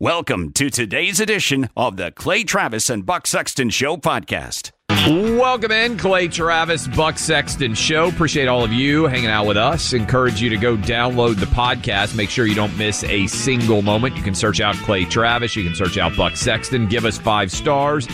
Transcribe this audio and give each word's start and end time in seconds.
Welcome 0.00 0.50
to 0.54 0.70
today's 0.70 1.20
edition 1.20 1.70
of 1.76 1.96
the 1.96 2.10
Clay 2.10 2.42
Travis 2.42 2.90
and 2.90 3.06
Buck 3.06 3.28
Sexton 3.28 3.70
Show 3.70 3.96
podcast. 3.96 4.72
Welcome 4.90 5.70
in, 5.70 5.96
Clay 5.96 6.26
Travis, 6.26 6.88
Buck 6.88 7.16
Sexton 7.16 7.74
Show. 7.76 8.08
Appreciate 8.08 8.48
all 8.48 8.64
of 8.64 8.72
you 8.72 9.04
hanging 9.04 9.30
out 9.30 9.46
with 9.46 9.56
us. 9.56 9.92
Encourage 9.92 10.42
you 10.42 10.50
to 10.50 10.56
go 10.56 10.76
download 10.76 11.38
the 11.38 11.46
podcast. 11.46 12.16
Make 12.16 12.28
sure 12.28 12.44
you 12.44 12.56
don't 12.56 12.76
miss 12.76 13.04
a 13.04 13.28
single 13.28 13.82
moment. 13.82 14.16
You 14.16 14.24
can 14.24 14.34
search 14.34 14.60
out 14.60 14.74
Clay 14.78 15.04
Travis. 15.04 15.54
You 15.54 15.62
can 15.62 15.76
search 15.76 15.96
out 15.96 16.16
Buck 16.16 16.34
Sexton. 16.34 16.88
Give 16.88 17.04
us 17.04 17.16
five 17.16 17.52
stars. 17.52 18.08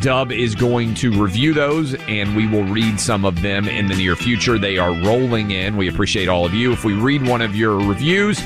Dub 0.00 0.32
is 0.32 0.54
going 0.54 0.94
to 0.96 1.10
review 1.12 1.54
those, 1.54 1.94
and 2.08 2.36
we 2.36 2.46
will 2.46 2.64
read 2.64 3.00
some 3.00 3.24
of 3.24 3.40
them 3.40 3.68
in 3.68 3.86
the 3.86 3.94
near 3.94 4.16
future. 4.16 4.58
They 4.58 4.76
are 4.76 4.92
rolling 4.92 5.52
in. 5.52 5.78
We 5.78 5.88
appreciate 5.88 6.28
all 6.28 6.44
of 6.44 6.52
you. 6.52 6.72
If 6.72 6.84
we 6.84 6.92
read 6.92 7.26
one 7.26 7.40
of 7.40 7.56
your 7.56 7.78
reviews, 7.78 8.42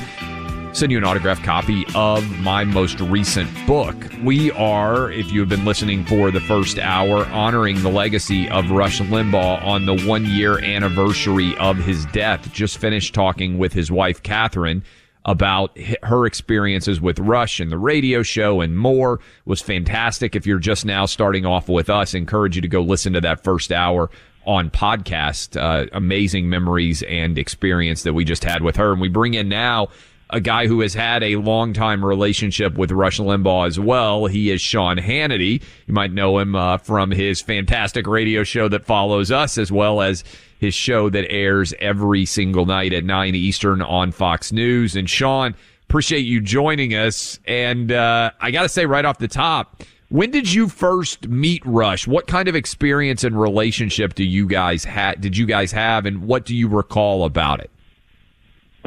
send 0.77 0.91
you 0.91 0.97
an 0.99 1.03
autographed 1.03 1.43
copy 1.43 1.83
of 1.95 2.23
my 2.41 2.63
most 2.63 2.99
recent 2.99 3.49
book. 3.65 3.95
We 4.23 4.51
are, 4.51 5.11
if 5.11 5.31
you 5.31 5.39
have 5.39 5.49
been 5.49 5.65
listening 5.65 6.05
for 6.05 6.29
the 6.29 6.39
first 6.39 6.77
hour, 6.77 7.25
honoring 7.25 7.81
the 7.81 7.89
legacy 7.89 8.47
of 8.49 8.69
Rush 8.69 9.01
Limbaugh 9.01 9.65
on 9.65 9.87
the 9.87 9.99
one 10.05 10.23
year 10.25 10.63
anniversary 10.63 11.57
of 11.57 11.77
his 11.77 12.05
death. 12.07 12.53
Just 12.53 12.77
finished 12.77 13.15
talking 13.15 13.57
with 13.57 13.73
his 13.73 13.91
wife, 13.91 14.21
Catherine 14.21 14.83
about 15.25 15.75
her 16.03 16.27
experiences 16.27 17.01
with 17.01 17.17
Rush 17.17 17.59
and 17.59 17.71
the 17.71 17.77
radio 17.79 18.21
show 18.21 18.61
and 18.61 18.77
more 18.77 19.19
was 19.45 19.61
fantastic. 19.61 20.35
If 20.35 20.45
you're 20.45 20.59
just 20.59 20.85
now 20.85 21.07
starting 21.07 21.43
off 21.43 21.67
with 21.67 21.89
us, 21.89 22.13
encourage 22.13 22.55
you 22.55 22.61
to 22.61 22.67
go 22.67 22.81
listen 22.81 23.13
to 23.13 23.21
that 23.21 23.43
first 23.43 23.71
hour 23.71 24.11
on 24.45 24.69
podcast. 24.69 25.59
Uh, 25.59 25.87
amazing 25.91 26.49
memories 26.49 27.01
and 27.01 27.39
experience 27.39 28.03
that 28.03 28.13
we 28.13 28.23
just 28.23 28.43
had 28.43 28.61
with 28.61 28.75
her. 28.75 28.91
And 28.91 29.01
we 29.01 29.09
bring 29.09 29.33
in 29.33 29.49
now 29.49 29.89
a 30.29 30.41
guy 30.41 30.67
who 30.67 30.81
has 30.81 30.93
had 30.93 31.23
a 31.23 31.37
long 31.37 31.73
time 31.73 32.03
relationship 32.03 32.77
with 32.77 32.91
Rush 32.91 33.19
Limbaugh 33.19 33.67
as 33.67 33.79
well. 33.79 34.25
He 34.25 34.51
is 34.51 34.61
Sean 34.61 34.97
Hannity. 34.97 35.61
You 35.85 35.93
might 35.93 36.11
know 36.11 36.37
him 36.39 36.55
uh, 36.55 36.77
from 36.77 37.11
his 37.11 37.41
fantastic 37.41 38.07
radio 38.07 38.43
show 38.43 38.67
that 38.69 38.85
follows 38.85 39.31
us, 39.31 39.57
as 39.57 39.71
well 39.71 40.01
as 40.01 40.23
his 40.59 40.73
show 40.73 41.09
that 41.09 41.31
airs 41.31 41.73
every 41.79 42.25
single 42.25 42.65
night 42.65 42.91
at 42.93 43.05
9 43.05 43.35
Eastern 43.35 43.81
on 43.81 44.11
Fox 44.11 44.51
News. 44.51 44.95
And 44.95 45.09
Sean, 45.09 45.55
appreciate 45.87 46.25
you 46.25 46.41
joining 46.41 46.93
us. 46.93 47.39
And 47.45 47.91
uh, 47.91 48.31
I 48.41 48.51
got 48.51 48.63
to 48.63 48.69
say 48.69 48.85
right 48.85 49.05
off 49.05 49.19
the 49.19 49.27
top, 49.27 49.83
when 50.09 50.31
did 50.31 50.51
you 50.51 50.67
first 50.67 51.27
meet 51.27 51.65
Rush? 51.65 52.07
What 52.07 52.27
kind 52.27 52.47
of 52.47 52.55
experience 52.55 53.23
and 53.23 53.39
relationship 53.39 54.13
do 54.13 54.23
you 54.23 54.47
guys 54.47 54.83
had? 54.83 55.21
Did 55.21 55.37
you 55.37 55.45
guys 55.45 55.71
have, 55.73 56.05
and 56.05 56.23
what 56.23 56.45
do 56.45 56.55
you 56.55 56.67
recall 56.67 57.23
about 57.25 57.59
it? 57.59 57.69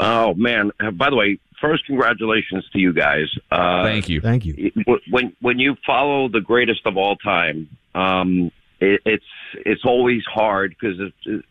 Oh 0.00 0.32
man! 0.34 0.70
By 0.94 1.10
the 1.10 1.16
way, 1.16 1.38
first 1.60 1.84
congratulations 1.84 2.66
to 2.72 2.78
you 2.78 2.92
guys. 2.94 3.26
Uh, 3.50 3.84
Thank 3.84 4.08
you. 4.08 4.20
Thank 4.20 4.46
you. 4.46 4.72
When 5.10 5.36
when 5.40 5.58
you 5.58 5.76
follow 5.86 6.28
the 6.28 6.40
greatest 6.40 6.86
of 6.86 6.96
all 6.96 7.16
time, 7.16 7.68
um, 7.94 8.50
it, 8.80 9.02
it's 9.04 9.24
it's 9.54 9.82
always 9.84 10.22
hard 10.24 10.74
because 10.80 10.98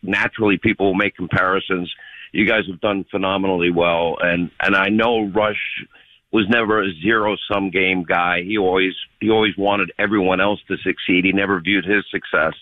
naturally 0.02 0.58
people 0.58 0.86
will 0.86 0.94
make 0.94 1.14
comparisons. 1.14 1.92
You 2.32 2.46
guys 2.46 2.62
have 2.68 2.80
done 2.80 3.04
phenomenally 3.08 3.70
well, 3.70 4.16
and 4.20 4.50
and 4.60 4.74
I 4.74 4.88
know 4.88 5.28
Rush 5.28 5.84
was 6.32 6.46
never 6.48 6.82
a 6.82 6.92
zero 7.00 7.36
sum 7.52 7.70
game 7.70 8.02
guy. 8.02 8.42
He 8.42 8.58
always 8.58 8.94
he 9.20 9.30
always 9.30 9.56
wanted 9.56 9.92
everyone 9.96 10.40
else 10.40 10.60
to 10.66 10.76
succeed. 10.78 11.24
He 11.24 11.32
never 11.32 11.60
viewed 11.60 11.84
his 11.84 12.04
success 12.10 12.54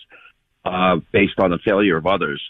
uh, 0.65 0.97
based 1.11 1.39
on 1.39 1.49
the 1.49 1.59
failure 1.65 1.97
of 1.97 2.05
others. 2.05 2.41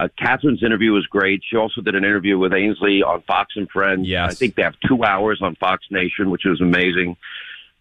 Uh, 0.00 0.08
Catherine's 0.18 0.62
interview 0.62 0.92
was 0.92 1.06
great. 1.06 1.42
She 1.48 1.56
also 1.56 1.80
did 1.80 1.94
an 1.94 2.04
interview 2.04 2.36
with 2.36 2.52
Ainsley 2.52 3.02
on 3.02 3.22
Fox 3.22 3.54
and 3.56 3.70
Friends. 3.70 4.08
Yes. 4.08 4.32
I 4.32 4.34
think 4.34 4.56
they 4.56 4.62
have 4.62 4.74
two 4.86 5.04
hours 5.04 5.40
on 5.40 5.54
Fox 5.56 5.84
Nation, 5.90 6.30
which 6.30 6.42
was 6.44 6.60
amazing. 6.60 7.16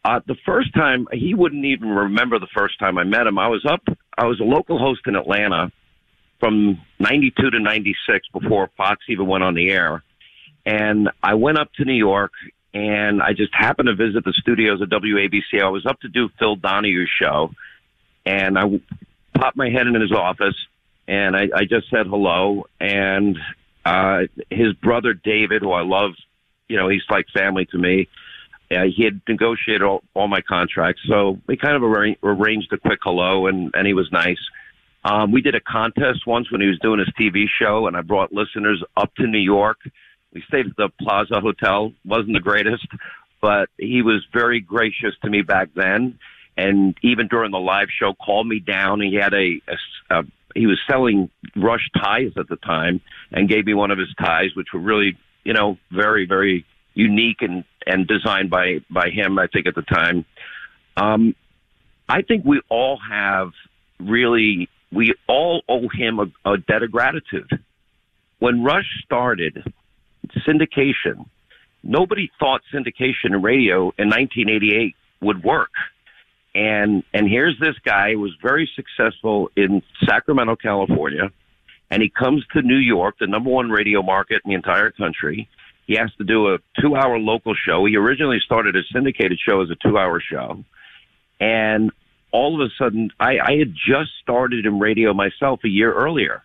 Uh, 0.05 0.19
the 0.27 0.35
first 0.45 0.73
time, 0.73 1.07
he 1.11 1.33
wouldn't 1.33 1.65
even 1.65 1.89
remember 1.89 2.37
the 2.37 2.47
first 2.55 2.77
time 2.77 2.97
I 2.97 3.03
met 3.03 3.25
him. 3.25 3.39
I 3.39 3.47
was 3.47 3.65
up, 3.65 3.81
I 4.17 4.25
was 4.25 4.39
a 4.39 4.43
local 4.43 4.77
host 4.77 5.01
in 5.07 5.15
Atlanta 5.15 5.71
from 6.39 6.81
92 6.99 7.51
to 7.51 7.59
96 7.59 8.27
before 8.33 8.69
Fox 8.75 9.01
even 9.07 9.27
went 9.27 9.43
on 9.43 9.55
the 9.55 9.71
air. 9.71 10.03
And 10.65 11.09
I 11.21 11.35
went 11.35 11.57
up 11.57 11.71
to 11.75 11.85
New 11.85 11.93
York 11.93 12.31
and 12.73 13.21
I 13.21 13.33
just 13.33 13.53
happened 13.53 13.87
to 13.87 13.95
visit 13.95 14.23
the 14.25 14.33
studios 14.33 14.81
at 14.81 14.89
WABC. 14.89 15.61
I 15.61 15.69
was 15.69 15.85
up 15.85 15.99
to 16.01 16.09
do 16.09 16.29
Phil 16.37 16.57
Donahue's 16.57 17.09
show 17.21 17.51
and 18.25 18.57
I 18.59 18.63
popped 19.35 19.57
my 19.57 19.69
head 19.69 19.87
in 19.87 19.99
his 19.99 20.11
office 20.11 20.55
and 21.07 21.35
I, 21.35 21.49
I 21.55 21.65
just 21.65 21.89
said 21.89 22.07
hello. 22.07 22.65
And 22.79 23.37
uh, 23.85 24.21
his 24.49 24.73
brother 24.73 25.13
David, 25.13 25.61
who 25.61 25.71
I 25.71 25.83
love, 25.83 26.11
you 26.67 26.77
know, 26.77 26.87
he's 26.89 27.03
like 27.09 27.25
family 27.33 27.65
to 27.67 27.77
me. 27.77 28.07
Uh, 28.71 28.85
he 28.95 29.03
had 29.03 29.21
negotiated 29.27 29.83
all, 29.83 30.03
all 30.13 30.27
my 30.27 30.41
contracts, 30.41 31.01
so 31.07 31.39
we 31.47 31.57
kind 31.57 31.75
of 31.75 31.83
arra- 31.83 32.15
arranged 32.23 32.71
a 32.73 32.77
quick 32.77 32.99
hello, 33.03 33.45
and, 33.45 33.71
and 33.75 33.85
he 33.85 33.93
was 33.93 34.11
nice. 34.11 34.39
Um, 35.05 35.31
we 35.31 35.41
did 35.41 35.53
a 35.53 35.59
contest 35.59 36.25
once 36.25 36.51
when 36.51 36.61
he 36.61 36.67
was 36.67 36.79
doing 36.79 36.99
his 36.99 37.09
TV 37.19 37.45
show, 37.59 37.87
and 37.87 37.97
I 37.97 38.01
brought 38.01 38.31
listeners 38.31 38.81
up 38.95 39.13
to 39.15 39.27
New 39.27 39.37
York. 39.37 39.79
We 40.33 40.41
stayed 40.47 40.67
at 40.67 40.77
the 40.77 40.89
Plaza 40.99 41.39
Hotel. 41.39 41.91
wasn't 42.05 42.33
the 42.33 42.39
greatest, 42.39 42.87
but 43.41 43.69
he 43.77 44.01
was 44.01 44.25
very 44.33 44.61
gracious 44.61 45.13
to 45.23 45.29
me 45.29 45.41
back 45.41 45.69
then. 45.75 46.17
And 46.55 46.95
even 47.01 47.27
during 47.27 47.51
the 47.51 47.59
live 47.59 47.89
show, 47.89 48.13
called 48.13 48.47
me 48.47 48.59
down. 48.59 49.01
He 49.01 49.15
had 49.15 49.33
a, 49.33 49.59
a, 49.67 50.19
a 50.19 50.23
he 50.55 50.67
was 50.67 50.79
selling 50.89 51.29
Rush 51.55 51.89
ties 51.95 52.31
at 52.37 52.47
the 52.47 52.55
time 52.57 53.01
and 53.31 53.49
gave 53.49 53.65
me 53.65 53.73
one 53.73 53.91
of 53.91 53.97
his 53.97 54.13
ties, 54.19 54.55
which 54.55 54.67
were 54.73 54.79
really, 54.79 55.17
you 55.43 55.53
know, 55.53 55.77
very, 55.91 56.25
very 56.25 56.65
unique 56.93 57.41
and, 57.41 57.63
and 57.85 58.07
designed 58.07 58.49
by, 58.49 58.79
by 58.89 59.09
him, 59.09 59.39
I 59.39 59.47
think, 59.47 59.67
at 59.67 59.75
the 59.75 59.81
time. 59.81 60.25
Um, 60.95 61.35
I 62.07 62.21
think 62.21 62.45
we 62.45 62.61
all 62.69 62.99
have 63.09 63.51
really, 63.99 64.69
we 64.91 65.15
all 65.27 65.63
owe 65.67 65.87
him 65.91 66.19
a, 66.19 66.51
a 66.51 66.57
debt 66.57 66.83
of 66.83 66.91
gratitude. 66.91 67.49
When 68.39 68.63
Rush 68.63 68.85
started 69.05 69.63
syndication, 70.47 71.25
nobody 71.81 72.29
thought 72.39 72.61
syndication 72.73 73.25
in 73.25 73.41
radio 73.41 73.93
in 73.97 74.09
1988 74.09 74.95
would 75.21 75.43
work. 75.43 75.71
And 76.55 77.03
and 77.13 77.27
here's 77.27 77.57
this 77.59 77.75
guy 77.83 78.11
who 78.13 78.19
was 78.19 78.35
very 78.41 78.69
successful 78.75 79.49
in 79.55 79.81
Sacramento, 80.05 80.55
California, 80.55 81.31
and 81.89 82.01
he 82.01 82.09
comes 82.09 82.45
to 82.53 82.61
New 82.61 82.77
York, 82.77 83.15
the 83.19 83.27
number 83.27 83.49
one 83.49 83.69
radio 83.69 84.01
market 84.03 84.41
in 84.45 84.49
the 84.49 84.55
entire 84.55 84.91
country, 84.91 85.49
He 85.87 85.95
has 85.97 86.11
to 86.17 86.23
do 86.23 86.53
a 86.53 86.59
two 86.79 86.95
hour 86.95 87.17
local 87.17 87.53
show. 87.55 87.85
He 87.85 87.95
originally 87.97 88.39
started 88.45 88.75
a 88.75 88.81
syndicated 88.93 89.39
show 89.47 89.61
as 89.61 89.69
a 89.69 89.75
two 89.75 89.97
hour 89.97 90.21
show. 90.21 90.63
And 91.39 91.91
all 92.31 92.59
of 92.59 92.67
a 92.67 92.71
sudden, 92.77 93.11
I, 93.19 93.37
I 93.39 93.57
had 93.57 93.73
just 93.73 94.11
started 94.21 94.65
in 94.65 94.79
radio 94.79 95.13
myself 95.13 95.59
a 95.65 95.69
year 95.69 95.93
earlier. 95.93 96.43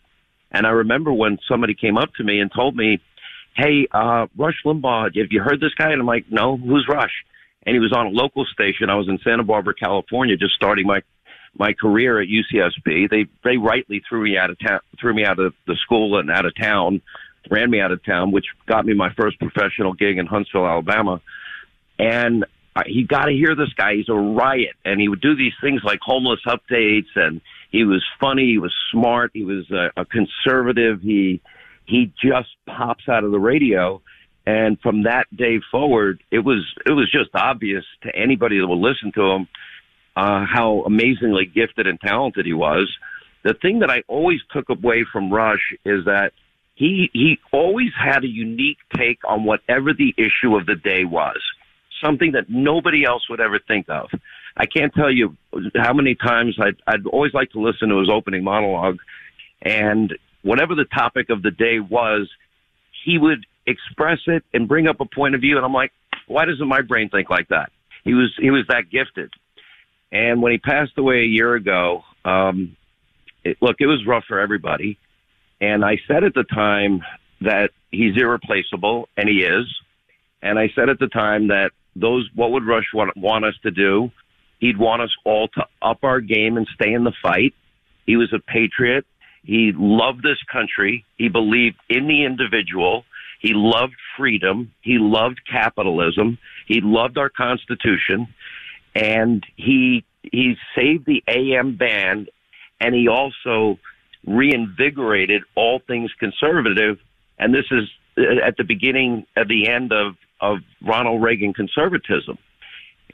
And 0.50 0.66
I 0.66 0.70
remember 0.70 1.12
when 1.12 1.38
somebody 1.48 1.74
came 1.74 1.98
up 1.98 2.14
to 2.14 2.24
me 2.24 2.40
and 2.40 2.50
told 2.54 2.74
me, 2.76 3.00
Hey, 3.54 3.86
uh, 3.90 4.26
Rush 4.36 4.62
Limbaugh, 4.64 5.16
have 5.16 5.32
you 5.32 5.42
heard 5.42 5.60
this 5.60 5.74
guy? 5.74 5.92
And 5.92 6.00
I'm 6.00 6.06
like, 6.06 6.26
No, 6.30 6.56
who's 6.56 6.86
Rush? 6.88 7.12
And 7.66 7.74
he 7.74 7.80
was 7.80 7.92
on 7.92 8.06
a 8.06 8.10
local 8.10 8.44
station. 8.46 8.88
I 8.88 8.94
was 8.94 9.08
in 9.08 9.18
Santa 9.18 9.42
Barbara, 9.42 9.74
California, 9.74 10.36
just 10.36 10.54
starting 10.54 10.86
my 10.86 11.02
my 11.58 11.72
career 11.72 12.20
at 12.20 12.28
UCSB. 12.28 13.10
They 13.10 13.26
they 13.44 13.56
rightly 13.56 14.02
threw 14.08 14.22
me 14.22 14.36
out 14.38 14.50
of 14.50 14.58
town, 14.58 14.80
threw 15.00 15.14
me 15.14 15.24
out 15.24 15.38
of 15.38 15.54
the 15.66 15.76
school 15.76 16.18
and 16.18 16.30
out 16.30 16.46
of 16.46 16.54
town, 16.56 17.02
ran 17.50 17.70
me 17.70 17.80
out 17.80 17.92
of 17.92 18.04
town, 18.04 18.30
which 18.30 18.46
got 18.66 18.86
me 18.86 18.94
my 18.94 19.12
first 19.14 19.38
professional 19.38 19.92
gig 19.92 20.18
in 20.18 20.26
Huntsville, 20.26 20.66
Alabama. 20.66 21.20
And 21.98 22.44
I, 22.76 22.82
he 22.86 23.02
got 23.02 23.24
to 23.24 23.32
hear 23.32 23.56
this 23.56 23.72
guy. 23.76 23.96
He's 23.96 24.08
a 24.08 24.14
riot, 24.14 24.76
and 24.84 25.00
he 25.00 25.08
would 25.08 25.20
do 25.20 25.34
these 25.34 25.54
things 25.60 25.82
like 25.84 25.98
homeless 26.00 26.40
updates, 26.46 27.08
and 27.16 27.40
he 27.70 27.84
was 27.84 28.04
funny. 28.20 28.46
He 28.46 28.58
was 28.58 28.74
smart. 28.92 29.32
He 29.34 29.44
was 29.44 29.70
a, 29.70 29.90
a 29.96 30.04
conservative. 30.04 31.00
He 31.00 31.40
he 31.86 32.12
just 32.22 32.50
pops 32.66 33.08
out 33.08 33.24
of 33.24 33.30
the 33.30 33.40
radio. 33.40 34.00
And 34.48 34.80
from 34.80 35.02
that 35.02 35.26
day 35.36 35.60
forward, 35.70 36.22
it 36.30 36.38
was 36.38 36.64
it 36.86 36.92
was 36.92 37.10
just 37.12 37.28
obvious 37.34 37.84
to 38.04 38.16
anybody 38.16 38.58
that 38.58 38.66
would 38.66 38.78
listen 38.78 39.12
to 39.12 39.22
him 39.32 39.48
uh, 40.16 40.46
how 40.50 40.84
amazingly 40.86 41.44
gifted 41.44 41.86
and 41.86 42.00
talented 42.00 42.46
he 42.46 42.54
was. 42.54 42.90
The 43.44 43.52
thing 43.52 43.80
that 43.80 43.90
I 43.90 44.04
always 44.08 44.40
took 44.50 44.70
away 44.70 45.04
from 45.12 45.30
Rush 45.30 45.74
is 45.84 46.06
that 46.06 46.32
he 46.76 47.10
he 47.12 47.38
always 47.52 47.90
had 47.94 48.24
a 48.24 48.26
unique 48.26 48.78
take 48.96 49.18
on 49.28 49.44
whatever 49.44 49.92
the 49.92 50.14
issue 50.16 50.56
of 50.56 50.64
the 50.64 50.76
day 50.76 51.04
was, 51.04 51.42
something 52.02 52.32
that 52.32 52.48
nobody 52.48 53.04
else 53.04 53.28
would 53.28 53.42
ever 53.42 53.58
think 53.58 53.90
of. 53.90 54.08
I 54.56 54.64
can't 54.64 54.94
tell 54.94 55.12
you 55.12 55.36
how 55.76 55.92
many 55.92 56.14
times 56.14 56.56
I'd, 56.58 56.76
I'd 56.86 57.06
always 57.06 57.34
like 57.34 57.50
to 57.50 57.60
listen 57.60 57.90
to 57.90 57.98
his 57.98 58.08
opening 58.10 58.44
monologue, 58.44 58.96
and 59.60 60.16
whatever 60.40 60.74
the 60.74 60.86
topic 60.86 61.28
of 61.28 61.42
the 61.42 61.50
day 61.50 61.80
was, 61.80 62.30
he 63.04 63.18
would 63.18 63.44
express 63.68 64.18
it 64.26 64.44
and 64.52 64.66
bring 64.68 64.86
up 64.86 65.00
a 65.00 65.04
point 65.04 65.34
of 65.34 65.40
view, 65.40 65.56
and 65.56 65.64
I'm 65.64 65.72
like, 65.72 65.92
why 66.26 66.44
doesn't 66.44 66.66
my 66.66 66.82
brain 66.82 67.08
think 67.08 67.30
like 67.30 67.48
that? 67.48 67.70
He 68.04 68.14
was 68.14 68.34
he 68.38 68.50
was 68.50 68.64
that 68.68 68.90
gifted. 68.90 69.32
And 70.10 70.40
when 70.40 70.52
he 70.52 70.58
passed 70.58 70.96
away 70.96 71.20
a 71.20 71.26
year 71.26 71.54
ago, 71.54 72.02
um, 72.24 72.76
it, 73.44 73.58
look, 73.60 73.76
it 73.80 73.86
was 73.86 74.06
rough 74.06 74.24
for 74.26 74.40
everybody. 74.40 74.98
And 75.60 75.84
I 75.84 75.98
said 76.06 76.24
at 76.24 76.34
the 76.34 76.44
time 76.44 77.02
that 77.40 77.70
he's 77.90 78.16
irreplaceable, 78.16 79.08
and 79.16 79.28
he 79.28 79.42
is. 79.44 79.66
And 80.40 80.58
I 80.58 80.70
said 80.74 80.88
at 80.88 80.98
the 80.98 81.08
time 81.08 81.48
that 81.48 81.72
those, 81.96 82.28
what 82.34 82.52
would 82.52 82.66
Rush 82.66 82.86
want, 82.94 83.16
want 83.16 83.44
us 83.44 83.54
to 83.64 83.70
do? 83.70 84.10
He'd 84.60 84.78
want 84.78 85.02
us 85.02 85.14
all 85.24 85.48
to 85.48 85.66
up 85.82 86.04
our 86.04 86.20
game 86.20 86.56
and 86.56 86.66
stay 86.74 86.92
in 86.92 87.04
the 87.04 87.12
fight. 87.22 87.54
He 88.06 88.16
was 88.16 88.32
a 88.32 88.38
patriot. 88.38 89.04
He 89.42 89.72
loved 89.74 90.22
this 90.22 90.38
country. 90.50 91.04
He 91.16 91.28
believed 91.28 91.76
in 91.88 92.06
the 92.06 92.24
individual. 92.24 93.04
He 93.38 93.52
loved 93.54 93.94
freedom. 94.16 94.72
He 94.80 94.98
loved 94.98 95.40
capitalism. 95.50 96.38
He 96.66 96.80
loved 96.80 97.18
our 97.18 97.30
Constitution 97.30 98.28
and 98.94 99.44
he 99.56 100.04
he 100.22 100.56
saved 100.74 101.06
the 101.06 101.22
AM 101.28 101.76
band, 101.76 102.30
and 102.80 102.94
he 102.94 103.08
also 103.08 103.78
reinvigorated 104.26 105.42
all 105.54 105.80
things 105.86 106.10
conservative. 106.18 106.98
And 107.38 107.54
this 107.54 107.64
is 107.70 107.88
uh, 108.18 108.44
at 108.44 108.56
the 108.56 108.64
beginning, 108.64 109.26
at 109.36 109.48
the 109.48 109.68
end 109.68 109.92
of 109.92 110.16
of 110.40 110.58
Ronald 110.82 111.22
Reagan 111.22 111.52
conservatism. 111.54 112.38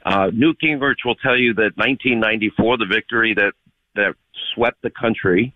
Uh, 0.05 0.29
Newt 0.33 0.57
Gingrich 0.61 1.03
will 1.03 1.15
tell 1.15 1.37
you 1.37 1.53
that 1.55 1.71
1994, 1.77 2.77
the 2.77 2.85
victory 2.85 3.33
that 3.35 3.53
that 3.95 4.15
swept 4.53 4.81
the 4.81 4.89
country 4.89 5.53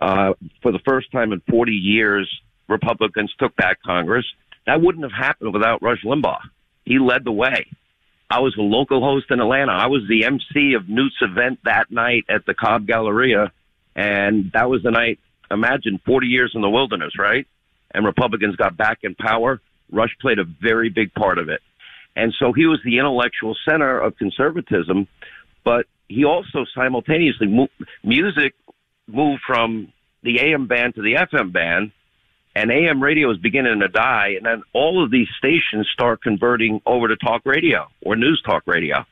uh, 0.00 0.32
for 0.62 0.72
the 0.72 0.80
first 0.86 1.10
time 1.12 1.32
in 1.32 1.40
40 1.50 1.72
years, 1.72 2.28
Republicans 2.70 3.32
took 3.38 3.54
back 3.56 3.82
Congress. 3.84 4.24
That 4.66 4.80
wouldn't 4.80 5.04
have 5.04 5.12
happened 5.12 5.52
without 5.52 5.82
Rush 5.82 6.02
Limbaugh. 6.04 6.40
He 6.84 6.98
led 6.98 7.24
the 7.24 7.32
way. 7.32 7.66
I 8.30 8.38
was 8.38 8.54
a 8.56 8.62
local 8.62 9.02
host 9.02 9.26
in 9.30 9.40
Atlanta. 9.40 9.72
I 9.72 9.88
was 9.88 10.02
the 10.08 10.24
MC 10.24 10.74
of 10.74 10.88
Newt's 10.88 11.16
event 11.20 11.58
that 11.64 11.90
night 11.90 12.24
at 12.28 12.46
the 12.46 12.54
Cobb 12.54 12.86
Galleria. 12.86 13.52
And 13.96 14.52
that 14.54 14.70
was 14.70 14.82
the 14.84 14.92
night, 14.92 15.18
imagine 15.50 16.00
40 16.06 16.28
years 16.28 16.52
in 16.54 16.62
the 16.62 16.70
wilderness, 16.70 17.18
right? 17.18 17.46
And 17.92 18.06
Republicans 18.06 18.54
got 18.54 18.76
back 18.76 18.98
in 19.02 19.16
power. 19.16 19.60
Rush 19.90 20.16
played 20.20 20.38
a 20.38 20.44
very 20.44 20.90
big 20.90 21.12
part 21.12 21.38
of 21.38 21.48
it. 21.48 21.60
And 22.14 22.32
so 22.38 22.52
he 22.52 22.66
was 22.66 22.78
the 22.84 22.98
intellectual 22.98 23.56
center 23.68 23.98
of 23.98 24.16
conservatism, 24.16 25.08
but 25.64 25.86
he 26.08 26.24
also 26.24 26.64
simultaneously 26.74 27.68
music 28.04 28.54
moved 29.08 29.42
from 29.44 29.92
the 30.22 30.40
AM 30.40 30.68
band 30.68 30.94
to 30.94 31.02
the 31.02 31.14
FM 31.14 31.52
band 31.52 31.92
and 32.54 32.70
AM 32.70 33.02
radio 33.02 33.30
is 33.30 33.38
beginning 33.38 33.80
to 33.80 33.88
die, 33.88 34.34
and 34.36 34.44
then 34.44 34.62
all 34.72 35.02
of 35.04 35.10
these 35.10 35.28
stations 35.38 35.88
start 35.92 36.22
converting 36.22 36.80
over 36.84 37.08
to 37.08 37.16
talk 37.16 37.42
radio 37.44 37.86
or 38.02 38.16
news 38.16 38.42
talk 38.44 38.64
radio. 38.66 39.06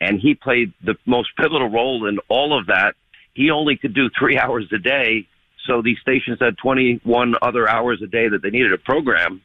And 0.00 0.20
he 0.20 0.34
played 0.34 0.72
the 0.82 0.94
most 1.04 1.30
pivotal 1.36 1.68
role 1.68 2.06
in 2.06 2.18
all 2.28 2.58
of 2.58 2.66
that. 2.66 2.94
He 3.34 3.50
only 3.50 3.76
could 3.76 3.94
do 3.94 4.08
three 4.18 4.38
hours 4.42 4.66
a 4.72 4.78
day, 4.78 5.26
so 5.66 5.82
these 5.82 5.98
stations 6.00 6.38
had 6.40 6.56
21 6.58 7.34
other 7.42 7.68
hours 7.68 8.00
a 8.02 8.06
day 8.06 8.28
that 8.28 8.42
they 8.42 8.50
needed 8.50 8.72
a 8.72 8.78
program. 8.78 9.42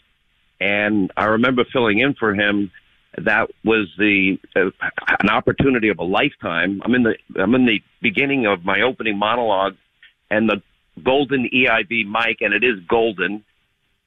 And 0.60 1.12
I 1.18 1.26
remember 1.26 1.66
filling 1.72 2.00
in 2.00 2.14
for 2.14 2.34
him. 2.34 2.72
That 3.18 3.50
was 3.64 3.88
the 3.98 4.38
uh, 4.56 4.72
an 5.20 5.30
opportunity 5.30 5.88
of 5.90 6.00
a 6.00 6.04
lifetime. 6.04 6.82
I'm 6.84 6.94
in 6.96 7.04
the 7.04 7.16
I'm 7.38 7.56
in 7.56 7.66
the 7.66 7.82
beginning 8.02 8.46
of 8.46 8.66
my 8.66 8.82
opening 8.82 9.18
monologue, 9.18 9.76
and 10.30 10.50
the 10.50 10.62
golden 11.04 11.50
EIB 11.54 12.06
mic, 12.08 12.42
and 12.42 12.54
it 12.54 12.64
is 12.64 12.80
golden, 12.88 13.44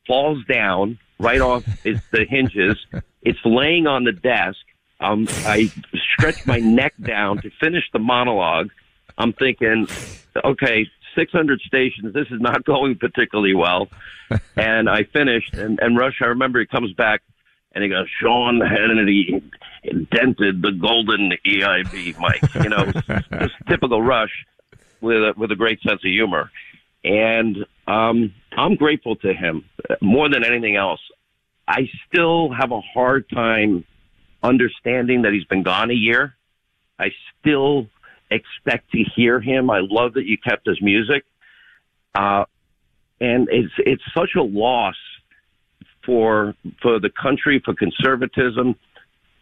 falls 0.06 0.44
down 0.46 0.98
right 1.18 1.40
off 1.40 1.64
the 1.82 2.24
hinges. 2.28 2.76
It's 3.20 3.38
laying 3.44 3.88
on 3.88 4.04
the 4.04 4.12
desk. 4.12 4.60
Um, 5.00 5.26
I 5.44 5.70
stretch 6.14 6.46
my 6.46 6.60
neck 6.60 6.94
down 7.02 7.42
to 7.42 7.50
finish 7.60 7.82
the 7.92 7.98
monologue. 7.98 8.70
I'm 9.18 9.32
thinking, 9.32 9.88
okay, 10.44 10.86
600 11.16 11.60
stations. 11.60 12.14
This 12.14 12.28
is 12.30 12.40
not 12.40 12.64
going 12.64 12.96
particularly 12.96 13.54
well. 13.54 13.88
and 14.56 14.88
I 14.88 15.02
finished, 15.04 15.54
and, 15.54 15.78
and 15.80 15.98
Rush, 15.98 16.20
I 16.22 16.26
remember 16.26 16.60
he 16.60 16.66
comes 16.66 16.92
back 16.92 17.22
and 17.72 17.82
he 17.84 17.90
goes, 17.90 18.06
Sean 18.20 18.60
Hannity 18.60 19.42
indented 19.82 20.62
the 20.62 20.72
golden 20.72 21.32
EIB 21.46 22.18
mic. 22.18 22.64
You 22.64 22.70
know, 22.70 22.84
just 23.40 23.54
typical 23.68 24.02
Rush 24.02 24.32
with 25.00 25.18
a, 25.18 25.34
with 25.36 25.50
a 25.52 25.56
great 25.56 25.80
sense 25.82 26.00
of 26.04 26.10
humor. 26.10 26.50
And 27.08 27.56
um, 27.86 28.34
I'm 28.56 28.76
grateful 28.76 29.16
to 29.16 29.32
him 29.32 29.64
more 30.02 30.28
than 30.28 30.44
anything 30.44 30.76
else. 30.76 31.00
I 31.66 31.88
still 32.06 32.52
have 32.52 32.70
a 32.70 32.82
hard 32.82 33.28
time 33.30 33.84
understanding 34.42 35.22
that 35.22 35.32
he's 35.32 35.44
been 35.44 35.62
gone 35.62 35.90
a 35.90 35.94
year. 35.94 36.36
I 36.98 37.08
still 37.40 37.86
expect 38.30 38.90
to 38.92 39.02
hear 39.16 39.40
him. 39.40 39.70
I 39.70 39.80
love 39.80 40.14
that 40.14 40.26
you 40.26 40.36
kept 40.36 40.66
his 40.66 40.80
music. 40.82 41.24
Uh, 42.14 42.44
and 43.20 43.48
it's 43.50 43.72
it's 43.78 44.02
such 44.14 44.30
a 44.36 44.42
loss 44.42 44.96
for 46.04 46.54
for 46.82 47.00
the 47.00 47.10
country, 47.10 47.60
for 47.64 47.74
conservatism. 47.74 48.76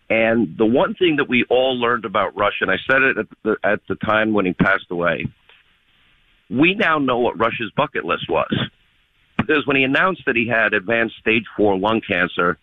And 0.08 0.56
the 0.56 0.66
one 0.66 0.94
thing 0.94 1.16
that 1.16 1.28
we 1.28 1.44
all 1.50 1.76
learned 1.76 2.04
about 2.04 2.36
Rush, 2.36 2.60
and 2.60 2.70
I 2.70 2.76
said 2.88 3.02
it 3.02 3.18
at 3.18 3.26
the, 3.42 3.56
at 3.64 3.80
the 3.88 3.96
time 3.96 4.32
when 4.32 4.46
he 4.46 4.52
passed 4.52 4.86
away, 4.88 5.26
we 6.50 6.74
now 6.74 6.98
know 6.98 7.18
what 7.18 7.38
Rush's 7.38 7.70
bucket 7.76 8.04
list 8.04 8.28
was. 8.28 8.52
Because 9.36 9.66
when 9.66 9.76
he 9.76 9.84
announced 9.84 10.22
that 10.26 10.36
he 10.36 10.48
had 10.48 10.74
advanced 10.74 11.16
stage 11.20 11.44
four 11.56 11.78
lung 11.78 12.00
cancer, 12.00 12.58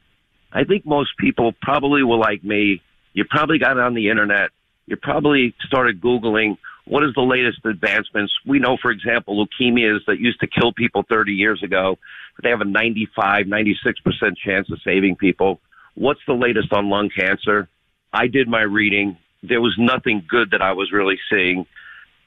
I 0.52 0.64
think 0.64 0.86
most 0.86 1.18
people 1.18 1.54
probably 1.62 2.04
were 2.04 2.18
like 2.18 2.44
me. 2.44 2.82
You 3.14 3.26
probably 3.30 3.60
got 3.60 3.80
on 3.80 3.94
the 3.94 4.10
internet. 4.10 4.52
You 4.86 4.98
probably 4.98 5.56
started 5.66 6.02
Googling 6.02 6.58
what 6.86 7.04
is 7.04 7.14
the 7.16 7.22
latest 7.22 7.60
advancements. 7.66 8.34
We 8.46 8.60
know, 8.60 8.78
for 8.82 8.92
example, 8.92 9.46
leukemias 9.46 10.00
that 10.08 10.20
used 10.20 10.42
to 10.42 10.48
kill 10.48 10.74
people 10.74 11.04
30 11.08 11.34
years 11.34 11.64
ago, 11.64 11.98
they 12.42 12.50
have 12.50 12.62
a 12.62 12.66
95, 12.66 13.46
96% 13.46 14.38
chance 14.44 14.70
of 14.70 14.80
saving 14.84 15.16
people. 15.16 15.62
What's 15.96 16.20
the 16.28 16.34
latest 16.34 16.74
on 16.74 16.90
lung 16.90 17.10
cancer? 17.16 17.70
I 18.12 18.28
did 18.28 18.48
my 18.48 18.62
reading. 18.62 19.18
There 19.44 19.62
was 19.62 19.76
nothing 19.78 20.26
good 20.28 20.52
that 20.52 20.62
I 20.62 20.74
was 20.74 20.92
really 20.92 21.20
seeing. 21.30 21.66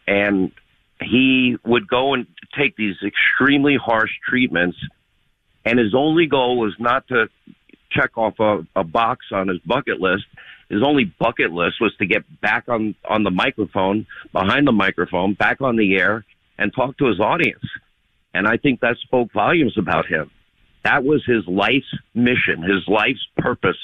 And 0.06 0.52
he 1.00 1.56
would 1.64 1.88
go 1.88 2.14
and 2.14 2.26
take 2.58 2.76
these 2.76 2.96
extremely 3.04 3.76
harsh 3.76 4.10
treatments, 4.28 4.76
and 5.64 5.78
his 5.78 5.94
only 5.94 6.26
goal 6.26 6.58
was 6.58 6.74
not 6.78 7.06
to 7.08 7.28
check 7.90 8.16
off 8.16 8.34
a, 8.40 8.66
a 8.74 8.84
box 8.84 9.26
on 9.32 9.48
his 9.48 9.58
bucket 9.60 10.00
list. 10.00 10.24
His 10.68 10.82
only 10.82 11.04
bucket 11.04 11.52
list 11.52 11.76
was 11.80 11.94
to 11.98 12.06
get 12.06 12.24
back 12.40 12.68
on 12.68 12.94
on 13.08 13.22
the 13.22 13.30
microphone, 13.30 14.06
behind 14.32 14.66
the 14.66 14.72
microphone, 14.72 15.34
back 15.34 15.60
on 15.60 15.76
the 15.76 15.96
air, 15.96 16.24
and 16.58 16.72
talk 16.74 16.98
to 16.98 17.06
his 17.06 17.20
audience. 17.20 17.64
And 18.34 18.46
I 18.46 18.56
think 18.56 18.80
that 18.80 18.96
spoke 18.98 19.32
volumes 19.32 19.78
about 19.78 20.06
him. 20.06 20.30
That 20.84 21.04
was 21.04 21.24
his 21.24 21.46
life's 21.46 21.92
mission, 22.14 22.62
his 22.62 22.86
life's 22.88 23.26
purpose. 23.38 23.78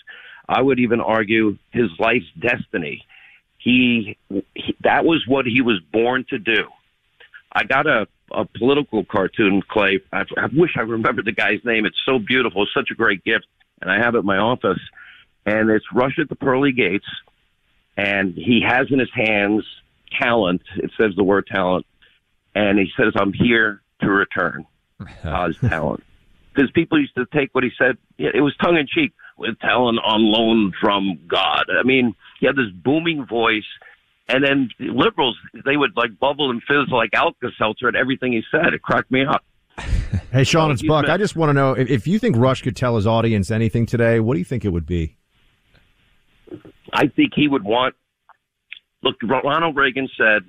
I 0.49 0.61
would 0.61 0.79
even 0.79 1.01
argue 1.01 1.57
his 1.71 1.89
life's 1.99 2.27
destiny. 2.39 3.05
He, 3.59 4.17
he 4.55 4.77
that 4.83 5.05
was 5.05 5.25
what 5.27 5.47
he 5.47 5.63
was 5.63 5.81
born 5.93 6.25
to 6.31 6.39
do. 6.39 6.65
I 7.53 7.65
got 7.65 7.87
a 7.87 8.07
a 8.35 8.45
political 8.47 9.05
cartoon, 9.05 9.63
Clay. 9.69 10.01
I, 10.13 10.23
I 10.39 10.47
wish 10.55 10.71
I 10.77 10.83
remembered 10.83 11.27
the 11.27 11.33
guy's 11.33 11.63
name. 11.65 11.85
It's 11.85 12.01
so 12.07 12.19
beautiful, 12.19 12.63
it's 12.63 12.75
such 12.75 12.91
a 12.91 12.95
great 12.95 13.25
gift, 13.25 13.47
and 13.81 13.91
I 13.91 13.99
have 13.99 14.15
it 14.15 14.21
in 14.21 14.27
my 14.27 14.39
office. 14.39 14.81
And 15.45 15.71
it's 15.71 15.85
Rush 15.93 16.19
at 16.19 16.29
the 16.29 16.37
Pearly 16.37 16.73
Gates, 16.73 17.07
and 17.97 18.35
he 18.35 18.63
has 18.67 18.87
in 18.91 18.99
his 18.99 19.11
hands 19.13 19.65
talent. 20.21 20.63
It 20.77 20.91
says 20.97 21.13
the 21.17 21.25
word 21.25 21.47
talent, 21.47 21.85
and 22.55 22.79
he 22.79 22.89
says, 22.97 23.13
"I'm 23.17 23.33
here 23.33 23.83
to 24.01 24.11
return 24.11 24.67
God's 25.25 25.59
talent." 25.59 26.05
Because 26.55 26.71
people 26.71 27.01
used 27.01 27.15
to 27.17 27.27
take 27.27 27.55
what 27.55 27.65
he 27.65 27.71
said. 27.79 27.97
It 28.19 28.43
was 28.43 28.55
tongue 28.63 28.77
in 28.77 28.87
cheek 28.87 29.13
with 29.39 29.59
talent 29.61 29.99
on 30.05 30.23
loan 30.23 30.73
from 30.81 31.19
God. 31.27 31.65
I 31.71 31.83
mean, 31.83 32.15
he 32.41 32.47
had 32.47 32.57
this 32.57 32.71
booming 32.73 33.27
voice 33.27 33.65
and 34.29 34.45
then 34.45 34.71
liberals, 34.79 35.37
they 35.65 35.77
would 35.77 35.97
like 35.97 36.19
bubble 36.19 36.51
and 36.51 36.63
fizz 36.63 36.89
like 36.91 37.11
Alka 37.15 37.49
Seltzer 37.59 37.89
at 37.89 37.97
everything 37.97 38.33
he 38.33 38.43
said. 38.51 38.73
It 38.73 38.83
cracked 38.83 39.11
me 39.11 39.25
up. 39.25 39.45
hey, 40.33 40.45
Sean, 40.45 40.71
it's 40.71 40.83
Buck. 40.83 41.09
I 41.09 41.17
just 41.17 41.37
want 41.37 41.51
to 41.51 41.55
know 41.55 41.73
if, 41.73 41.91
if 41.91 42.07
you 42.07 42.19
think 42.19 42.37
Rush 42.37 42.63
could 42.63 42.77
tell 42.77 42.97
his 42.97 43.07
audience 43.07 43.51
anything 43.51 43.87
today, 43.87 44.21
what 44.21 44.35
do 44.35 44.39
you 44.39 44.45
think 44.45 44.65
it 44.65 44.71
would 44.71 44.87
be? 44.87 45.17
I 46.93 47.09
think 47.09 47.33
he 47.35 47.49
would 47.49 47.65
want. 47.65 47.95
Look, 49.03 49.17
Ronald 49.23 49.77
Reagan 49.77 50.09
said, 50.17 50.43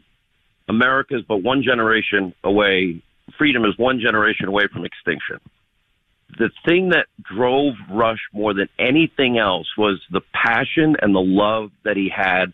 "America 0.67 1.15
is 1.15 1.23
but 1.27 1.37
one 1.37 1.63
generation 1.63 2.33
away. 2.43 3.01
Freedom 3.37 3.63
is 3.65 3.77
one 3.77 3.99
generation 3.99 4.47
away 4.47 4.63
from 4.71 4.85
extinction." 4.85 5.39
The 6.37 6.49
thing 6.65 6.89
that 6.89 7.07
drove 7.23 7.75
Rush 7.89 8.19
more 8.33 8.53
than 8.53 8.67
anything 8.77 9.37
else 9.37 9.67
was 9.77 10.01
the 10.11 10.21
passion 10.33 10.95
and 11.01 11.15
the 11.15 11.21
love 11.21 11.71
that 11.83 11.95
he 11.95 12.09
had 12.09 12.53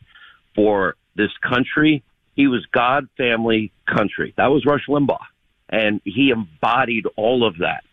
for 0.53 0.95
this 1.19 1.31
country. 1.47 2.01
He 2.35 2.47
was 2.47 2.65
God, 2.71 3.07
family, 3.17 3.71
country. 3.85 4.33
That 4.38 4.47
was 4.47 4.65
Rush 4.65 4.85
Limbaugh. 4.88 5.25
And 5.69 6.01
he 6.05 6.31
embodied 6.31 7.05
all 7.17 7.45
of 7.45 7.57
that. 7.59 7.83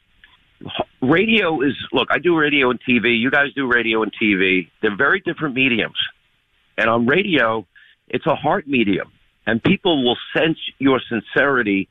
Radio 1.02 1.60
is, 1.60 1.74
look, 1.92 2.08
I 2.10 2.18
do 2.18 2.38
radio 2.38 2.70
and 2.70 2.80
TV. 2.88 3.18
You 3.18 3.30
guys 3.30 3.52
do 3.54 3.66
radio 3.66 4.02
and 4.02 4.12
TV. 4.14 4.70
They're 4.80 4.96
very 4.96 5.20
different 5.20 5.54
mediums. 5.54 5.98
And 6.78 6.88
on 6.88 7.06
radio, 7.06 7.66
it's 8.08 8.26
a 8.26 8.34
heart 8.34 8.66
medium. 8.66 9.12
And 9.46 9.62
people 9.62 10.04
will 10.04 10.16
sense 10.34 10.58
your 10.78 11.00
sincerity 11.08 11.88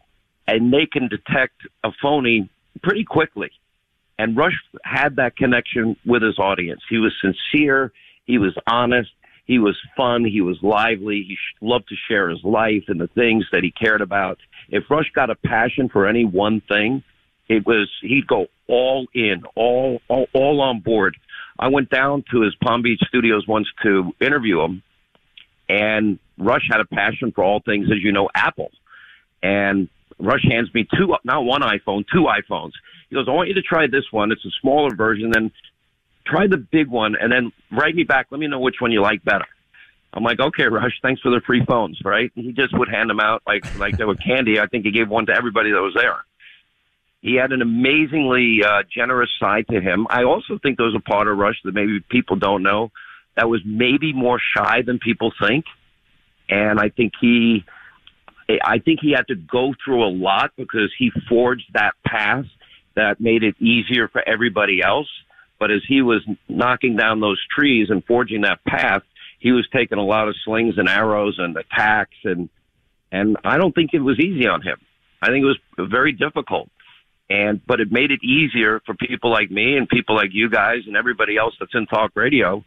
and 0.48 0.74
they 0.74 0.86
can 0.86 1.08
detect 1.08 1.56
a 1.84 1.92
phony 2.02 2.50
pretty 2.82 3.04
quickly. 3.04 3.52
And 4.18 4.38
Rush 4.38 4.58
had 4.84 5.18
that 5.18 5.36
connection 5.36 5.98
with 6.06 6.24
his 6.24 6.40
audience. 6.40 6.82
He 6.90 6.98
was 6.98 7.14
sincere. 7.22 7.92
He 8.26 8.38
was 8.38 8.56
honest. 8.68 9.12
He 9.46 9.60
was 9.60 9.78
fun. 9.96 10.26
He 10.26 10.42
was 10.42 10.58
lively. 10.62 11.24
He 11.28 11.38
loved 11.62 11.88
to 11.90 11.96
share 12.08 12.30
his 12.30 12.44
life 12.44 12.86
and 12.88 13.00
the 13.00 13.08
things 13.08 13.46
that 13.52 13.64
he 13.64 13.72
cared 13.72 14.02
about. 14.02 14.40
If 14.70 14.90
Rush 14.90 15.12
got 15.14 15.30
a 15.30 15.36
passion 15.36 15.90
for 15.90 16.08
any 16.08 16.26
one 16.26 16.62
thing, 16.62 17.04
it 17.48 17.66
was 17.66 17.90
he'd 18.02 18.26
go 18.28 18.48
all 18.68 19.08
in, 19.14 19.44
all 19.56 20.02
all, 20.08 20.28
all 20.34 20.62
on 20.62 20.80
board. 20.80 21.16
I 21.60 21.68
went 21.68 21.90
down 21.90 22.24
to 22.32 22.42
his 22.42 22.56
Palm 22.56 22.82
Beach 22.82 23.02
studios 23.08 23.48
once 23.48 23.68
to 23.84 24.14
interview 24.20 24.62
him, 24.62 24.84
and 25.70 26.20
Rush 26.38 26.68
had 26.70 26.82
a 26.82 26.86
passion 26.86 27.32
for 27.32 27.44
all 27.44 27.62
things, 27.62 27.88
as 27.92 28.02
you 28.02 28.12
know, 28.12 28.30
Apple. 28.36 28.72
And 29.44 29.90
Rush 30.20 30.44
hands 30.50 30.74
me 30.74 30.88
two, 30.98 31.14
not 31.24 31.46
one 31.46 31.62
iPhone, 31.62 32.04
two 32.12 32.26
iPhones. 32.26 32.72
He 33.10 33.16
goes, 33.16 33.28
I 33.28 33.32
want 33.32 33.50
you 33.50 33.56
to 33.56 33.62
try 33.62 33.88
this 33.88 34.06
one. 34.12 34.32
It's 34.32 34.44
a 34.44 34.52
smaller 34.62 34.96
version. 34.96 35.30
Then 35.32 35.52
try 36.26 36.48
the 36.48 36.58
big 36.58 36.88
one 36.88 37.16
and 37.20 37.32
then 37.32 37.52
write 37.72 37.96
me 37.96 38.04
back. 38.04 38.28
Let 38.30 38.40
me 38.40 38.48
know 38.48 38.60
which 38.60 38.76
one 38.80 38.92
you 38.92 39.02
like 39.02 39.24
better. 39.24 39.46
I'm 40.14 40.24
like, 40.24 40.40
okay, 40.40 40.64
Rush, 40.64 40.94
thanks 41.02 41.22
for 41.22 41.30
the 41.30 41.42
free 41.46 41.66
phones, 41.66 42.00
right? 42.04 42.32
he 42.36 42.54
just 42.54 42.78
would 42.78 42.90
hand 42.90 43.10
them 43.10 43.20
out 43.20 43.44
like 43.46 43.78
like 43.78 43.98
they 43.98 44.06
were 44.06 44.16
candy. 44.16 44.60
I 44.60 44.68
think 44.68 44.86
he 44.86 44.92
gave 44.92 45.10
one 45.10 45.26
to 45.26 45.34
everybody 45.34 45.72
that 45.72 45.82
was 45.82 45.94
there. 45.94 46.24
He 47.22 47.36
had 47.36 47.52
an 47.52 47.62
amazingly 47.62 48.60
uh, 48.64 48.84
generous 48.94 49.32
side 49.40 49.66
to 49.72 49.82
him. 49.82 50.08
I 50.10 50.24
also 50.24 50.60
think 50.62 50.78
there 50.78 50.86
was 50.86 50.96
a 50.96 51.02
part 51.02 51.28
of 51.28 51.38
Rush 51.38 51.58
that 51.66 51.74
maybe 51.74 52.00
people 52.00 52.36
don't 52.38 52.64
know 52.64 52.92
that 53.36 53.50
was 53.50 53.62
maybe 53.66 54.14
more 54.14 54.40
shy 54.56 54.82
than 54.86 55.00
people 55.00 55.34
think, 55.42 55.66
and 56.48 56.80
I 56.80 56.90
think 56.90 57.14
he, 57.20 57.66
I 58.64 58.80
think 58.80 59.00
he 59.02 59.12
had 59.12 59.28
to 59.28 59.36
go 59.36 59.74
through 59.84 60.06
a 60.06 60.12
lot 60.12 60.52
because 60.56 60.94
he 60.98 61.12
forged 61.28 61.66
that 61.74 61.94
path 62.06 62.46
that 62.96 63.20
made 63.20 63.44
it 63.44 63.56
easier 63.60 64.08
for 64.08 64.22
everybody 64.26 64.82
else 64.82 65.10
but 65.66 65.72
as 65.72 65.82
he 65.88 66.04
was 66.04 66.24
knocking 66.48 66.96
down 66.96 67.22
those 67.22 67.44
trees 67.58 67.88
and 67.90 68.06
forging 68.06 68.42
that 68.42 68.64
path, 68.66 69.02
he 69.40 69.52
was 69.52 69.68
taking 69.74 69.98
a 69.98 70.04
lot 70.04 70.28
of 70.28 70.36
slings 70.46 70.76
and 70.78 70.88
arrows 70.88 71.38
and 71.40 71.58
attacks 71.58 72.18
and 72.24 72.50
and 73.12 73.36
I 73.44 73.58
don't 73.58 73.74
think 73.74 73.96
it 73.96 74.00
was 74.00 74.20
easy 74.20 74.48
on 74.48 74.62
him. 74.62 74.78
I 75.24 75.30
think 75.30 75.44
it 75.44 75.48
was 75.48 75.90
very 75.90 76.12
difficult. 76.12 76.70
And 77.32 77.66
but 77.66 77.80
it 77.80 77.92
made 77.92 78.12
it 78.12 78.24
easier 78.24 78.80
for 78.86 78.94
people 78.94 79.32
like 79.32 79.50
me 79.50 79.76
and 79.76 79.90
people 79.90 80.16
like 80.16 80.30
you 80.34 80.52
guys 80.52 80.82
and 80.86 80.96
everybody 80.96 81.36
else 81.36 81.56
that's 81.60 81.74
in 81.74 81.88
talk 81.88 82.12
radio 82.14 82.64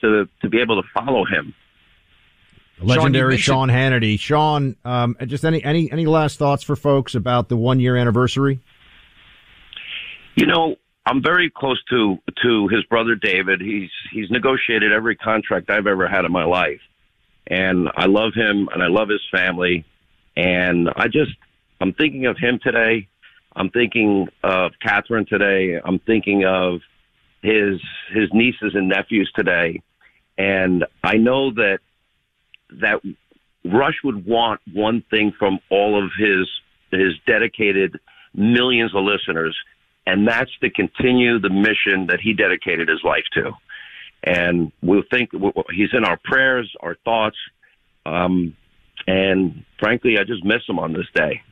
to 0.00 0.26
to 0.40 0.48
be 0.48 0.62
able 0.62 0.80
to 0.80 0.88
follow 0.94 1.26
him. 1.26 1.52
legendary 2.80 3.36
Sean, 3.36 3.68
Sean 3.68 3.76
Hannity. 3.76 4.18
Sean, 4.18 4.76
um, 4.86 5.14
just 5.26 5.44
any 5.44 5.62
any 5.62 5.92
any 5.92 6.06
last 6.06 6.38
thoughts 6.38 6.62
for 6.62 6.74
folks 6.74 7.14
about 7.14 7.50
the 7.50 7.56
one 7.58 7.80
year 7.80 7.96
anniversary? 7.96 8.60
You 10.36 10.46
know, 10.46 10.76
I'm 11.10 11.24
very 11.24 11.50
close 11.50 11.82
to 11.90 12.18
to 12.44 12.68
his 12.68 12.84
brother 12.84 13.16
David. 13.16 13.60
He's 13.60 13.90
he's 14.12 14.30
negotiated 14.30 14.92
every 14.92 15.16
contract 15.16 15.68
I've 15.68 15.88
ever 15.88 16.06
had 16.06 16.24
in 16.24 16.30
my 16.30 16.44
life, 16.44 16.80
and 17.48 17.88
I 17.96 18.06
love 18.06 18.32
him 18.32 18.68
and 18.72 18.80
I 18.80 18.86
love 18.86 19.08
his 19.08 19.22
family, 19.32 19.84
and 20.36 20.88
I 20.94 21.08
just 21.08 21.32
I'm 21.80 21.94
thinking 21.94 22.26
of 22.26 22.38
him 22.38 22.60
today. 22.62 23.08
I'm 23.56 23.70
thinking 23.70 24.28
of 24.44 24.70
Catherine 24.80 25.26
today. 25.26 25.80
I'm 25.84 25.98
thinking 25.98 26.44
of 26.44 26.78
his 27.42 27.80
his 28.14 28.28
nieces 28.32 28.76
and 28.76 28.88
nephews 28.88 29.32
today, 29.34 29.82
and 30.38 30.84
I 31.02 31.16
know 31.16 31.50
that 31.54 31.80
that 32.82 33.00
Rush 33.64 33.96
would 34.04 34.24
want 34.24 34.60
one 34.72 35.02
thing 35.10 35.32
from 35.36 35.58
all 35.70 36.00
of 36.00 36.12
his 36.16 36.48
his 36.92 37.14
dedicated 37.26 37.98
millions 38.32 38.94
of 38.94 39.02
listeners 39.02 39.56
and 40.06 40.26
that's 40.26 40.50
to 40.62 40.70
continue 40.70 41.38
the 41.38 41.50
mission 41.50 42.06
that 42.08 42.20
he 42.20 42.32
dedicated 42.32 42.88
his 42.88 43.00
life 43.04 43.24
to. 43.34 43.52
And 44.22 44.72
we'll 44.82 45.02
think 45.10 45.30
he's 45.74 45.90
in 45.92 46.04
our 46.04 46.18
prayers, 46.24 46.70
our 46.80 46.96
thoughts. 47.04 47.36
Um, 48.04 48.56
and 49.06 49.64
frankly, 49.78 50.18
I 50.18 50.24
just 50.24 50.44
miss 50.44 50.62
him 50.68 50.78
on 50.78 50.92
this 50.92 51.06
day. 51.14 51.42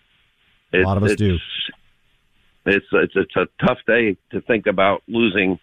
It, 0.73 0.83
a 0.83 0.87
lot 0.87 0.97
of 0.97 1.02
us 1.05 1.12
it's, 1.12 1.19
do. 1.19 1.38
It's, 2.67 2.87
it's, 2.93 3.12
it's 3.14 3.37
a 3.37 3.47
tough 3.64 3.78
day 3.87 4.17
to 4.33 4.40
think 4.43 4.67
about 4.67 5.02
losing. 5.09 5.59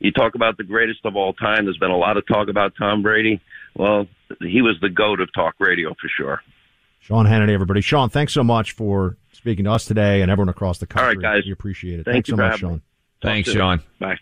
You 0.00 0.10
talk 0.10 0.34
about 0.34 0.56
the 0.56 0.64
greatest 0.64 1.00
of 1.04 1.14
all 1.14 1.32
time. 1.34 1.66
There's 1.66 1.78
been 1.78 1.90
a 1.90 1.96
lot 1.96 2.16
of 2.16 2.26
talk 2.26 2.48
about 2.48 2.72
Tom 2.76 3.02
Brady. 3.02 3.40
Well, 3.76 4.06
he 4.40 4.62
was 4.62 4.76
the 4.80 4.88
goat 4.88 5.20
of 5.20 5.32
talk 5.32 5.54
radio 5.60 5.90
for 5.90 6.08
sure. 6.16 6.42
Sean 7.00 7.26
Hannity, 7.26 7.52
everybody. 7.52 7.80
Sean, 7.80 8.08
thanks 8.08 8.32
so 8.32 8.42
much 8.42 8.72
for 8.72 9.16
speaking 9.40 9.64
to 9.64 9.72
us 9.72 9.86
today 9.86 10.20
and 10.20 10.30
everyone 10.30 10.50
across 10.50 10.78
the 10.78 10.86
country. 10.86 11.08
All 11.08 11.14
right, 11.14 11.36
guys. 11.36 11.46
We 11.46 11.52
appreciate 11.52 12.00
it. 12.00 12.04
Thank 12.04 12.26
thanks 12.26 12.28
so 12.28 12.36
much, 12.36 12.58
Sean. 12.60 12.74
Me. 12.74 12.80
Thanks, 13.22 13.50
Sean. 13.50 13.80
Bye. 13.98 14.18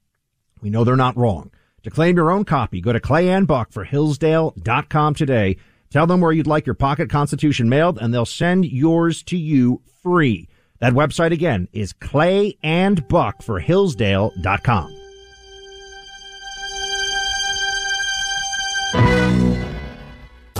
We 0.61 0.71
know 0.71 0.85
they're 0.85 0.97
not 0.97 1.17
wrong. 1.17 1.53
To 1.85 1.91
claim 1.91 2.17
your 2.17 2.33
own 2.33 2.45
copy, 2.45 2.81
go 2.81 2.93
to 2.93 3.01
clayandbuck4hillsdale.com 3.01 5.15
today 5.15 5.57
Tell 5.95 6.09
them 6.09 6.21
where 6.21 6.33
you'd 6.33 6.49
like 6.49 6.67
your 6.67 6.75
pocket 6.75 7.09
constitution 7.09 7.69
mailed 7.69 7.99
and 8.01 8.13
they'll 8.13 8.27
send 8.27 8.65
yours 8.65 9.23
to 9.23 9.37
you 9.37 9.81
free. 10.03 10.49
That 10.81 10.93
website 10.93 11.31
again 11.31 11.69
is 11.73 11.93
Clay 11.93 12.59
and 12.65 13.07
Buck 13.07 13.43
for 13.43 13.61
Hillsdale.com. 13.61 15.04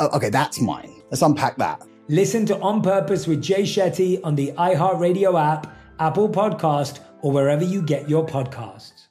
Oh, 0.00 0.08
okay, 0.16 0.30
that's 0.30 0.62
mine. 0.62 0.90
Let's 1.10 1.20
unpack 1.20 1.58
that. 1.58 1.82
Listen 2.08 2.46
to 2.46 2.58
On 2.60 2.80
Purpose 2.80 3.26
with 3.26 3.42
Jay 3.42 3.62
Shetty 3.64 4.18
on 4.24 4.34
the 4.34 4.50
iHeartRadio 4.52 5.38
app, 5.38 5.76
Apple 5.98 6.26
Podcast, 6.26 7.00
or 7.20 7.30
wherever 7.32 7.62
you 7.62 7.82
get 7.82 8.08
your 8.08 8.24
podcasts. 8.26 9.08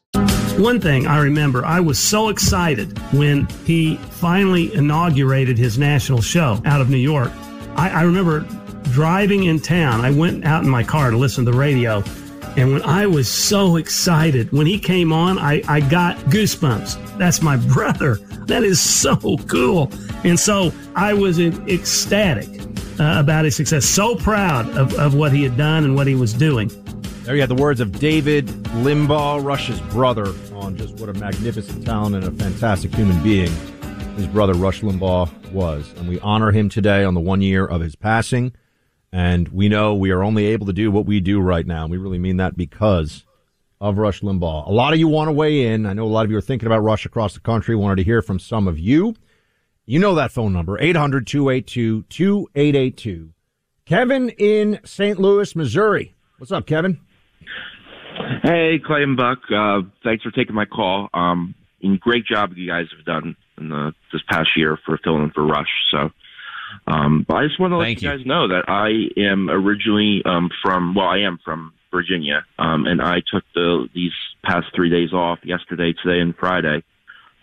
One 0.59 0.81
thing 0.81 1.05
I 1.05 1.19
remember, 1.19 1.63
I 1.63 1.79
was 1.79 1.99
so 1.99 2.29
excited 2.29 2.97
when 3.13 3.45
he 3.65 3.97
finally 3.97 4.73
inaugurated 4.73 5.59
his 5.59 5.77
national 5.77 6.21
show 6.21 6.59
out 6.65 6.81
of 6.81 6.89
New 6.89 6.97
York. 6.97 7.31
I, 7.75 7.91
I 7.91 8.01
remember 8.01 8.39
driving 8.85 9.43
in 9.43 9.59
town. 9.59 10.01
I 10.01 10.09
went 10.09 10.43
out 10.43 10.63
in 10.63 10.69
my 10.69 10.83
car 10.83 11.11
to 11.11 11.17
listen 11.17 11.45
to 11.45 11.51
the 11.51 11.57
radio. 11.57 12.03
And 12.59 12.73
when 12.73 12.81
I 12.81 13.07
was 13.07 13.29
so 13.29 13.77
excited, 13.77 14.51
when 14.51 14.67
he 14.67 14.77
came 14.77 15.13
on, 15.13 15.39
I, 15.39 15.61
I 15.67 15.79
got 15.79 16.17
goosebumps. 16.25 17.17
That's 17.17 17.41
my 17.41 17.55
brother. 17.73 18.15
That 18.47 18.63
is 18.63 18.81
so 18.81 19.37
cool. 19.47 19.89
And 20.25 20.37
so 20.37 20.73
I 20.93 21.13
was 21.13 21.39
ecstatic 21.39 22.49
uh, 22.99 23.17
about 23.17 23.45
his 23.45 23.55
success. 23.55 23.85
So 23.85 24.15
proud 24.15 24.67
of, 24.77 24.93
of 24.95 25.15
what 25.15 25.31
he 25.31 25.41
had 25.41 25.55
done 25.55 25.85
and 25.85 25.95
what 25.95 26.05
he 26.05 26.15
was 26.15 26.33
doing. 26.33 26.69
There 27.23 27.33
you 27.35 27.41
have 27.41 27.49
the 27.49 27.55
words 27.55 27.79
of 27.79 27.97
David 27.97 28.47
Limbaugh, 28.47 29.41
Rush's 29.41 29.79
brother, 29.79 30.33
on 30.53 30.75
just 30.75 30.95
what 30.95 31.07
a 31.07 31.13
magnificent 31.13 31.85
talent 31.85 32.15
and 32.15 32.25
a 32.25 32.31
fantastic 32.31 32.93
human 32.93 33.23
being 33.23 33.51
his 34.17 34.27
brother 34.27 34.53
Rush 34.53 34.81
Limbaugh 34.81 35.51
was. 35.53 35.93
And 35.97 36.09
we 36.09 36.19
honor 36.19 36.51
him 36.51 36.67
today 36.67 37.05
on 37.05 37.13
the 37.13 37.21
one 37.21 37.41
year 37.41 37.65
of 37.65 37.79
his 37.79 37.95
passing. 37.95 38.51
And 39.11 39.47
we 39.49 39.69
know 39.69 39.95
we 39.95 40.11
are 40.11 40.23
only 40.23 40.45
able 40.47 40.67
to 40.67 40.73
do 40.73 40.91
what 40.91 41.05
we 41.05 41.19
do 41.19 41.39
right 41.39 41.65
now. 41.65 41.83
And 41.83 41.91
we 41.91 41.97
really 41.97 42.19
mean 42.19 42.37
that 42.37 42.55
because 42.55 43.25
of 43.81 43.97
Rush 43.97 44.21
Limbaugh. 44.21 44.67
A 44.67 44.71
lot 44.71 44.93
of 44.93 44.99
you 44.99 45.07
want 45.07 45.29
to 45.29 45.31
weigh 45.31 45.65
in. 45.67 45.85
I 45.85 45.93
know 45.93 46.05
a 46.05 46.07
lot 46.07 46.25
of 46.25 46.31
you 46.31 46.37
are 46.37 46.41
thinking 46.41 46.67
about 46.67 46.79
Rush 46.79 47.05
across 47.05 47.33
the 47.33 47.39
country. 47.39 47.75
Wanted 47.75 47.97
to 47.97 48.03
hear 48.03 48.21
from 48.21 48.39
some 48.39 48.67
of 48.67 48.77
you. 48.77 49.15
You 49.85 49.97
know 49.97 50.13
that 50.15 50.31
phone 50.31 50.53
number, 50.53 50.79
800 50.79 51.25
282 51.25 52.03
2882. 52.03 53.33
Kevin 53.85 54.29
in 54.29 54.79
St. 54.85 55.17
Louis, 55.17 55.55
Missouri. 55.55 56.15
What's 56.37 56.51
up, 56.51 56.67
Kevin? 56.67 56.99
Hey, 58.43 58.79
Clay 58.85 59.01
and 59.01 59.17
Buck. 59.17 59.39
Uh, 59.51 59.81
thanks 60.03 60.23
for 60.23 60.29
taking 60.29 60.53
my 60.53 60.65
call. 60.65 61.09
Um, 61.13 61.55
and 61.81 61.99
great 61.99 62.25
job 62.25 62.51
you 62.55 62.69
guys 62.69 62.85
have 62.95 63.05
done 63.05 63.35
in 63.57 63.69
the, 63.69 63.93
this 64.13 64.21
past 64.29 64.49
year 64.55 64.77
for 64.85 64.99
filling 65.03 65.23
in 65.23 65.31
for 65.31 65.43
Rush. 65.43 65.69
So, 65.91 66.11
um, 66.87 67.25
but 67.27 67.35
I 67.35 67.47
just 67.47 67.59
want 67.59 67.71
to 67.71 67.77
let 67.77 68.01
you, 68.01 68.09
you, 68.09 68.17
guys 68.17 68.25
know 68.25 68.47
that 68.47 68.65
I 68.67 69.09
am 69.19 69.49
originally 69.49 70.21
um, 70.25 70.49
from, 70.63 70.95
well, 70.95 71.07
I 71.07 71.19
am 71.19 71.39
from 71.43 71.73
Virginia, 71.91 72.45
um, 72.57 72.85
and 72.85 73.01
I 73.01 73.21
took 73.31 73.43
the 73.55 73.87
these 73.93 74.13
past 74.43 74.67
three 74.75 74.89
days 74.89 75.13
off 75.13 75.39
yesterday, 75.43 75.93
today, 76.03 76.19
and 76.19 76.35
Friday 76.35 76.83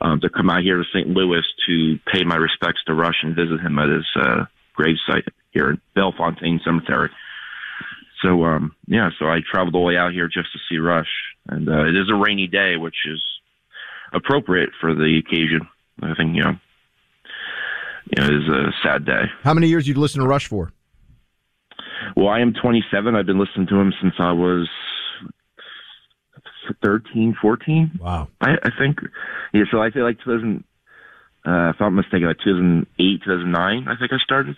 um, 0.00 0.20
to 0.20 0.28
come 0.28 0.50
out 0.50 0.62
here 0.62 0.76
to 0.76 0.84
St. 0.92 1.08
Louis 1.08 1.42
to 1.66 1.98
pay 2.12 2.24
my 2.24 2.36
respects 2.36 2.82
to 2.86 2.94
Rush 2.94 3.22
and 3.22 3.34
visit 3.34 3.60
him 3.60 3.78
at 3.78 3.88
his 3.88 4.06
uh, 4.16 4.44
gravesite 4.78 5.28
here 5.52 5.70
in 5.70 5.80
Bellefontaine 5.94 6.60
Cemetery. 6.64 7.10
So 8.22 8.44
um, 8.44 8.74
yeah, 8.86 9.10
so 9.18 9.26
I 9.26 9.40
traveled 9.50 9.74
all 9.74 9.82
the 9.82 9.86
way 9.88 9.96
out 9.96 10.12
here 10.12 10.28
just 10.28 10.52
to 10.52 10.58
see 10.68 10.78
Rush, 10.78 11.10
and 11.48 11.68
uh, 11.68 11.84
it 11.86 11.96
is 11.96 12.08
a 12.10 12.16
rainy 12.16 12.46
day, 12.46 12.76
which 12.76 12.96
is 13.10 13.22
appropriate 14.12 14.70
for 14.80 14.94
the 14.94 15.20
occasion. 15.24 15.68
I 16.02 16.14
think 16.14 16.36
you 16.36 16.42
know, 16.42 16.56
you 18.10 18.22
know, 18.22 18.28
it 18.28 18.34
is 18.34 18.48
a 18.48 18.72
sad 18.82 19.04
day. 19.04 19.24
How 19.42 19.54
many 19.54 19.68
years 19.68 19.86
you 19.88 19.94
listen 19.94 20.20
to 20.20 20.26
Rush 20.26 20.46
for? 20.46 20.72
Well, 22.16 22.28
I 22.28 22.40
am 22.40 22.52
27. 22.54 23.14
I've 23.14 23.26
been 23.26 23.38
listening 23.38 23.66
to 23.68 23.76
him 23.76 23.92
since 24.00 24.14
I 24.18 24.32
was 24.32 24.68
13, 26.84 27.36
14. 27.40 27.98
Wow. 28.00 28.28
I, 28.40 28.52
I 28.62 28.70
think. 28.78 28.98
Yeah, 29.52 29.64
so 29.70 29.80
I 29.80 29.90
feel 29.90 30.04
like 30.04 30.18
2000, 30.24 30.64
uh, 31.46 31.70
if 31.70 31.76
I'm 31.80 31.94
mistaken, 31.94 32.26
like 32.26 32.38
2008, 32.44 33.22
2009, 33.24 33.88
I 33.88 33.96
think 33.98 34.12
I 34.12 34.18
started. 34.22 34.56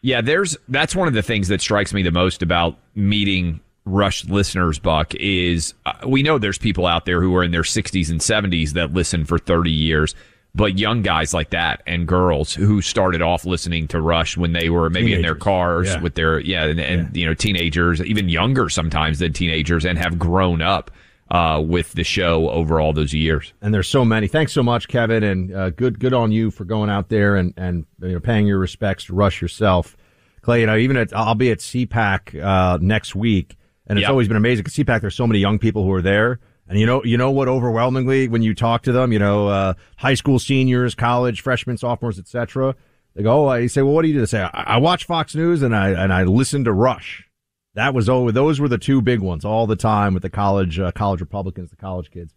Yeah, 0.00 0.20
there's 0.20 0.56
that's 0.68 0.94
one 0.94 1.08
of 1.08 1.14
the 1.14 1.22
things 1.22 1.48
that 1.48 1.60
strikes 1.60 1.92
me 1.92 2.02
the 2.02 2.10
most 2.10 2.42
about 2.42 2.78
meeting 2.94 3.60
Rush 3.86 4.24
listeners, 4.24 4.78
Buck, 4.78 5.14
is 5.14 5.74
uh, 5.84 5.92
we 6.06 6.22
know 6.22 6.38
there's 6.38 6.58
people 6.58 6.86
out 6.86 7.04
there 7.04 7.20
who 7.20 7.34
are 7.36 7.44
in 7.44 7.50
their 7.50 7.62
60s 7.62 8.10
and 8.10 8.20
70s 8.20 8.70
that 8.70 8.92
listen 8.92 9.24
for 9.26 9.38
30 9.38 9.70
years, 9.70 10.14
but 10.54 10.78
young 10.78 11.02
guys 11.02 11.34
like 11.34 11.50
that 11.50 11.82
and 11.86 12.06
girls 12.06 12.54
who 12.54 12.80
started 12.80 13.20
off 13.22 13.44
listening 13.44 13.88
to 13.88 14.00
Rush 14.00 14.36
when 14.36 14.52
they 14.52 14.70
were 14.70 14.88
maybe 14.88 15.06
teenagers. 15.06 15.18
in 15.18 15.22
their 15.22 15.34
cars 15.34 15.88
yeah. 15.88 16.00
with 16.00 16.14
their, 16.14 16.38
yeah, 16.38 16.64
and, 16.64 16.80
and 16.80 17.16
yeah. 17.16 17.20
you 17.20 17.26
know, 17.26 17.34
teenagers, 17.34 18.00
even 18.02 18.28
younger 18.28 18.68
sometimes 18.68 19.18
than 19.18 19.32
teenagers, 19.32 19.84
and 19.84 19.98
have 19.98 20.18
grown 20.18 20.62
up 20.62 20.92
uh, 21.30 21.60
with 21.64 21.92
the 21.94 22.04
show 22.04 22.48
over 22.50 22.80
all 22.80 22.92
those 22.92 23.12
years. 23.12 23.52
And 23.60 23.74
there's 23.74 23.88
so 23.88 24.04
many. 24.04 24.28
Thanks 24.28 24.52
so 24.52 24.62
much, 24.62 24.88
Kevin, 24.88 25.22
and 25.24 25.54
uh, 25.54 25.70
good 25.70 25.98
good 25.98 26.14
on 26.14 26.30
you 26.30 26.50
for 26.50 26.64
going 26.64 26.90
out 26.90 27.08
there 27.08 27.36
and 27.36 27.52
and 27.56 27.86
you 28.00 28.12
know, 28.12 28.20
paying 28.20 28.46
your 28.46 28.58
respects 28.58 29.04
to 29.06 29.14
Rush 29.14 29.42
yourself, 29.42 29.96
Clay. 30.42 30.60
You 30.60 30.66
know, 30.66 30.76
even 30.76 30.96
at 30.96 31.16
I'll 31.16 31.34
be 31.34 31.50
at 31.50 31.58
CPAC 31.58 32.40
uh, 32.40 32.78
next 32.80 33.16
week, 33.16 33.56
and 33.86 33.98
it's 33.98 34.04
Yep. 34.04 34.10
always 34.10 34.28
been 34.28 34.36
amazing 34.36 34.62
because 34.64 34.74
CPAC 34.76 35.00
there's 35.00 35.16
so 35.16 35.26
many 35.26 35.40
young 35.40 35.58
people 35.58 35.82
who 35.82 35.92
are 35.92 36.02
there. 36.02 36.38
And 36.68 36.78
you 36.78 36.86
know, 36.86 37.04
you 37.04 37.18
know 37.18 37.30
what? 37.30 37.48
Overwhelmingly, 37.48 38.28
when 38.28 38.42
you 38.42 38.54
talk 38.54 38.82
to 38.82 38.92
them, 38.92 39.12
you 39.12 39.18
know, 39.18 39.48
uh, 39.48 39.74
high 39.96 40.14
school 40.14 40.38
seniors, 40.38 40.94
college 40.94 41.42
freshmen, 41.42 41.76
sophomores, 41.76 42.18
etc. 42.18 42.74
They 43.14 43.22
go, 43.22 43.48
oh, 43.48 43.54
you 43.54 43.68
say, 43.68 43.82
well, 43.82 43.92
what 43.92 44.02
do 44.02 44.08
you 44.08 44.14
do? 44.14 44.20
They 44.20 44.26
say, 44.26 44.40
I, 44.42 44.74
I 44.74 44.76
watch 44.78 45.04
Fox 45.04 45.34
News 45.34 45.62
and 45.62 45.76
I 45.76 45.90
and 45.90 46.12
I 46.12 46.24
listen 46.24 46.64
to 46.64 46.72
Rush. 46.72 47.28
That 47.74 47.92
was 47.92 48.08
oh, 48.08 48.30
those 48.30 48.60
were 48.60 48.68
the 48.68 48.78
two 48.78 49.02
big 49.02 49.20
ones 49.20 49.44
all 49.44 49.66
the 49.66 49.76
time 49.76 50.14
with 50.14 50.22
the 50.22 50.30
college 50.30 50.78
uh, 50.78 50.92
college 50.92 51.20
Republicans, 51.20 51.70
the 51.70 51.76
college 51.76 52.10
kids. 52.10 52.32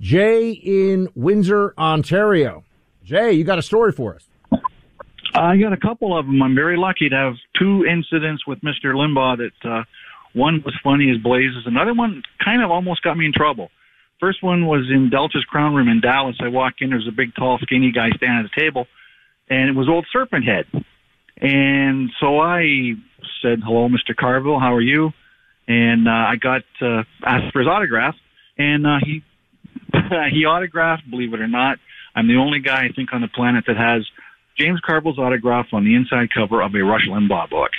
Jay 0.00 0.50
in 0.50 1.08
Windsor, 1.14 1.74
Ontario. 1.78 2.64
Jay, 3.04 3.32
you 3.32 3.44
got 3.44 3.58
a 3.58 3.62
story 3.62 3.92
for 3.92 4.14
us. 4.14 4.26
I 5.34 5.58
got 5.58 5.72
a 5.72 5.76
couple 5.76 6.18
of 6.18 6.26
them. 6.26 6.42
I'm 6.42 6.54
very 6.54 6.76
lucky 6.76 7.08
to 7.08 7.14
have 7.14 7.34
two 7.58 7.84
incidents 7.84 8.46
with 8.46 8.60
Mr. 8.62 8.94
Limbaugh 8.94 9.38
that 9.38 9.70
uh, 9.70 9.84
one 10.32 10.62
was 10.64 10.74
funny 10.82 11.10
as 11.10 11.22
blazes. 11.22 11.64
Another 11.66 11.94
one 11.94 12.22
kind 12.42 12.62
of 12.62 12.70
almost 12.70 13.02
got 13.02 13.16
me 13.16 13.26
in 13.26 13.32
trouble. 13.32 13.70
First 14.20 14.42
one 14.42 14.66
was 14.66 14.90
in 14.90 15.10
Delta's 15.10 15.44
Crown 15.44 15.74
Room 15.74 15.88
in 15.88 16.00
Dallas. 16.00 16.36
I 16.40 16.48
walk 16.48 16.74
in, 16.80 16.90
there's 16.90 17.08
a 17.08 17.12
big, 17.12 17.34
tall, 17.34 17.58
skinny 17.62 17.90
guy 17.90 18.10
standing 18.16 18.44
at 18.44 18.50
the 18.54 18.60
table, 18.60 18.86
and 19.48 19.68
it 19.68 19.74
was 19.74 19.88
old 19.88 20.06
Serpent 20.12 20.44
Head. 20.44 20.66
And 21.40 22.10
so 22.20 22.38
I 22.38 22.92
said, 23.40 23.60
"Hello, 23.64 23.88
Mr. 23.88 24.14
Carville. 24.14 24.60
How 24.60 24.74
are 24.74 24.80
you?" 24.80 25.12
And 25.66 26.06
uh, 26.06 26.10
I 26.10 26.36
got 26.36 26.62
uh, 26.82 27.04
asked 27.24 27.52
for 27.52 27.60
his 27.60 27.68
autograph, 27.68 28.14
and 28.58 28.86
uh, 28.86 28.98
he 29.02 29.22
he 30.32 30.44
autographed. 30.44 31.08
Believe 31.10 31.32
it 31.32 31.40
or 31.40 31.48
not, 31.48 31.78
I'm 32.14 32.28
the 32.28 32.36
only 32.36 32.60
guy 32.60 32.84
I 32.84 32.92
think 32.94 33.14
on 33.14 33.22
the 33.22 33.28
planet 33.28 33.64
that 33.68 33.78
has 33.78 34.06
James 34.58 34.80
Carville's 34.84 35.18
autograph 35.18 35.68
on 35.72 35.84
the 35.84 35.94
inside 35.94 36.28
cover 36.34 36.60
of 36.60 36.74
a 36.74 36.84
Rush 36.84 37.08
Limbaugh 37.08 37.48
book. 37.48 37.70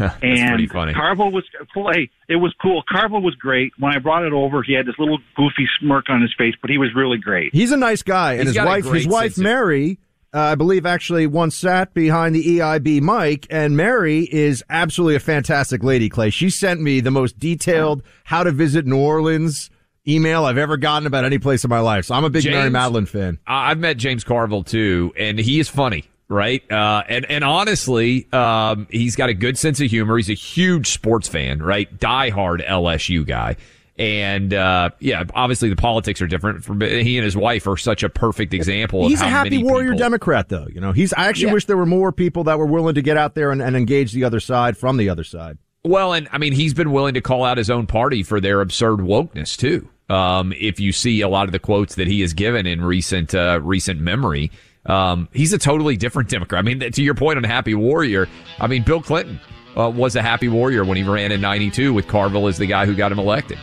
That's 0.22 0.22
and 0.22 0.48
pretty 0.48 0.66
funny. 0.66 0.94
Carville 0.94 1.30
was 1.30 1.44
cool. 1.74 1.92
Hey, 1.92 2.10
it 2.28 2.36
was 2.36 2.54
cool. 2.62 2.82
Carville 2.88 3.20
was 3.20 3.34
great. 3.34 3.72
When 3.78 3.94
I 3.94 3.98
brought 3.98 4.24
it 4.24 4.32
over, 4.32 4.62
he 4.62 4.72
had 4.72 4.86
this 4.86 4.94
little 4.98 5.18
goofy 5.36 5.68
smirk 5.78 6.08
on 6.08 6.22
his 6.22 6.32
face, 6.38 6.54
but 6.60 6.70
he 6.70 6.78
was 6.78 6.88
really 6.94 7.18
great. 7.18 7.54
He's 7.54 7.70
a 7.70 7.76
nice 7.76 8.02
guy, 8.02 8.34
and 8.34 8.48
He's 8.48 8.56
his 8.56 8.64
wife, 8.64 8.84
his 8.86 9.06
wife 9.06 9.36
Mary, 9.36 9.98
uh, 10.32 10.40
I 10.40 10.54
believe, 10.54 10.86
actually 10.86 11.26
once 11.26 11.54
sat 11.54 11.92
behind 11.92 12.34
the 12.34 12.58
EIB 12.58 13.02
mic, 13.02 13.46
and 13.50 13.76
Mary 13.76 14.28
is 14.30 14.64
absolutely 14.70 15.16
a 15.16 15.20
fantastic 15.20 15.82
lady. 15.84 16.08
Clay, 16.08 16.30
she 16.30 16.48
sent 16.48 16.80
me 16.80 17.00
the 17.00 17.10
most 17.10 17.38
detailed 17.38 18.02
how 18.24 18.42
to 18.42 18.52
visit 18.52 18.86
New 18.86 18.98
Orleans 18.98 19.70
email 20.08 20.44
I've 20.44 20.58
ever 20.58 20.76
gotten 20.76 21.06
about 21.06 21.24
any 21.24 21.38
place 21.38 21.64
in 21.64 21.68
my 21.70 21.80
life. 21.80 22.06
So 22.06 22.14
I'm 22.14 22.24
a 22.24 22.30
big 22.30 22.44
Mary 22.46 22.70
Matalin 22.70 23.06
fan. 23.06 23.38
I- 23.46 23.70
I've 23.70 23.78
met 23.78 23.96
James 23.96 24.24
Carville 24.24 24.64
too, 24.64 25.12
and 25.16 25.38
he 25.38 25.60
is 25.60 25.68
funny, 25.68 26.04
right? 26.30 26.62
Uh, 26.72 27.02
and 27.08 27.26
and 27.30 27.44
honestly, 27.44 28.26
um, 28.32 28.86
he's 28.90 29.16
got 29.16 29.28
a 29.28 29.34
good 29.34 29.58
sense 29.58 29.80
of 29.82 29.90
humor. 29.90 30.16
He's 30.16 30.30
a 30.30 30.34
huge 30.34 30.86
sports 30.88 31.28
fan, 31.28 31.62
right? 31.62 31.94
Diehard 31.98 32.66
LSU 32.66 33.26
guy. 33.26 33.56
And 33.98 34.54
uh, 34.54 34.90
yeah, 35.00 35.24
obviously 35.34 35.68
the 35.68 35.76
politics 35.76 36.22
are 36.22 36.26
different. 36.26 36.64
From 36.64 36.80
he 36.80 37.18
and 37.18 37.24
his 37.24 37.36
wife 37.36 37.66
are 37.66 37.76
such 37.76 38.02
a 38.02 38.08
perfect 38.08 38.54
example. 38.54 39.06
He's 39.08 39.20
a 39.20 39.24
happy 39.26 39.62
warrior 39.62 39.90
people- 39.90 39.98
Democrat, 39.98 40.48
though. 40.48 40.66
You 40.72 40.80
know, 40.80 40.92
he's. 40.92 41.12
I 41.12 41.26
actually 41.28 41.48
Yeah. 41.48 41.52
wish 41.54 41.66
there 41.66 41.76
were 41.76 41.84
more 41.84 42.10
people 42.10 42.44
that 42.44 42.58
were 42.58 42.64
willing 42.64 42.94
to 42.94 43.02
get 43.02 43.18
out 43.18 43.34
there 43.34 43.50
and, 43.50 43.60
and 43.60 43.76
engage 43.76 44.12
the 44.12 44.24
other 44.24 44.40
side 44.40 44.78
from 44.78 44.96
the 44.96 45.10
other 45.10 45.24
side. 45.24 45.58
Well, 45.84 46.14
and 46.14 46.28
I 46.32 46.38
mean, 46.38 46.54
he's 46.54 46.72
been 46.72 46.92
willing 46.92 47.12
to 47.14 47.20
call 47.20 47.44
out 47.44 47.58
his 47.58 47.68
own 47.68 47.86
party 47.86 48.22
for 48.22 48.40
their 48.40 48.62
absurd 48.62 49.00
wokeness 49.00 49.54
too. 49.56 49.86
Um, 50.08 50.52
if 50.58 50.80
you 50.80 50.92
see 50.92 51.20
a 51.20 51.28
lot 51.28 51.44
of 51.46 51.52
the 51.52 51.58
quotes 51.58 51.94
that 51.96 52.08
he 52.08 52.22
has 52.22 52.32
given 52.32 52.66
in 52.66 52.82
recent 52.82 53.34
uh, 53.34 53.60
recent 53.62 54.00
memory, 54.00 54.50
um, 54.86 55.28
he's 55.32 55.52
a 55.52 55.58
totally 55.58 55.96
different 55.96 56.28
Democrat. 56.30 56.58
I 56.58 56.62
mean, 56.62 56.80
to 56.92 57.02
your 57.02 57.14
point 57.14 57.36
on 57.36 57.44
Happy 57.44 57.74
Warrior, 57.74 58.28
I 58.58 58.66
mean, 58.66 58.82
Bill 58.82 59.02
Clinton 59.02 59.40
uh, 59.76 59.90
was 59.90 60.16
a 60.16 60.22
Happy 60.22 60.48
Warrior 60.48 60.84
when 60.84 60.96
he 60.96 61.02
ran 61.02 61.32
in 61.32 61.40
'92 61.40 61.92
with 61.92 62.08
Carville 62.08 62.46
as 62.48 62.58
the 62.58 62.66
guy 62.66 62.86
who 62.86 62.94
got 62.94 63.12
him 63.12 63.18
elected. 63.18 63.58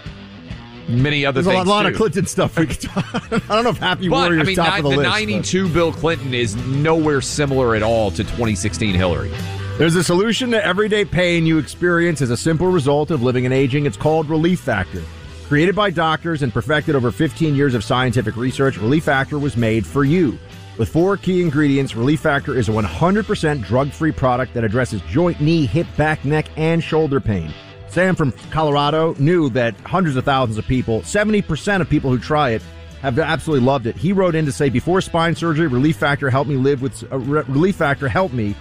Many 0.88 1.26
other 1.26 1.42
There's 1.42 1.54
a 1.54 1.64
lot, 1.64 1.84
things. 1.84 1.98
too. 1.98 2.04
of 2.06 2.12
Clinton 2.12 2.26
stuff 2.28 2.58
we 2.58 2.66
could 2.68 2.80
talk. 2.80 3.06
I 3.50 3.56
don't 3.56 3.64
know 3.66 3.72
if 3.72 3.78
Happy 3.78 4.08
But 4.08 4.16
Warrior's 4.30 4.42
I 4.44 4.46
mean, 4.46 4.56
top 4.56 4.74
ni- 4.74 4.78
of 4.80 4.84
the, 4.86 4.90
the 4.92 4.96
list. 4.98 5.10
but- 5.10 5.10
92 5.10 5.70
Bill 5.70 5.92
Clinton 5.92 6.34
is 6.34 6.56
nowhere 6.68 7.20
similar 7.20 7.76
at 7.76 7.84
all 7.84 8.10
to 8.12 8.24
2016 8.24 8.96
Hillary. 8.96 9.30
There's 9.78 9.96
a 9.96 10.04
solution 10.04 10.50
to 10.52 10.66
everyday 10.66 11.04
pain 11.04 11.46
you 11.46 11.58
experience 11.58 12.22
as 12.22 12.30
a 12.30 12.38
simple 12.38 12.68
result 12.68 13.12
of 13.12 13.22
living 13.22 13.44
and 13.46 13.54
aging. 13.54 13.86
It's 13.86 13.98
called 13.98 14.30
Relief 14.30 14.62
Factor. 14.62 15.04
Created 15.50 15.76
by 15.76 15.90
doctors 15.90 16.42
and 16.42 16.54
perfected 16.54 16.96
over 16.96 17.12
15 17.12 17.54
years 17.54 17.74
of 17.74 17.84
scientific 17.84 18.36
research, 18.38 18.78
Relief 18.78 19.04
Factor 19.04 19.38
was 19.38 19.56
made 19.58 19.86
for 19.86 20.04
you. 20.06 20.40
With 20.78 20.90
four 20.90 21.18
key 21.18 21.42
ingredients, 21.42 21.96
Relief 21.96 22.20
Factor 22.20 22.56
is 22.56 22.70
a 22.70 22.72
100% 22.72 23.64
drug 23.64 23.92
free 23.92 24.12
product 24.12 24.54
that 24.54 24.64
addresses 24.64 25.02
joint, 25.10 25.42
knee, 25.42 25.66
hip, 25.66 25.88
back, 25.98 26.24
neck, 26.24 26.48
and 26.56 26.84
shoulder 26.84 27.20
pain. 27.20 27.52
Sam 27.88 28.16
from 28.16 28.32
Colorado 28.52 29.16
knew 29.18 29.50
that 29.50 29.76
hundreds 29.82 30.16
of 30.18 30.26
thousands 30.26 30.60
of 30.60 30.68
people, 30.68 31.02
70% 31.02 31.82
of 31.82 31.90
people 31.90 32.12
who 32.12 32.20
try 32.20 32.52
it, 32.52 32.62
have 33.02 33.18
absolutely 33.18 33.66
loved 33.66 33.88
it. 33.88 33.96
He 33.96 34.14
wrote 34.14 34.36
in 34.36 34.46
to 34.46 34.52
say, 34.52 34.70
before 34.70 35.02
spine 35.02 35.34
surgery, 35.36 35.66
Relief 35.66 35.98
Factor 35.98 36.30
helped 36.30 36.50
me 36.50 36.58
live 36.58 36.84
with, 36.84 37.12
uh, 37.12 37.18
Re- 37.18 37.44
Relief 37.48 37.76
Factor 37.76 38.08
helped 38.08 38.36
me 38.36 38.56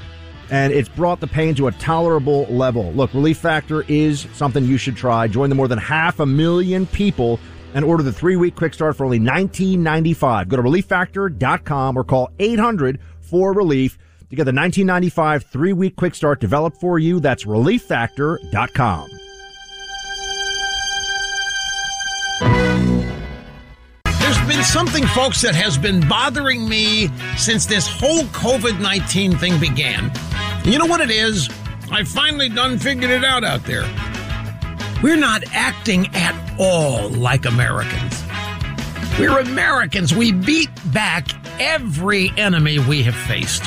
and 0.50 0.72
it's 0.72 0.88
brought 0.88 1.20
the 1.20 1.26
pain 1.26 1.54
to 1.56 1.66
a 1.66 1.72
tolerable 1.72 2.46
level. 2.46 2.92
Look, 2.92 3.12
Relief 3.14 3.38
Factor 3.38 3.84
is 3.88 4.26
something 4.32 4.64
you 4.64 4.78
should 4.78 4.96
try. 4.96 5.26
Join 5.26 5.48
the 5.48 5.56
more 5.56 5.68
than 5.68 5.78
half 5.78 6.20
a 6.20 6.26
million 6.26 6.86
people 6.86 7.40
and 7.76 7.84
order 7.84 8.02
the 8.02 8.12
three 8.12 8.36
week 8.36 8.56
quick 8.56 8.72
start 8.72 8.96
for 8.96 9.04
only 9.04 9.20
$19.95. 9.20 10.48
Go 10.48 10.56
to 10.56 10.62
relieffactor.com 10.62 11.96
or 11.96 12.04
call 12.04 12.30
800 12.38 12.98
for 13.20 13.52
relief 13.52 13.98
to 14.30 14.34
get 14.34 14.44
the 14.44 14.52
1995 14.52 15.44
three 15.44 15.74
week 15.74 15.94
quick 15.94 16.14
start 16.14 16.40
developed 16.40 16.80
for 16.80 16.98
you. 16.98 17.20
That's 17.20 17.44
relieffactor.com. 17.44 19.10
There's 24.20 24.48
been 24.48 24.64
something, 24.64 25.06
folks, 25.08 25.42
that 25.42 25.54
has 25.54 25.76
been 25.76 26.00
bothering 26.08 26.66
me 26.66 27.10
since 27.36 27.66
this 27.66 27.86
whole 27.86 28.22
COVID 28.24 28.80
19 28.80 29.36
thing 29.36 29.60
began. 29.60 30.10
You 30.64 30.78
know 30.78 30.86
what 30.86 31.02
it 31.02 31.10
is? 31.10 31.50
I 31.92 32.04
finally 32.04 32.48
done 32.48 32.78
figured 32.78 33.10
it 33.10 33.22
out 33.22 33.44
out 33.44 33.64
there. 33.64 33.84
We're 35.06 35.14
not 35.14 35.44
acting 35.52 36.08
at 36.14 36.34
all 36.58 37.10
like 37.10 37.46
Americans. 37.46 38.24
We're 39.20 39.38
Americans. 39.38 40.12
We 40.12 40.32
beat 40.32 40.68
back 40.92 41.28
every 41.60 42.32
enemy 42.36 42.80
we 42.80 43.04
have 43.04 43.14
faced. 43.14 43.64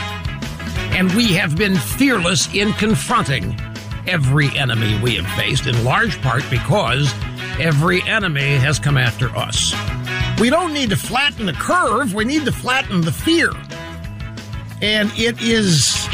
And 0.91 1.10
we 1.13 1.32
have 1.36 1.56
been 1.56 1.78
fearless 1.78 2.54
in 2.54 2.73
confronting 2.73 3.58
every 4.06 4.49
enemy 4.58 4.99
we 4.99 5.15
have 5.15 5.28
faced, 5.38 5.65
in 5.65 5.82
large 5.86 6.21
part 6.21 6.43
because 6.49 7.10
every 7.58 8.02
enemy 8.02 8.58
has 8.58 8.78
come 8.78 8.97
after 8.97 9.30
us. 9.30 9.73
We 10.41 10.49
don't 10.49 10.73
need 10.73 10.89
to 10.89 10.97
flatten 10.97 11.45
the 11.45 11.54
curve, 11.54 12.13
we 12.13 12.25
need 12.25 12.43
to 12.43 12.52
flatten 12.52 12.99
the 12.99 13.13
fear. 13.13 13.52
And 14.82 15.10
it 15.15 15.41
is, 15.41 16.06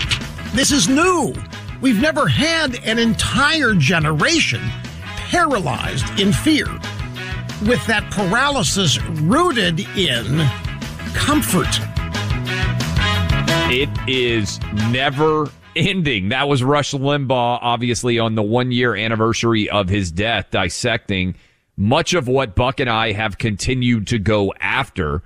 this 0.53 0.69
is 0.69 0.87
new. 0.87 1.33
We've 1.81 1.99
never 1.99 2.27
had 2.27 2.75
an 2.85 2.99
entire 2.99 3.73
generation 3.73 4.61
paralyzed 5.35 6.17
in 6.17 6.31
fear, 6.31 6.65
with 7.67 7.85
that 7.87 8.07
paralysis 8.09 9.01
rooted 9.03 9.81
in 9.97 10.39
comfort. 11.13 11.67
It 13.69 13.89
is 14.07 14.61
never 14.91 15.51
ending. 15.75 16.29
That 16.29 16.47
was 16.47 16.63
Rush 16.63 16.93
Limbaugh, 16.93 17.59
obviously, 17.61 18.17
on 18.17 18.35
the 18.35 18.43
one 18.43 18.71
year 18.71 18.95
anniversary 18.95 19.69
of 19.69 19.89
his 19.89 20.09
death, 20.09 20.51
dissecting 20.51 21.35
much 21.75 22.13
of 22.13 22.29
what 22.29 22.55
Buck 22.55 22.79
and 22.79 22.89
I 22.89 23.11
have 23.11 23.37
continued 23.37 24.07
to 24.07 24.19
go 24.19 24.53
after, 24.61 25.21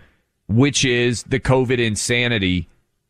which 0.47 0.83
is 0.85 1.21
the 1.21 1.39
COVID 1.39 1.77
insanity, 1.77 2.67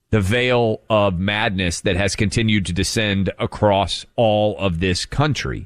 the 0.09 0.19
veil 0.19 0.81
of 0.89 1.17
madness 1.17 1.79
that 1.79 1.95
has 1.95 2.17
continued 2.17 2.65
to 2.65 2.73
descend 2.73 3.31
across 3.39 4.05
all 4.17 4.57
of 4.57 4.81
this 4.81 5.05
country. 5.05 5.65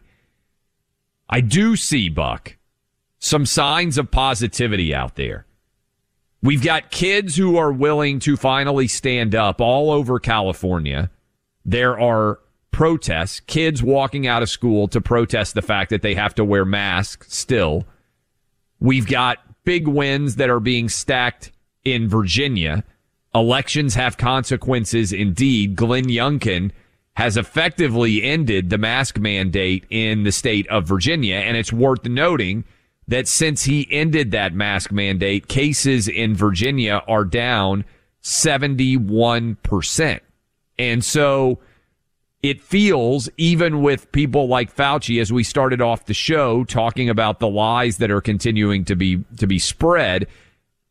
I 1.30 1.42
do 1.42 1.76
see, 1.76 2.10
Buck, 2.10 2.58
some 3.20 3.46
signs 3.46 3.98
of 3.98 4.12
positivity 4.12 4.94
out 4.94 5.16
there. 5.16 5.46
We've 6.42 6.64
got 6.64 6.92
kids 6.92 7.38
who 7.38 7.58
are 7.58 7.72
willing 7.72 8.20
to 8.20 8.36
finally 8.36 8.88
stand 8.88 9.34
up 9.34 9.62
all 9.62 9.92
over 9.92 10.20
California. 10.20 11.10
There 11.64 11.98
are 11.98 12.40
protests, 12.72 13.40
kids 13.40 13.82
walking 13.82 14.28
out 14.28 14.44
of 14.44 14.50
school 14.50 14.90
to 14.90 15.00
protest 15.00 15.54
the 15.54 15.62
fact 15.62 15.90
that 15.92 16.02
they 16.02 16.16
have 16.16 16.36
to 16.36 16.44
wear 16.44 16.66
masks 16.66 17.34
still. 17.34 17.86
We've 18.82 19.08
got 19.08 19.38
big 19.64 19.88
wins 19.88 20.36
that 20.36 20.50
are 20.50 20.60
being 20.60 20.90
stacked 20.90 21.54
in 21.86 22.10
Virginia. 22.10 22.84
Elections 23.34 23.96
have 23.96 24.18
consequences 24.18 25.14
indeed. 25.14 25.78
Glenn 25.78 26.06
Youngkin 26.06 26.72
has 27.16 27.38
effectively 27.38 28.24
ended 28.24 28.70
the 28.70 28.78
mask 28.78 29.20
mandate 29.20 29.86
in 29.90 30.24
the 30.24 30.32
state 30.32 30.68
of 30.68 30.88
Virginia. 30.88 31.36
And 31.36 31.56
it's 31.56 31.72
worth 31.72 32.06
noting 32.06 32.64
that 33.08 33.28
since 33.28 33.64
he 33.64 33.88
ended 33.92 34.32
that 34.32 34.54
mask 34.54 34.92
mandate, 34.92 35.48
cases 35.48 36.08
in 36.08 36.36
Virginia 36.36 37.04
are 37.08 37.26
down 37.26 37.86
71%. 38.24 40.20
And 40.80 41.04
so 41.04 41.60
it 42.42 42.62
feels, 42.62 43.30
even 43.38 43.82
with 43.82 44.12
people 44.12 44.48
like 44.48 44.76
Fauci, 44.76 45.22
as 45.22 45.32
we 45.32 45.44
started 45.44 45.82
off 45.82 46.06
the 46.06 46.14
show 46.14 46.64
talking 46.64 47.10
about 47.10 47.40
the 47.40 47.48
lies 47.48 47.98
that 47.98 48.10
are 48.10 48.22
continuing 48.22 48.86
to 48.86 48.96
be, 48.96 49.24
to 49.38 49.46
be 49.46 49.60
spread. 49.60 50.28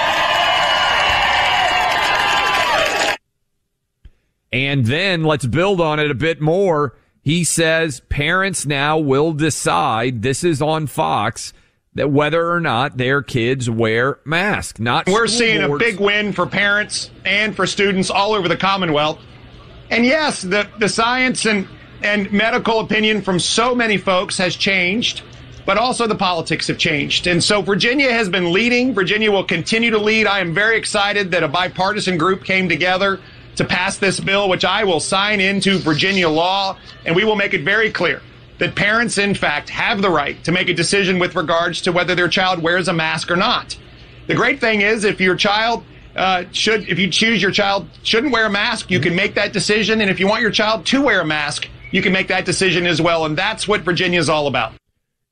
And 4.53 4.85
then 4.85 5.23
let's 5.23 5.45
build 5.45 5.81
on 5.81 5.99
it 5.99 6.09
a 6.09 6.15
bit 6.15 6.39
more. 6.39 6.95
He 7.27 7.43
says 7.43 7.99
parents 8.07 8.65
now 8.65 8.99
will 8.99 9.33
decide, 9.33 10.21
this 10.21 10.45
is 10.45 10.61
on 10.61 10.87
Fox, 10.87 11.51
that 11.95 12.09
whether 12.09 12.49
or 12.49 12.61
not 12.61 12.95
their 12.95 13.21
kids 13.21 13.69
wear 13.69 14.19
masks. 14.23 14.79
Not 14.79 15.07
We're 15.07 15.27
seeing 15.27 15.61
a 15.61 15.77
big 15.77 15.99
win 15.99 16.31
for 16.31 16.45
parents 16.45 17.11
and 17.25 17.53
for 17.53 17.67
students 17.67 18.09
all 18.09 18.33
over 18.33 18.47
the 18.47 18.55
Commonwealth. 18.55 19.19
And 19.89 20.05
yes, 20.05 20.41
the, 20.41 20.69
the 20.79 20.87
science 20.87 21.45
and, 21.45 21.67
and 22.01 22.31
medical 22.31 22.79
opinion 22.79 23.21
from 23.21 23.39
so 23.39 23.75
many 23.75 23.97
folks 23.97 24.37
has 24.37 24.55
changed, 24.55 25.21
but 25.65 25.77
also 25.77 26.07
the 26.07 26.15
politics 26.15 26.67
have 26.67 26.77
changed. 26.77 27.27
And 27.27 27.43
so 27.43 27.61
Virginia 27.61 28.09
has 28.09 28.29
been 28.29 28.53
leading. 28.53 28.93
Virginia 28.93 29.33
will 29.33 29.43
continue 29.43 29.91
to 29.91 29.99
lead. 29.99 30.27
I 30.27 30.39
am 30.39 30.53
very 30.53 30.77
excited 30.77 31.31
that 31.31 31.43
a 31.43 31.49
bipartisan 31.49 32.17
group 32.17 32.45
came 32.45 32.69
together 32.69 33.19
to 33.57 33.65
pass 33.65 33.97
this 33.97 34.19
bill, 34.19 34.49
which 34.49 34.65
I 34.65 34.83
will 34.83 34.99
sign 34.99 35.39
into 35.39 35.77
Virginia 35.79 36.29
law. 36.29 36.77
And 37.05 37.15
we 37.15 37.23
will 37.23 37.35
make 37.35 37.53
it 37.53 37.63
very 37.63 37.91
clear 37.91 38.21
that 38.59 38.75
parents, 38.75 39.17
in 39.17 39.35
fact, 39.35 39.69
have 39.69 40.01
the 40.01 40.09
right 40.09 40.43
to 40.43 40.51
make 40.51 40.69
a 40.69 40.73
decision 40.73 41.19
with 41.19 41.35
regards 41.35 41.81
to 41.81 41.91
whether 41.91 42.15
their 42.15 42.27
child 42.27 42.61
wears 42.61 42.87
a 42.87 42.93
mask 42.93 43.29
or 43.29 43.35
not. 43.35 43.77
The 44.27 44.35
great 44.35 44.59
thing 44.59 44.81
is, 44.81 45.03
if 45.03 45.21
your 45.21 45.35
child 45.35 45.83
uh, 46.15 46.45
should, 46.51 46.89
if 46.89 46.97
you 46.97 47.09
choose 47.09 47.41
your 47.41 47.51
child 47.51 47.87
shouldn't 48.03 48.33
wear 48.33 48.47
a 48.47 48.49
mask, 48.49 48.89
you 48.89 48.99
can 48.99 49.15
make 49.15 49.35
that 49.35 49.53
decision. 49.53 50.01
And 50.01 50.09
if 50.09 50.19
you 50.19 50.27
want 50.27 50.41
your 50.41 50.51
child 50.51 50.85
to 50.87 51.01
wear 51.01 51.21
a 51.21 51.25
mask, 51.25 51.69
you 51.91 52.01
can 52.01 52.11
make 52.11 52.27
that 52.27 52.45
decision 52.45 52.85
as 52.85 53.01
well. 53.01 53.25
And 53.25 53.37
that's 53.37 53.67
what 53.67 53.81
Virginia 53.81 54.19
is 54.19 54.29
all 54.29 54.47
about. 54.47 54.73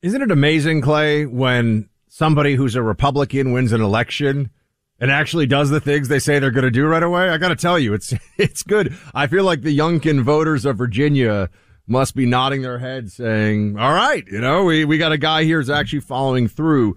Isn't 0.02 0.22
it 0.22 0.30
amazing, 0.30 0.82
Clay, 0.82 1.26
when 1.26 1.88
somebody 2.08 2.54
who's 2.54 2.76
a 2.76 2.82
Republican 2.82 3.52
wins 3.52 3.72
an 3.72 3.80
election 3.80 4.50
and 4.98 5.10
actually 5.10 5.46
does 5.46 5.70
the 5.70 5.80
things 5.80 6.08
they 6.08 6.18
say 6.18 6.38
they're 6.38 6.50
going 6.50 6.64
to 6.64 6.70
do 6.70 6.86
right 6.86 7.02
away? 7.02 7.28
I 7.28 7.38
got 7.38 7.48
to 7.48 7.56
tell 7.56 7.78
you, 7.78 7.94
it's 7.94 8.14
it's 8.36 8.62
good. 8.62 8.96
I 9.14 9.26
feel 9.26 9.44
like 9.44 9.62
the 9.62 9.76
Youngkin 9.76 10.22
voters 10.22 10.64
of 10.64 10.78
Virginia 10.78 11.50
must 11.86 12.16
be 12.16 12.26
nodding 12.26 12.62
their 12.62 12.78
heads, 12.78 13.14
saying, 13.14 13.78
"All 13.78 13.92
right, 13.92 14.24
you 14.26 14.40
know, 14.40 14.64
we 14.64 14.84
we 14.84 14.98
got 14.98 15.12
a 15.12 15.18
guy 15.18 15.44
here 15.44 15.58
who's 15.58 15.70
actually 15.70 16.00
following 16.00 16.48
through." 16.48 16.96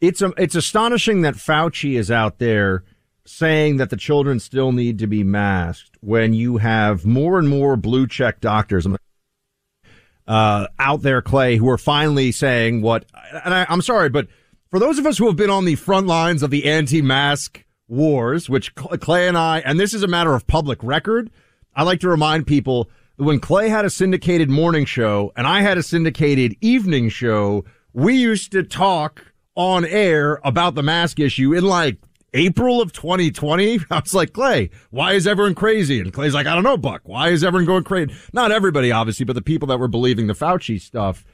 It's 0.00 0.20
a, 0.20 0.32
it's 0.36 0.56
astonishing 0.56 1.22
that 1.22 1.34
Fauci 1.34 1.96
is 1.96 2.10
out 2.10 2.38
there 2.38 2.82
saying 3.24 3.76
that 3.76 3.90
the 3.90 3.96
children 3.96 4.40
still 4.40 4.72
need 4.72 4.98
to 4.98 5.06
be 5.06 5.22
masked 5.22 5.96
when 6.00 6.34
you 6.34 6.56
have 6.56 7.06
more 7.06 7.38
and 7.38 7.48
more 7.48 7.76
blue 7.76 8.08
check 8.08 8.40
doctors 8.40 8.84
uh, 10.26 10.66
out 10.78 11.02
there, 11.02 11.22
Clay, 11.22 11.56
who 11.56 11.68
are 11.68 11.78
finally 11.78 12.32
saying 12.32 12.82
what, 12.82 13.04
and 13.44 13.54
I, 13.54 13.66
I'm 13.68 13.82
sorry, 13.82 14.08
but 14.08 14.28
for 14.72 14.78
those 14.78 14.98
of 14.98 15.04
us 15.04 15.18
who 15.18 15.26
have 15.26 15.36
been 15.36 15.50
on 15.50 15.66
the 15.66 15.74
front 15.74 16.06
lines 16.06 16.42
of 16.42 16.48
the 16.48 16.64
anti-mask 16.64 17.62
wars, 17.88 18.48
which 18.48 18.74
Clay 18.74 19.28
and 19.28 19.36
I, 19.36 19.58
and 19.58 19.78
this 19.78 19.92
is 19.92 20.02
a 20.02 20.08
matter 20.08 20.34
of 20.34 20.46
public 20.46 20.82
record, 20.82 21.30
I 21.76 21.82
like 21.82 22.00
to 22.00 22.08
remind 22.08 22.46
people 22.46 22.88
that 23.18 23.24
when 23.24 23.38
Clay 23.38 23.68
had 23.68 23.84
a 23.84 23.90
syndicated 23.90 24.48
morning 24.48 24.86
show 24.86 25.30
and 25.36 25.46
I 25.46 25.60
had 25.60 25.76
a 25.76 25.82
syndicated 25.82 26.56
evening 26.62 27.10
show, 27.10 27.66
we 27.92 28.14
used 28.14 28.50
to 28.52 28.62
talk 28.62 29.34
on 29.56 29.84
air 29.84 30.40
about 30.42 30.74
the 30.74 30.82
mask 30.82 31.20
issue 31.20 31.52
in 31.52 31.64
like 31.64 31.98
April 32.32 32.80
of 32.80 32.94
2020. 32.94 33.80
I 33.90 34.00
was 34.00 34.14
like, 34.14 34.32
Clay, 34.32 34.70
why 34.88 35.12
is 35.12 35.26
everyone 35.26 35.54
crazy? 35.54 36.00
And 36.00 36.14
Clay's 36.14 36.32
like, 36.32 36.46
I 36.46 36.54
don't 36.54 36.64
know, 36.64 36.78
Buck. 36.78 37.02
Why 37.04 37.28
is 37.28 37.44
everyone 37.44 37.66
going 37.66 37.84
crazy? 37.84 38.14
Not 38.32 38.50
everybody, 38.50 38.90
obviously, 38.90 39.26
but 39.26 39.34
the 39.34 39.42
people 39.42 39.68
that 39.68 39.78
were 39.78 39.86
believing 39.86 40.28
the 40.28 40.32
Fauci 40.32 40.80
stuff. 40.80 41.26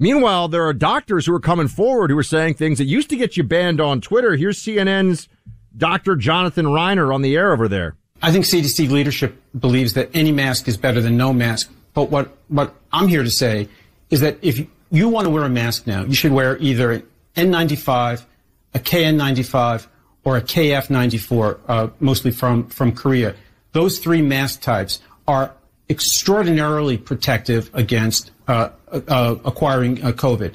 Meanwhile, 0.00 0.48
there 0.48 0.66
are 0.66 0.72
doctors 0.72 1.26
who 1.26 1.34
are 1.34 1.40
coming 1.40 1.68
forward 1.68 2.10
who 2.10 2.16
are 2.16 2.22
saying 2.22 2.54
things 2.54 2.78
that 2.78 2.86
used 2.86 3.10
to 3.10 3.16
get 3.16 3.36
you 3.36 3.44
banned 3.44 3.82
on 3.82 4.00
Twitter. 4.00 4.34
Here's 4.34 4.58
CNN's 4.58 5.28
Dr. 5.76 6.16
Jonathan 6.16 6.64
Reiner 6.64 7.14
on 7.14 7.20
the 7.20 7.36
air 7.36 7.52
over 7.52 7.68
there. 7.68 7.96
I 8.22 8.32
think 8.32 8.46
CDC 8.46 8.90
leadership 8.90 9.40
believes 9.58 9.92
that 9.92 10.08
any 10.14 10.32
mask 10.32 10.68
is 10.68 10.78
better 10.78 11.02
than 11.02 11.18
no 11.18 11.34
mask. 11.34 11.70
But 11.92 12.10
what, 12.10 12.34
what 12.48 12.74
I'm 12.90 13.08
here 13.08 13.22
to 13.22 13.30
say 13.30 13.68
is 14.08 14.20
that 14.20 14.38
if 14.40 14.66
you 14.90 15.08
want 15.10 15.26
to 15.26 15.30
wear 15.30 15.44
a 15.44 15.50
mask 15.50 15.86
now, 15.86 16.04
you 16.04 16.14
should 16.14 16.32
wear 16.32 16.56
either 16.58 16.92
an 16.92 17.06
N95, 17.36 18.24
a 18.72 18.78
KN95, 18.78 19.86
or 20.24 20.38
a 20.38 20.42
KF94, 20.42 21.58
uh, 21.68 21.88
mostly 22.00 22.30
from, 22.30 22.68
from 22.68 22.92
Korea. 22.92 23.34
Those 23.72 23.98
three 23.98 24.22
mask 24.22 24.62
types 24.62 25.00
are 25.28 25.52
extraordinarily 25.90 26.96
protective 26.96 27.70
against 27.74 28.30
uh, 28.48 28.70
uh, 28.92 29.36
acquiring 29.44 30.02
uh, 30.02 30.12
COVID. 30.12 30.54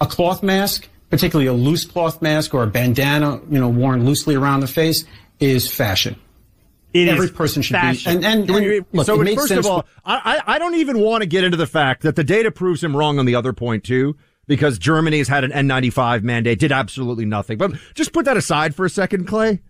A 0.00 0.06
cloth 0.06 0.42
mask, 0.42 0.88
particularly 1.08 1.46
a 1.46 1.52
loose 1.52 1.84
cloth 1.84 2.20
mask 2.20 2.52
or 2.52 2.64
a 2.64 2.66
bandana, 2.66 3.40
you 3.48 3.58
know, 3.58 3.68
worn 3.68 4.04
loosely 4.04 4.34
around 4.34 4.60
the 4.60 4.66
face, 4.66 5.04
is 5.40 5.72
fashion. 5.72 6.16
It 6.92 7.08
Every 7.08 7.28
person 7.28 7.62
should 7.62 7.74
fashion. 7.74 8.20
be. 8.20 8.26
And, 8.26 8.48
and, 8.48 8.50
and 8.50 8.86
look, 8.92 9.06
so 9.06 9.22
first 9.34 9.50
of 9.52 9.66
all, 9.66 9.84
I 10.04 10.40
I 10.46 10.58
don't 10.58 10.76
even 10.76 10.98
want 10.98 11.22
to 11.22 11.26
get 11.26 11.44
into 11.44 11.56
the 11.56 11.66
fact 11.66 12.02
that 12.02 12.16
the 12.16 12.24
data 12.24 12.50
proves 12.50 12.82
him 12.82 12.96
wrong 12.96 13.18
on 13.18 13.26
the 13.26 13.34
other 13.34 13.52
point 13.52 13.84
too, 13.84 14.16
because 14.46 14.78
Germany 14.78 15.18
has 15.18 15.28
had 15.28 15.44
an 15.44 15.50
N95 15.50 16.22
mandate, 16.22 16.58
did 16.58 16.72
absolutely 16.72 17.26
nothing. 17.26 17.58
But 17.58 17.72
just 17.94 18.12
put 18.12 18.24
that 18.24 18.36
aside 18.36 18.74
for 18.74 18.86
a 18.86 18.90
second, 18.90 19.26
Clay. 19.26 19.60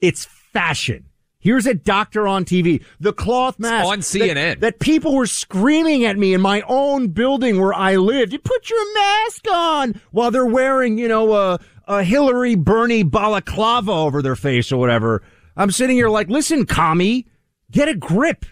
It's 0.00 0.24
fashion. 0.52 1.06
Here's 1.38 1.66
a 1.66 1.74
doctor 1.74 2.26
on 2.26 2.44
TV, 2.44 2.82
the 2.98 3.12
cloth 3.12 3.58
mask 3.58 3.86
on 3.86 3.98
CNN. 3.98 4.34
that, 4.34 4.60
that 4.60 4.80
people 4.80 5.14
were 5.14 5.26
screaming 5.26 6.04
at 6.04 6.18
me 6.18 6.34
in 6.34 6.40
my 6.40 6.62
own 6.62 7.08
building 7.08 7.60
where 7.60 7.74
I 7.74 7.96
lived. 7.96 8.32
You 8.32 8.38
put 8.38 8.68
your 8.68 8.94
mask 8.94 9.44
on 9.50 10.00
while 10.10 10.30
they're 10.30 10.46
wearing, 10.46 10.98
you 10.98 11.08
know, 11.08 11.34
a, 11.34 11.60
a 11.86 12.02
Hillary 12.02 12.56
Bernie 12.56 13.04
balaclava 13.04 13.92
over 13.92 14.22
their 14.22 14.34
face 14.34 14.72
or 14.72 14.78
whatever. 14.78 15.22
I'm 15.56 15.70
sitting 15.70 15.96
here 15.96 16.08
like, 16.08 16.28
listen, 16.28 16.66
commie, 16.66 17.26
get 17.70 17.88
a 17.88 17.94
grip. 17.94 18.44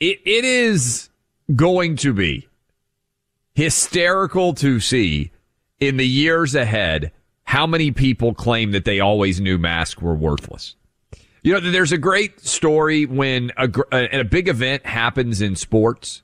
It, 0.00 0.20
it 0.24 0.44
is 0.44 1.10
going 1.54 1.96
to 1.96 2.12
be 2.12 2.48
hysterical 3.54 4.54
to 4.54 4.80
see 4.80 5.32
in 5.80 5.96
the 5.96 6.06
years 6.06 6.54
ahead 6.54 7.12
how 7.44 7.66
many 7.66 7.90
people 7.90 8.34
claim 8.34 8.72
that 8.72 8.84
they 8.84 9.00
always 9.00 9.40
knew 9.40 9.58
masks 9.58 10.00
were 10.00 10.14
worthless. 10.14 10.76
You 11.44 11.52
know, 11.52 11.60
there's 11.60 11.92
a 11.92 11.98
great 11.98 12.40
story 12.40 13.04
when 13.04 13.52
a, 13.58 13.64
uh, 13.64 13.82
a, 13.92 14.20
a 14.20 14.24
big 14.24 14.48
event 14.48 14.86
happens 14.86 15.42
in 15.42 15.56
sports. 15.56 16.22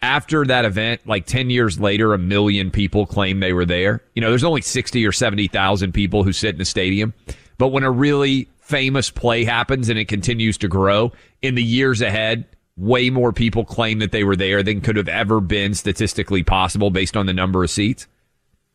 After 0.00 0.44
that 0.46 0.64
event, 0.64 1.00
like 1.04 1.26
10 1.26 1.50
years 1.50 1.80
later, 1.80 2.14
a 2.14 2.18
million 2.18 2.70
people 2.70 3.04
claim 3.04 3.40
they 3.40 3.52
were 3.52 3.64
there. 3.64 4.02
You 4.14 4.22
know, 4.22 4.30
there's 4.30 4.44
only 4.44 4.60
60 4.60 5.04
or 5.04 5.10
70,000 5.10 5.92
people 5.92 6.22
who 6.22 6.32
sit 6.32 6.54
in 6.54 6.60
a 6.60 6.64
stadium. 6.64 7.12
But 7.58 7.68
when 7.68 7.82
a 7.82 7.90
really 7.90 8.48
famous 8.60 9.10
play 9.10 9.42
happens 9.42 9.88
and 9.88 9.98
it 9.98 10.06
continues 10.06 10.58
to 10.58 10.68
grow 10.68 11.10
in 11.40 11.56
the 11.56 11.62
years 11.62 12.00
ahead, 12.00 12.46
way 12.76 13.10
more 13.10 13.32
people 13.32 13.64
claim 13.64 13.98
that 13.98 14.12
they 14.12 14.22
were 14.22 14.36
there 14.36 14.62
than 14.62 14.80
could 14.80 14.96
have 14.96 15.08
ever 15.08 15.40
been 15.40 15.74
statistically 15.74 16.44
possible 16.44 16.90
based 16.90 17.16
on 17.16 17.26
the 17.26 17.32
number 17.32 17.64
of 17.64 17.70
seats. 17.70 18.06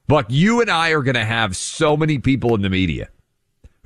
Buck, 0.07 0.25
you 0.27 0.59
and 0.59 0.69
I 0.69 0.89
are 0.89 1.01
going 1.01 1.15
to 1.15 1.23
have 1.23 1.55
so 1.55 1.95
many 1.95 2.19
people 2.19 2.55
in 2.55 2.61
the 2.61 2.69
media 2.69 3.07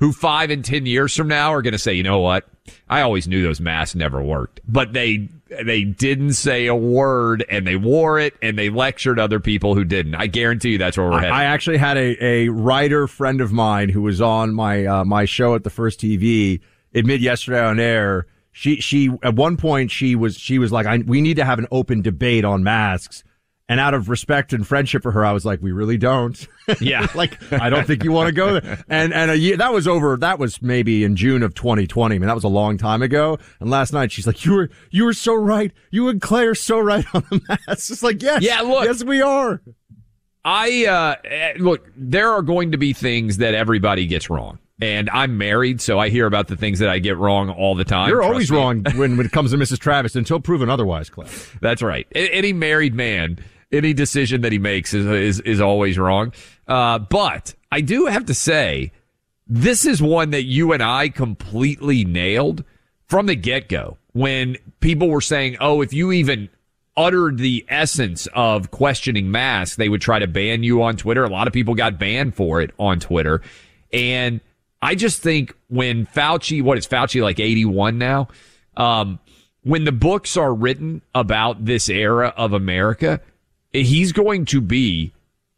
who 0.02 0.10
five 0.10 0.50
and 0.50 0.64
10 0.64 0.84
years 0.84 1.14
from 1.14 1.28
now 1.28 1.54
are 1.54 1.62
going 1.62 1.74
to 1.74 1.78
say, 1.78 1.94
you 1.94 2.02
know 2.02 2.18
what? 2.18 2.44
I 2.88 3.02
always 3.02 3.28
knew 3.28 3.40
those 3.40 3.60
masks 3.60 3.94
never 3.94 4.20
worked, 4.20 4.60
but 4.66 4.92
they, 4.92 5.28
they 5.64 5.84
didn't 5.84 6.32
say 6.32 6.66
a 6.66 6.74
word 6.74 7.44
and 7.48 7.64
they 7.64 7.76
wore 7.76 8.18
it 8.18 8.34
and 8.42 8.58
they 8.58 8.68
lectured 8.68 9.20
other 9.20 9.38
people 9.38 9.76
who 9.76 9.84
didn't. 9.84 10.16
I 10.16 10.26
guarantee 10.26 10.70
you 10.70 10.78
that's 10.78 10.96
where 10.96 11.08
we're 11.08 11.20
headed. 11.20 11.30
I 11.30 11.44
actually 11.44 11.76
had 11.76 11.96
a, 11.96 12.24
a 12.24 12.48
writer 12.48 13.06
friend 13.06 13.40
of 13.40 13.52
mine 13.52 13.90
who 13.90 14.02
was 14.02 14.20
on 14.20 14.52
my 14.52 14.84
uh, 14.86 15.04
my 15.04 15.24
show 15.24 15.54
at 15.54 15.62
the 15.62 15.70
first 15.70 16.00
TV 16.00 16.60
admit 16.92 17.20
yesterday 17.20 17.64
on 17.64 17.78
air. 17.78 18.26
She 18.50 18.80
she 18.80 19.08
at 19.22 19.36
one 19.36 19.56
point 19.56 19.92
she 19.92 20.16
was 20.16 20.36
she 20.36 20.58
was 20.58 20.72
like 20.72 20.84
I, 20.84 20.98
we 20.98 21.20
need 21.20 21.36
to 21.36 21.44
have 21.44 21.60
an 21.60 21.68
open 21.70 22.02
debate 22.02 22.44
on 22.44 22.64
masks, 22.64 23.22
And 23.72 23.80
out 23.80 23.94
of 23.94 24.10
respect 24.10 24.52
and 24.52 24.66
friendship 24.66 25.02
for 25.02 25.12
her, 25.12 25.24
I 25.24 25.32
was 25.32 25.46
like, 25.46 25.62
we 25.62 25.72
really 25.72 25.96
don't. 25.96 26.46
Yeah. 26.80 27.06
like, 27.14 27.42
I 27.52 27.70
don't 27.70 27.86
think 27.86 28.04
you 28.04 28.12
want 28.12 28.28
to 28.28 28.32
go 28.32 28.60
there. 28.60 28.84
And, 28.88 29.12
and 29.12 29.30
a 29.30 29.36
year, 29.36 29.56
that 29.56 29.72
was 29.72 29.88
over, 29.88 30.16
that 30.18 30.38
was 30.38 30.62
maybe 30.62 31.04
in 31.04 31.16
June 31.16 31.42
of 31.42 31.54
2020. 31.54 32.14
I 32.14 32.18
mean, 32.18 32.26
that 32.26 32.34
was 32.34 32.44
a 32.44 32.48
long 32.48 32.78
time 32.78 33.02
ago. 33.02 33.38
And 33.60 33.68
last 33.68 33.92
night 33.92 34.12
she's 34.12 34.26
like, 34.26 34.44
you 34.44 34.52
were, 34.52 34.70
you 34.90 35.04
were 35.04 35.12
so 35.12 35.34
right. 35.34 35.72
You 35.90 36.08
and 36.08 36.20
Clay 36.20 36.44
are 36.44 36.54
so 36.54 36.78
right 36.78 37.04
on 37.14 37.24
the 37.30 37.40
mask. 37.48 37.62
It's 37.90 38.02
like, 38.02 38.22
yes. 38.22 38.42
Yeah, 38.42 38.60
look. 38.60 38.84
Yes, 38.84 39.02
we 39.02 39.22
are. 39.22 39.60
I 40.44 40.86
uh 40.86 41.14
eh, 41.24 41.54
look, 41.58 41.88
there 41.96 42.30
are 42.30 42.42
going 42.42 42.72
to 42.72 42.78
be 42.78 42.92
things 42.92 43.38
that 43.38 43.54
everybody 43.54 44.06
gets 44.06 44.28
wrong. 44.28 44.58
And 44.80 45.08
I'm 45.10 45.38
married, 45.38 45.80
so 45.80 46.00
I 46.00 46.08
hear 46.08 46.26
about 46.26 46.48
the 46.48 46.56
things 46.56 46.80
that 46.80 46.88
I 46.88 46.98
get 46.98 47.16
wrong 47.16 47.50
all 47.50 47.76
the 47.76 47.84
time. 47.84 48.08
You're 48.08 48.22
always 48.22 48.50
me. 48.50 48.56
wrong 48.56 48.84
when, 48.96 49.16
when 49.16 49.26
it 49.26 49.30
comes 49.30 49.52
to 49.52 49.56
Mrs. 49.56 49.78
Travis 49.78 50.16
until 50.16 50.40
proven 50.40 50.68
otherwise, 50.68 51.08
Clay. 51.08 51.28
That's 51.60 51.82
right. 51.82 52.04
Any 52.16 52.52
married 52.52 52.92
man, 52.92 53.38
any 53.72 53.92
decision 53.94 54.42
that 54.42 54.52
he 54.52 54.58
makes 54.58 54.94
is 54.94 55.06
is, 55.06 55.40
is 55.40 55.60
always 55.60 55.98
wrong. 55.98 56.32
Uh, 56.68 56.98
but 56.98 57.54
I 57.70 57.80
do 57.80 58.06
have 58.06 58.26
to 58.26 58.34
say, 58.34 58.92
this 59.46 59.84
is 59.86 60.02
one 60.02 60.30
that 60.30 60.44
you 60.44 60.72
and 60.72 60.82
I 60.82 61.08
completely 61.08 62.04
nailed 62.04 62.64
from 63.06 63.26
the 63.26 63.34
get 63.34 63.68
go. 63.68 63.98
When 64.12 64.56
people 64.80 65.08
were 65.08 65.20
saying, 65.20 65.56
"Oh, 65.60 65.80
if 65.80 65.92
you 65.92 66.12
even 66.12 66.48
uttered 66.96 67.38
the 67.38 67.64
essence 67.68 68.28
of 68.34 68.70
questioning 68.70 69.30
masks, 69.30 69.76
they 69.76 69.88
would 69.88 70.02
try 70.02 70.18
to 70.18 70.26
ban 70.26 70.62
you 70.62 70.82
on 70.82 70.96
Twitter." 70.96 71.24
A 71.24 71.30
lot 71.30 71.46
of 71.46 71.52
people 71.52 71.74
got 71.74 71.98
banned 71.98 72.34
for 72.34 72.60
it 72.60 72.72
on 72.78 73.00
Twitter, 73.00 73.40
and 73.92 74.40
I 74.82 74.96
just 74.96 75.22
think 75.22 75.54
when 75.68 76.06
Fauci, 76.06 76.60
what 76.62 76.76
is 76.76 76.86
Fauci 76.86 77.22
like 77.22 77.38
81 77.38 77.98
now? 77.98 78.28
Um, 78.76 79.20
when 79.62 79.84
the 79.84 79.92
books 79.92 80.36
are 80.36 80.52
written 80.52 81.02
about 81.14 81.64
this 81.64 81.88
era 81.88 82.34
of 82.36 82.52
America, 82.52 83.20
he's 83.72 84.12
going 84.12 84.44
to 84.46 84.60
be 84.60 85.12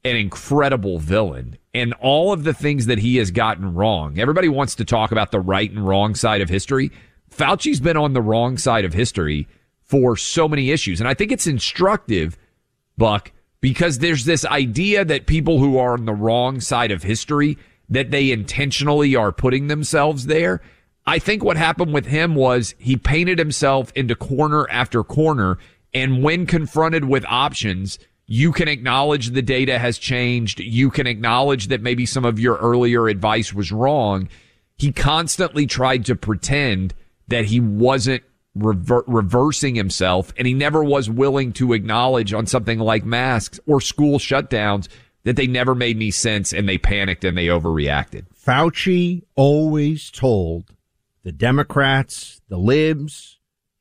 an 0.05 0.16
incredible 0.16 0.98
villain. 0.98 1.59
And 1.72 1.92
all 1.94 2.33
of 2.33 2.44
the 2.44 2.55
things 2.55 2.87
that 2.87 2.98
he 2.98 3.16
has 3.16 3.31
gotten 3.31 3.74
wrong, 3.74 4.18
everybody 4.18 4.48
wants 4.48 4.77
to 4.77 4.85
talk 4.85 5.12
about 5.12 5.33
the 5.33 5.40
right 5.40 5.70
and 5.70 5.87
wrong 5.87 6.14
side 6.14 6.40
of 6.40 6.48
history. 6.48 6.92
Fauci's 7.31 7.81
been 7.81 7.96
on 7.96 8.12
the 8.12 8.22
wrong 8.22 8.59
side 8.59 8.85
of 8.85 8.92
history 8.92 9.48
for 9.83 10.16
so 10.16 10.48
many 10.48 10.70
issues. 10.70 11.00
And 11.00 11.09
I 11.09 11.14
think 11.14 11.33
it's 11.33 11.46
instructive, 11.46 12.38
Buck, 12.96 13.33
because 13.61 13.98
there's 13.98 14.24
this 14.24 14.44
idea 14.44 15.05
that 15.05 15.27
people 15.27 15.59
who 15.59 15.79
are 15.79 15.94
on 15.94 16.05
the 16.05 16.12
wrong 16.12 16.61
side 16.61 16.92
of 16.92 17.03
history, 17.03 17.59
that 17.88 18.11
they 18.11 18.31
intentionally 18.31 19.16
are 19.16 19.33
putting 19.33 19.66
themselves 19.66 20.27
there. 20.27 20.61
I 21.07 21.18
think 21.18 21.42
what 21.42 21.57
happened 21.57 21.92
with 21.92 22.07
him 22.07 22.35
was 22.35 22.74
he 22.79 22.96
painted 22.96 23.38
himself 23.38 23.92
into 23.94 24.14
corner 24.14 24.68
after 24.70 25.03
corner. 25.03 25.59
And 25.95 26.23
when 26.23 26.47
confronted 26.47 27.05
with 27.05 27.25
options, 27.27 27.99
you 28.27 28.53
can 28.53 28.69
acknowledge 28.69 29.31
the 29.31 29.43
data 29.43 29.79
has 29.79 29.99
changed. 29.99 30.61
You 30.61 30.91
can 30.91 31.07
acknowledge 31.07 31.69
that 31.69 31.83
maybe 31.83 32.07
some 32.07 32.25
of 32.25 32.41
your 32.41 32.57
earlier 32.57 33.09
advice 33.09 33.53
was 33.53 33.71
wrong. 33.71 34.29
He 34.77 34.93
constantly 34.93 35.67
tried 35.67 36.05
to 36.07 36.17
pretend 36.17 36.95
that 37.29 37.45
he 37.47 37.61
wasn't 37.61 38.23
rever- 38.55 39.05
reversing 39.07 39.75
himself 39.75 40.33
and 40.37 40.47
he 40.47 40.55
never 40.55 40.83
was 40.83 41.11
willing 41.11 41.53
to 41.55 41.73
acknowledge 41.73 42.33
on 42.33 42.47
something 42.47 42.79
like 42.79 43.05
masks 43.05 43.61
or 43.67 43.81
school 43.81 44.19
shutdowns 44.19 44.89
that 45.25 45.37
they 45.37 45.47
never 45.47 45.75
made 45.75 45.97
any 45.97 46.11
sense 46.11 46.53
and 46.53 46.69
they 46.69 46.79
panicked 46.79 47.25
and 47.25 47.37
they 47.37 47.47
overreacted. 47.47 48.27
Fauci 48.35 49.23
always 49.37 50.11
told 50.11 50.71
the 51.23 51.33
Democrats, 51.33 52.43
the 52.49 52.59
libs, 52.59 53.34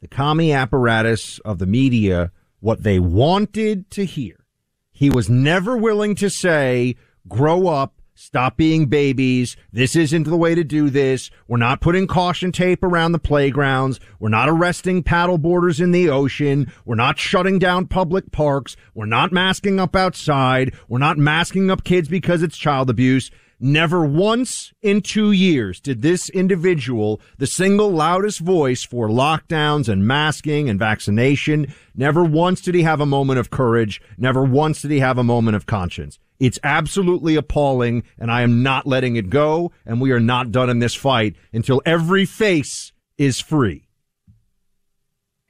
the 0.03 0.09
commie 0.09 0.51
apparatus 0.51 1.39
of 1.45 1.59
the 1.59 1.65
media 1.65 2.29
what 2.59 2.83
they 2.83 2.99
wanted 2.99 3.89
to 3.89 4.03
hear. 4.03 4.45
He 4.91 5.09
was 5.09 5.29
never 5.29 5.77
willing 5.77 6.13
to 6.15 6.29
say, 6.29 6.97
grow 7.29 7.69
up, 7.69 8.01
stop 8.13 8.57
being 8.57 8.87
babies. 8.87 9.55
This 9.71 9.95
isn't 9.95 10.25
the 10.25 10.35
way 10.35 10.55
to 10.55 10.63
do 10.65 10.89
this. 10.89 11.31
We're 11.47 11.55
not 11.55 11.79
putting 11.79 12.05
caution 12.05 12.51
tape 12.51 12.83
around 12.83 13.13
the 13.13 13.19
playgrounds. 13.19 14.01
We're 14.19 14.27
not 14.27 14.49
arresting 14.49 15.03
paddle 15.03 15.37
boarders 15.37 15.79
in 15.79 15.93
the 15.93 16.09
ocean. 16.09 16.69
We're 16.83 16.95
not 16.95 17.17
shutting 17.17 17.57
down 17.57 17.87
public 17.87 18.29
parks. 18.33 18.75
We're 18.93 19.05
not 19.05 19.31
masking 19.31 19.79
up 19.79 19.95
outside. 19.95 20.75
We're 20.89 20.99
not 20.99 21.17
masking 21.17 21.71
up 21.71 21.85
kids 21.85 22.09
because 22.09 22.43
it's 22.43 22.57
child 22.57 22.89
abuse. 22.89 23.31
Never 23.65 24.03
once 24.03 24.73
in 24.81 24.99
two 24.99 25.31
years 25.31 25.79
did 25.79 26.01
this 26.01 26.27
individual, 26.27 27.21
the 27.37 27.47
single 27.47 27.91
loudest 27.91 28.39
voice 28.39 28.83
for 28.83 29.07
lockdowns 29.07 29.87
and 29.87 30.05
masking 30.05 30.67
and 30.67 30.77
vaccination, 30.77 31.73
never 31.95 32.25
once 32.25 32.59
did 32.59 32.75
he 32.75 32.81
have 32.81 32.99
a 32.99 33.05
moment 33.05 33.39
of 33.39 33.51
courage. 33.51 34.01
Never 34.17 34.43
once 34.43 34.81
did 34.81 34.91
he 34.91 34.99
have 34.99 35.17
a 35.17 35.23
moment 35.23 35.55
of 35.55 35.65
conscience. 35.65 36.19
It's 36.41 36.59
absolutely 36.61 37.37
appalling, 37.37 38.03
and 38.19 38.29
I 38.29 38.41
am 38.41 38.63
not 38.63 38.85
letting 38.85 39.15
it 39.15 39.29
go, 39.29 39.71
and 39.85 40.01
we 40.01 40.11
are 40.11 40.19
not 40.19 40.51
done 40.51 40.69
in 40.69 40.79
this 40.79 40.93
fight 40.93 41.37
until 41.53 41.81
every 41.85 42.25
face 42.25 42.91
is 43.17 43.39
free. 43.39 43.87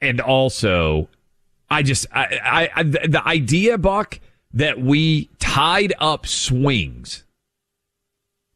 And 0.00 0.20
also, 0.20 1.08
I 1.68 1.82
just, 1.82 2.06
I, 2.12 2.38
I, 2.44 2.70
I 2.76 2.82
the 2.84 3.22
idea, 3.26 3.76
Buck, 3.76 4.20
that 4.52 4.80
we 4.80 5.30
tied 5.40 5.94
up 5.98 6.28
swings 6.28 7.23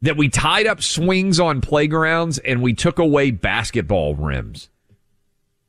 that 0.03 0.17
we 0.17 0.29
tied 0.29 0.67
up 0.67 0.83
swings 0.83 1.41
on 1.41 1.61
playgrounds 1.61 2.39
and 2.39 2.63
we 2.63 2.73
took 2.73 2.99
away 2.99 3.31
basketball 3.31 4.15
rims. 4.15 4.69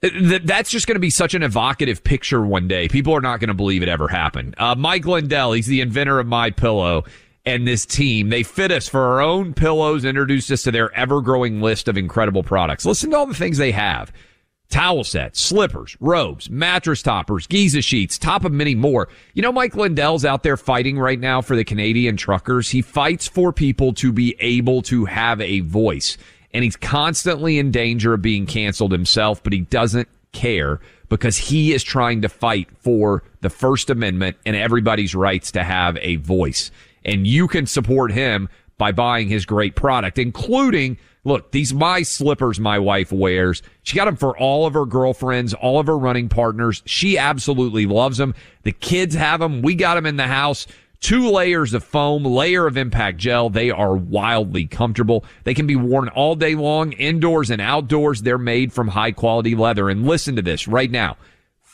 That's 0.01 0.69
just 0.69 0.87
going 0.87 0.95
to 0.95 0.99
be 1.01 1.09
such 1.09 1.33
an 1.33 1.43
evocative 1.43 2.03
picture 2.03 2.45
one 2.45 2.69
day. 2.69 2.87
People 2.87 3.13
are 3.13 3.21
not 3.21 3.41
going 3.41 3.49
to 3.49 3.53
believe 3.53 3.83
it 3.83 3.89
ever 3.89 4.07
happened. 4.07 4.55
Uh, 4.57 4.75
Mike 4.75 5.05
Lindell, 5.05 5.51
he's 5.51 5.67
the 5.67 5.81
inventor 5.81 6.19
of 6.19 6.27
My 6.27 6.51
Pillow, 6.51 7.03
and 7.45 7.67
this 7.67 7.85
team 7.85 8.29
they 8.29 8.43
fit 8.43 8.71
us 8.71 8.87
for 8.87 9.01
our 9.01 9.21
own 9.21 9.53
pillows. 9.53 10.05
Introduced 10.05 10.51
us 10.51 10.63
to 10.63 10.71
their 10.71 10.93
ever-growing 10.93 11.61
list 11.61 11.87
of 11.87 11.97
incredible 11.97 12.43
products. 12.43 12.85
Listen 12.85 13.09
to 13.09 13.17
all 13.17 13.25
the 13.25 13.33
things 13.33 13.57
they 13.57 13.71
have: 13.71 14.13
towel 14.69 15.03
sets, 15.03 15.41
slippers, 15.41 15.97
robes, 15.99 16.49
mattress 16.49 17.01
toppers, 17.01 17.47
Giza 17.47 17.81
sheets, 17.81 18.17
top 18.17 18.45
of 18.45 18.51
many 18.51 18.75
more. 18.75 19.09
You 19.33 19.41
know, 19.41 19.51
Mike 19.51 19.75
Lindell's 19.75 20.25
out 20.25 20.43
there 20.43 20.57
fighting 20.57 20.97
right 20.97 21.19
now 21.19 21.41
for 21.41 21.55
the 21.55 21.63
Canadian 21.63 22.17
truckers. 22.17 22.69
He 22.69 22.81
fights 22.81 23.27
for 23.27 23.51
people 23.51 23.93
to 23.95 24.11
be 24.11 24.35
able 24.39 24.81
to 24.83 25.05
have 25.05 25.41
a 25.41 25.61
voice. 25.61 26.17
And 26.53 26.63
he's 26.63 26.75
constantly 26.75 27.59
in 27.59 27.71
danger 27.71 28.13
of 28.13 28.21
being 28.21 28.45
canceled 28.45 28.91
himself, 28.91 29.43
but 29.43 29.53
he 29.53 29.61
doesn't 29.61 30.07
care 30.31 30.79
because 31.09 31.37
he 31.37 31.73
is 31.73 31.83
trying 31.83 32.21
to 32.21 32.29
fight 32.29 32.69
for 32.79 33.23
the 33.41 33.49
First 33.49 33.89
Amendment 33.89 34.37
and 34.45 34.55
everybody's 34.55 35.15
rights 35.15 35.51
to 35.51 35.63
have 35.63 35.97
a 36.01 36.17
voice. 36.17 36.71
And 37.03 37.25
you 37.25 37.47
can 37.47 37.65
support 37.65 38.11
him 38.11 38.49
by 38.77 38.91
buying 38.91 39.27
his 39.27 39.45
great 39.45 39.75
product, 39.75 40.17
including 40.17 40.97
Look, 41.25 41.51
these 41.51 41.73
my 41.73 42.01
slippers 42.01 42.59
my 42.59 42.79
wife 42.79 43.11
wears. 43.11 43.61
She 43.83 43.95
got 43.95 44.05
them 44.05 44.15
for 44.15 44.37
all 44.37 44.65
of 44.65 44.73
her 44.73 44.85
girlfriends, 44.85 45.53
all 45.53 45.79
of 45.79 45.87
her 45.87 45.97
running 45.97 46.29
partners. 46.29 46.81
She 46.85 47.17
absolutely 47.17 47.85
loves 47.85 48.17
them. 48.17 48.33
The 48.63 48.71
kids 48.71 49.15
have 49.15 49.41
them. 49.41 49.61
We 49.61 49.75
got 49.75 49.95
them 49.95 50.05
in 50.05 50.15
the 50.15 50.27
house. 50.27 50.65
Two 51.01 51.29
layers 51.29 51.73
of 51.73 51.83
foam, 51.83 52.23
layer 52.23 52.67
of 52.67 52.75
impact 52.75 53.17
gel. 53.17 53.49
They 53.49 53.69
are 53.69 53.95
wildly 53.95 54.65
comfortable. 54.65 55.23
They 55.45 55.53
can 55.53 55.65
be 55.65 55.77
worn 55.77 56.09
all 56.09 56.35
day 56.35 56.55
long, 56.55 56.91
indoors 56.93 57.49
and 57.49 57.61
outdoors. 57.61 58.21
They're 58.21 58.37
made 58.37 58.73
from 58.73 58.89
high 58.89 59.11
quality 59.11 59.55
leather. 59.55 59.89
And 59.89 60.05
listen 60.05 60.35
to 60.35 60.41
this 60.41 60.67
right 60.67 60.91
now. 60.91 61.17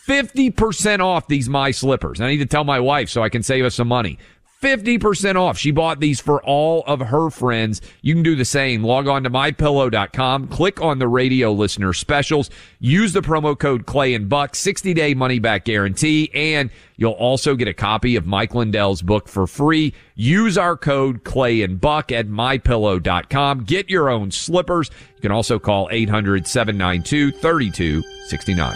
50% 0.07 0.99
off 0.99 1.27
these 1.27 1.49
my 1.49 1.71
slippers. 1.71 2.21
I 2.21 2.27
need 2.27 2.37
to 2.37 2.45
tell 2.45 2.63
my 2.63 2.79
wife 2.79 3.09
so 3.09 3.23
I 3.23 3.29
can 3.29 3.41
save 3.41 3.65
us 3.65 3.75
some 3.75 3.87
money. 3.87 4.19
50% 4.61 5.35
off. 5.35 5.57
She 5.57 5.71
bought 5.71 5.99
these 5.99 6.19
for 6.19 6.43
all 6.43 6.83
of 6.87 6.99
her 6.99 7.29
friends. 7.29 7.81
You 8.01 8.13
can 8.13 8.23
do 8.23 8.35
the 8.35 8.45
same. 8.45 8.83
Log 8.83 9.07
on 9.07 9.23
to 9.23 9.29
mypillow.com, 9.29 10.47
click 10.47 10.81
on 10.81 10.99
the 10.99 11.07
radio 11.07 11.51
listener 11.51 11.93
specials, 11.93 12.49
use 12.79 13.13
the 13.13 13.21
promo 13.21 13.57
code 13.57 13.85
Clay 13.85 14.13
and 14.13 14.27
Buck, 14.27 14.55
60 14.55 14.93
day 14.93 15.13
money 15.13 15.39
back 15.39 15.65
guarantee, 15.65 16.31
and 16.33 16.69
you'll 16.97 17.11
also 17.11 17.55
get 17.55 17.67
a 17.67 17.73
copy 17.73 18.15
of 18.15 18.25
Mike 18.25 18.55
Lindell's 18.55 19.01
book 19.01 19.27
for 19.27 19.45
free. 19.45 19.93
Use 20.15 20.57
our 20.57 20.77
code 20.77 21.23
Clay 21.23 21.61
and 21.61 21.79
Buck 21.79 22.11
at 22.11 22.27
mypillow.com. 22.27 23.65
Get 23.65 23.89
your 23.89 24.09
own 24.09 24.31
slippers. 24.31 24.89
You 25.15 25.21
can 25.21 25.31
also 25.31 25.59
call 25.59 25.89
800 25.91 26.47
792 26.47 27.31
3269. 27.33 28.75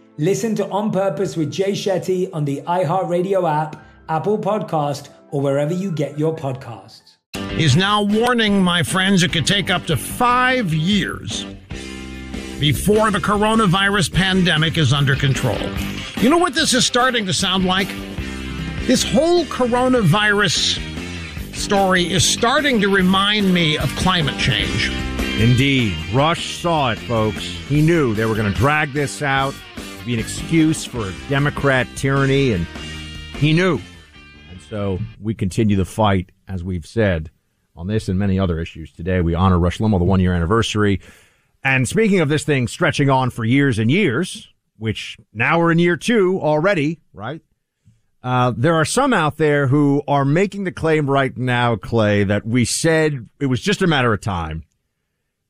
Listen 0.21 0.53
to 0.53 0.69
On 0.69 0.91
Purpose 0.91 1.35
with 1.35 1.51
Jay 1.51 1.71
Shetty 1.71 2.29
on 2.31 2.45
the 2.45 2.61
iHeartRadio 2.67 3.49
app, 3.51 3.83
Apple 4.07 4.37
Podcast, 4.37 5.09
or 5.31 5.41
wherever 5.41 5.73
you 5.73 5.91
get 5.91 6.19
your 6.19 6.35
podcasts. 6.35 7.17
is 7.59 7.75
now 7.75 8.03
warning 8.03 8.61
my 8.61 8.83
friends 8.83 9.23
it 9.23 9.33
could 9.33 9.47
take 9.47 9.71
up 9.71 9.87
to 9.87 9.97
five 9.97 10.75
years 10.75 11.43
before 12.59 13.09
the 13.09 13.17
coronavirus 13.17 14.13
pandemic 14.13 14.77
is 14.77 14.93
under 14.93 15.15
control. 15.15 15.57
You 16.17 16.29
know 16.29 16.37
what 16.37 16.53
this 16.53 16.75
is 16.75 16.85
starting 16.85 17.25
to 17.25 17.33
sound 17.33 17.65
like? 17.65 17.87
This 18.85 19.01
whole 19.01 19.45
coronavirus 19.45 20.77
story 21.55 22.13
is 22.13 22.23
starting 22.23 22.79
to 22.81 22.89
remind 22.89 23.51
me 23.51 23.75
of 23.75 23.89
climate 23.95 24.37
change. 24.37 24.91
Indeed. 25.39 25.97
Rush 26.13 26.57
saw 26.57 26.91
it, 26.91 26.99
folks. 26.99 27.41
He 27.41 27.81
knew 27.81 28.13
they 28.13 28.25
were 28.25 28.35
going 28.35 28.53
to 28.53 28.55
drag 28.59 28.93
this 28.93 29.23
out, 29.23 29.55
be 30.05 30.13
an 30.13 30.19
excuse 30.19 30.83
for 30.83 31.11
Democrat 31.29 31.87
tyranny, 31.95 32.53
and 32.53 32.65
he 33.35 33.53
knew. 33.53 33.79
And 34.49 34.61
so 34.61 34.99
we 35.19 35.33
continue 35.33 35.75
the 35.75 35.85
fight, 35.85 36.31
as 36.47 36.63
we've 36.63 36.85
said, 36.85 37.29
on 37.75 37.87
this 37.87 38.09
and 38.09 38.17
many 38.17 38.39
other 38.39 38.59
issues 38.59 38.91
today. 38.91 39.21
We 39.21 39.35
honor 39.35 39.59
Rush 39.59 39.77
Limbaugh, 39.77 39.99
the 39.99 40.05
one 40.05 40.19
year 40.19 40.33
anniversary. 40.33 41.01
And 41.63 41.87
speaking 41.87 42.19
of 42.19 42.29
this 42.29 42.43
thing 42.43 42.67
stretching 42.67 43.09
on 43.09 43.29
for 43.29 43.45
years 43.45 43.77
and 43.77 43.91
years, 43.91 44.49
which 44.77 45.17
now 45.33 45.59
we're 45.59 45.71
in 45.71 45.79
year 45.79 45.97
two 45.97 46.39
already, 46.41 46.99
right? 47.13 47.41
Uh, 48.23 48.53
there 48.55 48.75
are 48.75 48.85
some 48.85 49.13
out 49.13 49.37
there 49.37 49.67
who 49.67 50.03
are 50.07 50.25
making 50.25 50.63
the 50.63 50.71
claim 50.71 51.09
right 51.09 51.35
now, 51.37 51.75
Clay, 51.75 52.23
that 52.23 52.45
we 52.45 52.65
said 52.65 53.27
it 53.39 53.47
was 53.47 53.61
just 53.61 53.81
a 53.81 53.87
matter 53.87 54.13
of 54.13 54.21
time. 54.21 54.63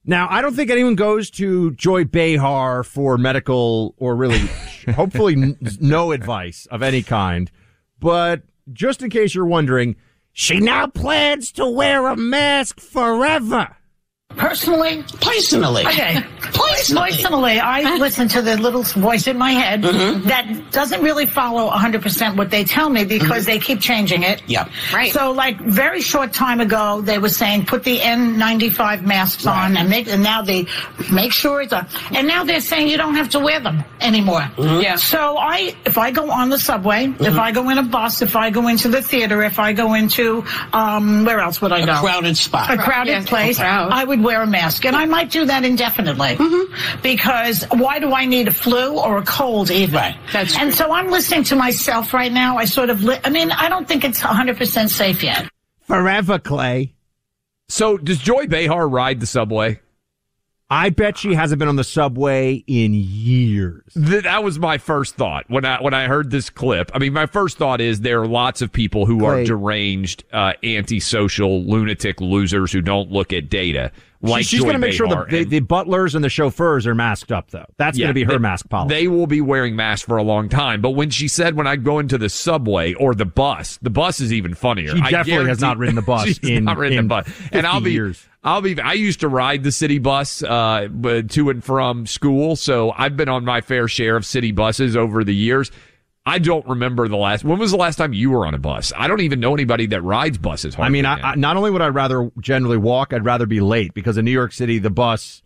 Now, 0.04 0.28
I 0.30 0.42
don't 0.42 0.56
think 0.56 0.72
anyone 0.72 0.96
goes 0.96 1.30
to 1.32 1.72
Joy 1.72 2.06
Behar 2.06 2.84
for 2.84 3.18
medical 3.18 3.94
or 3.98 4.16
really, 4.16 4.40
hopefully, 4.96 5.34
n- 5.34 5.58
no 5.80 6.12
advice 6.12 6.68
of 6.72 6.82
any 6.82 7.04
kind. 7.04 7.52
But 8.00 8.42
just 8.74 9.04
in 9.04 9.12
case 9.12 9.36
you're 9.36 9.46
wondering, 9.46 9.96
she 10.34 10.60
now 10.60 10.88
plans 10.88 11.52
to 11.54 11.68
wear 11.70 12.08
a 12.08 12.16
mask 12.16 12.80
forever. 12.80 13.78
Personally? 14.38 15.04
Personally. 15.22 15.86
Okay. 15.86 16.24
Personally. 16.42 17.12
Personally, 17.12 17.60
I 17.60 17.96
listen 17.98 18.28
to 18.30 18.42
the 18.42 18.58
little 18.58 18.84
voice 18.84 19.28
in 19.28 19.38
my 19.38 19.52
head 19.52 19.84
Mhm. 19.84 20.24
that 20.26 20.72
doesn't 20.72 21.02
really 21.02 21.26
follow 21.26 21.70
100% 21.70 22.36
what 22.36 22.50
they 22.50 22.64
tell 22.64 22.90
me 22.90 23.06
because 23.06 23.46
they 23.46 23.60
keep 23.60 23.80
changing 23.80 24.24
it. 24.24 24.42
Yep. 24.48 24.70
Right. 24.94 25.12
So, 25.14 25.32
like, 25.32 25.60
very 25.60 26.02
short 26.02 26.34
time 26.34 26.60
ago, 26.60 27.02
they 27.02 27.18
were 27.20 27.30
saying 27.30 27.66
put 27.66 27.84
the 27.84 28.00
N95 28.00 29.04
masks 29.04 29.46
on 29.46 29.78
and 29.78 29.90
make, 29.90 30.08
and 30.08 30.24
now 30.24 30.42
they 30.42 30.68
make 31.12 31.32
sure 31.34 31.62
it's 31.62 31.74
on. 31.74 31.88
And 32.14 32.28
now 32.28 32.44
they're 32.44 32.62
saying 32.62 32.88
you 32.88 32.98
don't 32.98 33.16
have 33.16 33.30
to 33.30 33.40
wear 33.40 33.60
them 33.60 33.84
anymore. 34.02 34.50
Mhm. 34.58 34.84
Yeah. 34.84 34.96
So 34.98 35.38
I, 35.38 35.76
if 35.86 35.98
I 35.98 36.12
go 36.12 36.30
on 36.32 36.50
the 36.50 36.60
subway, 36.60 37.14
if 37.20 37.38
I 37.38 37.52
go 37.52 37.70
in 37.70 37.78
a 37.78 37.84
bus, 37.84 38.22
if 38.22 38.36
I 38.36 38.50
go 38.50 38.68
into 38.68 38.88
the 38.90 39.02
theater, 39.02 39.44
if 39.44 39.60
I 39.60 39.74
go 39.74 39.94
into, 39.94 40.44
um, 40.74 41.26
where 41.26 41.40
else 41.40 41.62
would 41.62 41.72
I 41.72 41.80
A 41.80 41.86
go? 41.86 41.94
A 41.94 42.00
crowded 42.00 42.38
spot. 42.38 42.70
A 42.72 42.78
crowded 42.78 43.12
Yeah, 43.12 43.24
place. 43.26 43.58
a 43.58 43.62
crowd. 43.62 43.92
I 43.92 44.04
would 44.04 44.21
wear 44.24 44.42
a 44.42 44.48
mask, 44.48 44.86
and 44.86 44.96
I 44.96 45.06
might 45.06 45.30
do 45.32 45.46
that 45.46 45.64
indefinitely. 45.64 46.38
Because 47.02 47.64
why 47.72 48.00
do 48.00 48.14
I 48.14 48.26
need 48.26 48.48
a 48.48 48.52
flu 48.52 49.00
or 49.00 49.18
a 49.18 49.24
cold 49.24 49.72
even? 49.72 49.96
Right. 49.96 50.18
That's 50.32 50.58
and 50.58 50.74
so 50.74 50.92
I'm 50.92 51.10
listening 51.10 51.44
to 51.46 51.56
myself 51.56 52.14
right 52.14 52.32
now. 52.32 52.58
I 52.58 52.66
sort 52.66 52.90
of, 52.90 53.04
li- 53.04 53.20
I 53.24 53.30
mean, 53.30 53.52
I 53.52 53.70
don't 53.70 53.88
think 53.88 54.04
it's 54.04 54.20
100% 54.20 54.90
safe 54.90 55.24
yet. 55.24 55.50
Forever, 55.82 56.40
Clay. 56.40 56.94
So 57.70 57.98
does 57.98 58.20
Joy 58.20 58.48
Behar 58.48 58.88
ride 58.88 59.20
the 59.20 59.26
subway? 59.26 59.80
I 60.72 60.90
bet 60.90 61.18
she 61.18 61.34
hasn't 61.34 61.60
been 61.60 61.68
on 61.68 61.76
the 61.76 61.84
subway 61.84 62.64
in 62.66 62.94
years. 62.94 63.84
That 63.94 64.42
was 64.42 64.58
my 64.58 64.78
first 64.78 65.16
thought 65.16 65.44
when 65.50 65.66
I 65.66 65.82
when 65.82 65.94
I 65.94 66.08
heard 66.08 66.32
this 66.32 66.50
clip. 66.50 66.92
I 66.94 67.00
mean, 67.00 67.12
my 67.12 67.26
first 67.26 67.58
thought 67.58 67.82
is 67.82 68.00
there 68.00 68.22
are 68.22 68.28
lots 68.28 68.62
of 68.62 68.72
people 68.72 69.06
who 69.06 69.26
are 69.26 69.44
deranged, 69.44 70.24
uh, 70.32 70.54
antisocial, 70.64 71.66
lunatic 71.66 72.22
losers 72.22 72.72
who 72.72 72.80
don't 72.80 73.12
look 73.12 73.34
at 73.34 73.50
data. 73.50 73.92
Like 74.24 74.46
she's 74.46 74.62
going 74.62 74.74
to 74.74 74.80
make 74.80 74.94
sure 74.94 75.08
the, 75.08 75.26
the, 75.30 75.44
the 75.46 75.60
butlers 75.62 76.14
and 76.16 76.24
the 76.24 76.30
chauffeurs 76.30 76.86
are 76.86 76.94
masked 76.94 77.32
up, 77.32 77.50
though. 77.52 77.66
That's 77.78 77.98
going 77.98 78.10
to 78.10 78.14
be 78.14 78.24
her 78.24 78.34
they- 78.34 78.38
mask 78.38 78.70
policy. 78.70 78.94
They 78.96 79.08
will 79.08 79.28
be 79.28 79.42
wearing 79.42 79.76
masks 79.76 80.06
for 80.06 80.18
a 80.18 80.24
long 80.24 80.48
time. 80.50 80.82
But 80.82 80.92
when 80.92 81.10
she 81.10 81.28
said 81.28 81.56
when 81.56 81.66
I 81.68 81.76
go 81.76 82.00
into 82.00 82.18
the 82.18 82.30
subway 82.30 82.94
or 82.94 83.16
the 83.16 83.26
bus, 83.26 83.80
the 83.82 83.90
bus 83.90 84.20
is 84.20 84.32
even 84.32 84.54
funnier. 84.54 84.96
She 84.96 85.02
I 85.02 85.12
definitely 85.12 85.48
has 85.48 85.60
not 85.60 85.78
ridden 85.78 85.96
the 85.96 86.02
bus 86.02 86.26
She's 86.28 86.40
in- 86.40 86.66
not 86.66 86.78
ridden 86.78 87.00
in 87.00 87.06
the 87.06 87.10
bus, 87.10 87.30
and 87.52 87.66
I'll 87.66 87.82
be. 87.82 87.94
years. 87.94 88.24
I'll 88.44 88.62
be. 88.62 88.80
I 88.80 88.94
used 88.94 89.20
to 89.20 89.28
ride 89.28 89.64
the 89.64 89.72
city 89.72 90.00
bus 90.00 90.42
uh, 90.42 90.88
to 91.30 91.50
and 91.50 91.64
from 91.64 92.08
school, 92.08 92.56
so 92.56 92.92
I've 92.98 93.16
been 93.16 93.30
on 93.30 93.46
my 93.46 93.62
fair 93.62 93.88
share 93.88 94.16
of 94.16 94.26
city 94.26 94.52
buses 94.52 94.96
over 94.98 95.24
the 95.24 95.36
years. 95.36 95.72
I 96.32 96.40
don't 96.40 96.66
remember 96.66 97.10
the 97.10 97.18
last. 97.18 97.44
When 97.44 97.60
was 97.60 97.72
the 97.72 97.78
last 97.78 97.98
time 97.98 98.14
you 98.14 98.32
were 98.32 98.46
on 98.46 98.54
a 98.54 98.58
bus? 98.58 98.94
I 98.96 99.10
don't 99.10 99.20
even 99.20 99.42
know 99.42 99.54
anybody 99.54 99.86
that 99.88 100.02
rides 100.02 100.38
buses. 100.38 100.78
I 100.80 100.88
mean, 100.88 101.06
I, 101.06 101.20
I, 101.20 101.36
not 101.36 101.58
only 101.58 101.72
would 101.72 101.82
I 101.82 101.90
rather 101.90 102.32
generally 102.40 102.78
walk, 102.78 103.12
I'd 103.12 103.26
rather 103.26 103.46
be 103.46 103.60
late 103.60 103.94
because 103.94 104.18
in 104.18 104.24
New 104.24 104.32
York 104.32 104.54
City, 104.54 104.80
the 104.80 104.90
bus 104.90 105.44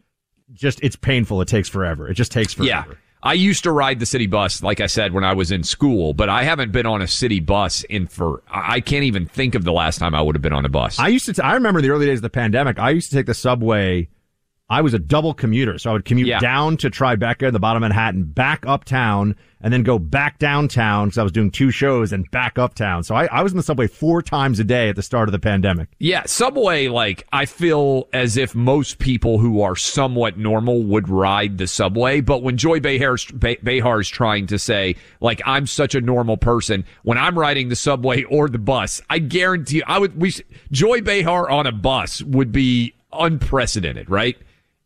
just, 0.54 0.80
it's 0.84 0.96
painful. 0.96 1.42
It 1.42 1.48
takes 1.48 1.68
forever. 1.70 2.08
It 2.08 2.14
just 2.14 2.32
takes 2.32 2.54
forever. 2.54 2.70
Yeah. 2.70 2.96
I 3.24 3.34
used 3.34 3.64
to 3.64 3.72
ride 3.72 4.00
the 4.00 4.06
city 4.06 4.28
bus, 4.28 4.62
like 4.62 4.80
I 4.80 4.86
said, 4.86 5.12
when 5.12 5.24
I 5.24 5.34
was 5.34 5.50
in 5.50 5.64
school, 5.64 6.14
but 6.14 6.30
I 6.30 6.44
haven't 6.44 6.72
been 6.72 6.86
on 6.86 7.02
a 7.02 7.08
city 7.08 7.40
bus 7.40 7.84
in 7.86 8.06
for, 8.06 8.44
I 8.48 8.80
can't 8.80 9.06
even 9.06 9.26
think 9.26 9.56
of 9.56 9.64
the 9.64 9.74
last 9.74 9.98
time 9.98 10.14
I 10.14 10.22
would 10.22 10.36
have 10.36 10.44
been 10.44 10.54
on 10.54 10.66
a 10.66 10.70
bus. 10.70 11.00
I 11.00 11.08
used 11.08 11.26
to, 11.26 11.34
t- 11.34 11.42
I 11.42 11.56
remember 11.56 11.82
the 11.82 11.90
early 11.90 12.06
days 12.06 12.20
of 12.20 12.22
the 12.22 12.30
pandemic, 12.30 12.78
I 12.78 12.92
used 12.92 13.10
to 13.10 13.16
take 13.16 13.26
the 13.26 13.34
subway 13.34 14.10
I 14.68 14.82
was 14.82 14.96
a 14.96 15.00
double 15.00 15.36
commuter, 15.36 15.78
so 15.78 15.92
I 15.92 15.94
would 15.94 16.06
commute 16.06 16.28
Yeah. 16.28 16.40
down 16.40 16.78
to 16.78 16.90
Tribeca 16.90 17.44
in 17.48 17.54
the 17.54 17.60
bottom 17.60 17.84
of 17.84 17.88
Manhattan, 17.90 18.24
back 18.24 18.66
uptown, 18.66 19.36
and 19.62 19.72
then 19.72 19.84
go 19.84 20.00
back 20.00 20.40
downtown 20.40 21.08
because 21.08 21.20
I 21.20 21.24
was 21.24 21.32
doing 21.32 21.52
two 21.52 21.70
shows 21.70 22.12
and 22.12 22.30
back 22.32 22.58
uptown. 22.58 23.04
So 23.04 23.14
I, 23.14 23.26
I 23.28 23.44
was 23.44 23.52
in 23.52 23.58
the 23.58 23.64
subway 23.64 23.86
four 23.86 24.24
times 24.24 24.60
a 24.60 24.64
day 24.64 24.90
at 24.90 24.96
the 24.96 25.04
start 25.04 25.28
of 25.30 25.34
the 25.34 25.40
pandemic. 25.40 25.90
Yeah, 26.00 26.24
Subway, 26.26 26.88
like, 26.88 27.28
I 27.32 27.46
feel 27.46 28.08
as 28.12 28.38
if 28.38 28.56
most 28.56 28.98
people 28.98 29.38
who 29.38 29.62
are 29.62 29.76
somewhat 29.76 30.38
normal 30.40 30.82
would 30.82 31.10
ride 31.10 31.60
the 31.60 31.68
subway. 31.68 32.22
But 32.22 32.42
when 32.42 32.58
Joy 32.58 32.80
Behar, 32.80 33.18
Be- 33.38 33.60
Behar 33.64 34.00
is 34.02 34.10
trying 34.10 34.48
to 34.48 34.58
say, 34.58 34.96
like, 35.22 35.44
I'm 35.46 35.68
such 35.68 35.94
a 35.94 36.02
normal 36.02 36.38
person, 36.38 36.86
when 37.04 37.20
I'm 37.20 37.38
riding 37.38 37.70
the 37.70 37.76
subway 37.76 38.24
or 38.24 38.50
the 38.50 38.58
bus, 38.58 39.00
I 39.12 39.20
guarantee 39.20 39.78
you, 39.78 39.84
I 39.86 40.00
would, 40.00 40.20
we, 40.20 40.34
Joy 40.72 41.02
Behar 41.02 41.52
on 41.52 41.68
a 41.68 41.72
bus 41.72 42.24
would 42.24 42.52
be 42.52 42.96
unprecedented, 43.14 44.10
right? 44.10 44.36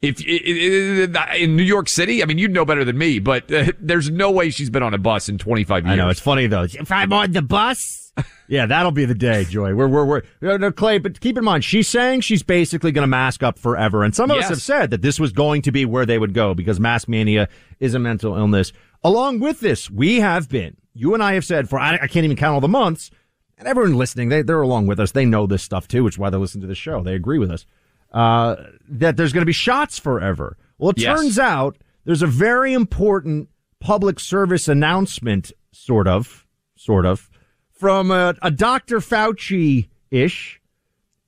If 0.02 0.22
in 0.26 1.56
New 1.58 1.64
York 1.64 1.90
City, 1.90 2.24
I 2.24 2.26
mean, 2.26 2.38
you'd 2.38 2.52
know 2.54 2.64
better 2.64 2.86
than 2.86 2.98
me, 2.98 3.20
but 3.20 3.52
uh, 3.52 3.72
there's 3.80 4.10
no 4.10 4.32
way 4.32 4.50
she's 4.50 4.70
been 4.70 4.84
on 4.84 4.94
a 4.94 4.98
bus 4.98 5.28
in 5.28 5.38
25 5.38 5.86
years. 5.86 5.92
I 5.92 5.96
know 5.98 6.08
it's 6.10 6.22
funny 6.22 6.48
though. 6.48 6.64
If 6.64 6.90
I'm 6.92 7.12
on 7.12 7.34
the 7.34 7.42
bus, 7.42 8.14
yeah, 8.48 8.66
that'll 8.66 8.94
be 8.94 9.04
the 9.04 9.14
day, 9.14 9.44
Joy. 9.44 9.76
We're 9.76 9.90
we're 9.90 10.06
we're 10.06 10.22
no, 10.42 10.56
no, 10.56 10.72
Clay, 10.72 11.00
but 11.00 11.20
keep 11.20 11.38
in 11.38 11.44
mind, 11.44 11.66
she's 11.66 11.90
saying 11.90 12.22
she's 12.22 12.44
basically 12.44 12.94
going 12.94 13.04
to 13.04 13.08
mask 13.08 13.44
up 13.44 13.60
forever, 13.60 14.04
and 14.06 14.16
some 14.16 14.32
of 14.32 14.38
Yes. 14.38 14.46
us 14.46 14.50
have 14.52 14.62
said 14.62 14.92
that 14.92 15.02
this 15.02 15.20
was 15.20 15.34
going 15.34 15.62
to 15.64 15.72
be 15.72 15.84
where 15.84 16.06
they 16.06 16.18
would 16.18 16.34
go 16.34 16.54
because 16.54 16.80
mask 16.80 17.10
mania 17.10 17.50
is 17.82 17.94
a 17.94 18.00
mental 18.00 18.38
illness. 18.38 18.72
Along 19.04 19.40
with 19.40 19.60
this, 19.60 19.90
we 19.90 20.22
have 20.22 20.48
been. 20.48 20.78
You 20.94 21.14
and 21.14 21.22
I 21.22 21.34
have 21.34 21.44
said 21.46 21.68
for 21.70 21.78
I, 21.78 21.96
I 21.96 22.08
can't 22.08 22.24
even 22.24 22.38
count 22.38 22.54
all 22.54 22.62
the 22.62 22.70
months, 22.70 23.12
and 23.58 23.68
everyone 23.68 23.98
listening, 23.98 24.30
they 24.30 24.44
they're 24.44 24.62
along 24.62 24.88
with 24.88 25.00
us. 25.02 25.12
They 25.12 25.26
know 25.26 25.46
this 25.46 25.62
stuff 25.62 25.90
too, 25.90 26.06
which 26.06 26.16
is 26.16 26.20
why 26.20 26.30
they 26.30 26.38
listen 26.38 26.62
to 26.62 26.68
the 26.68 26.76
show. 26.76 27.04
They 27.04 27.16
agree 27.16 27.38
with 27.38 27.52
us 27.52 27.66
uh, 28.12 28.56
that 28.90 29.18
there's 29.18 29.34
going 29.34 29.42
to 29.42 29.46
be 29.46 29.52
shots 29.54 30.00
forever. 30.00 30.58
Well, 30.78 30.92
it 30.92 31.00
Yes. 31.00 31.18
turns 31.20 31.40
out 31.40 31.78
there's 32.06 32.22
a 32.22 32.28
very 32.28 32.74
important 32.74 33.50
public 33.80 34.20
service 34.20 34.68
announcement, 34.68 35.52
sort 35.72 36.08
of, 36.08 36.46
sort 36.76 37.06
of, 37.06 37.30
from 37.72 38.12
a, 38.12 38.36
a 38.42 38.52
Dr. 38.52 38.98
Fauci 39.00 39.90
ish, 40.12 40.59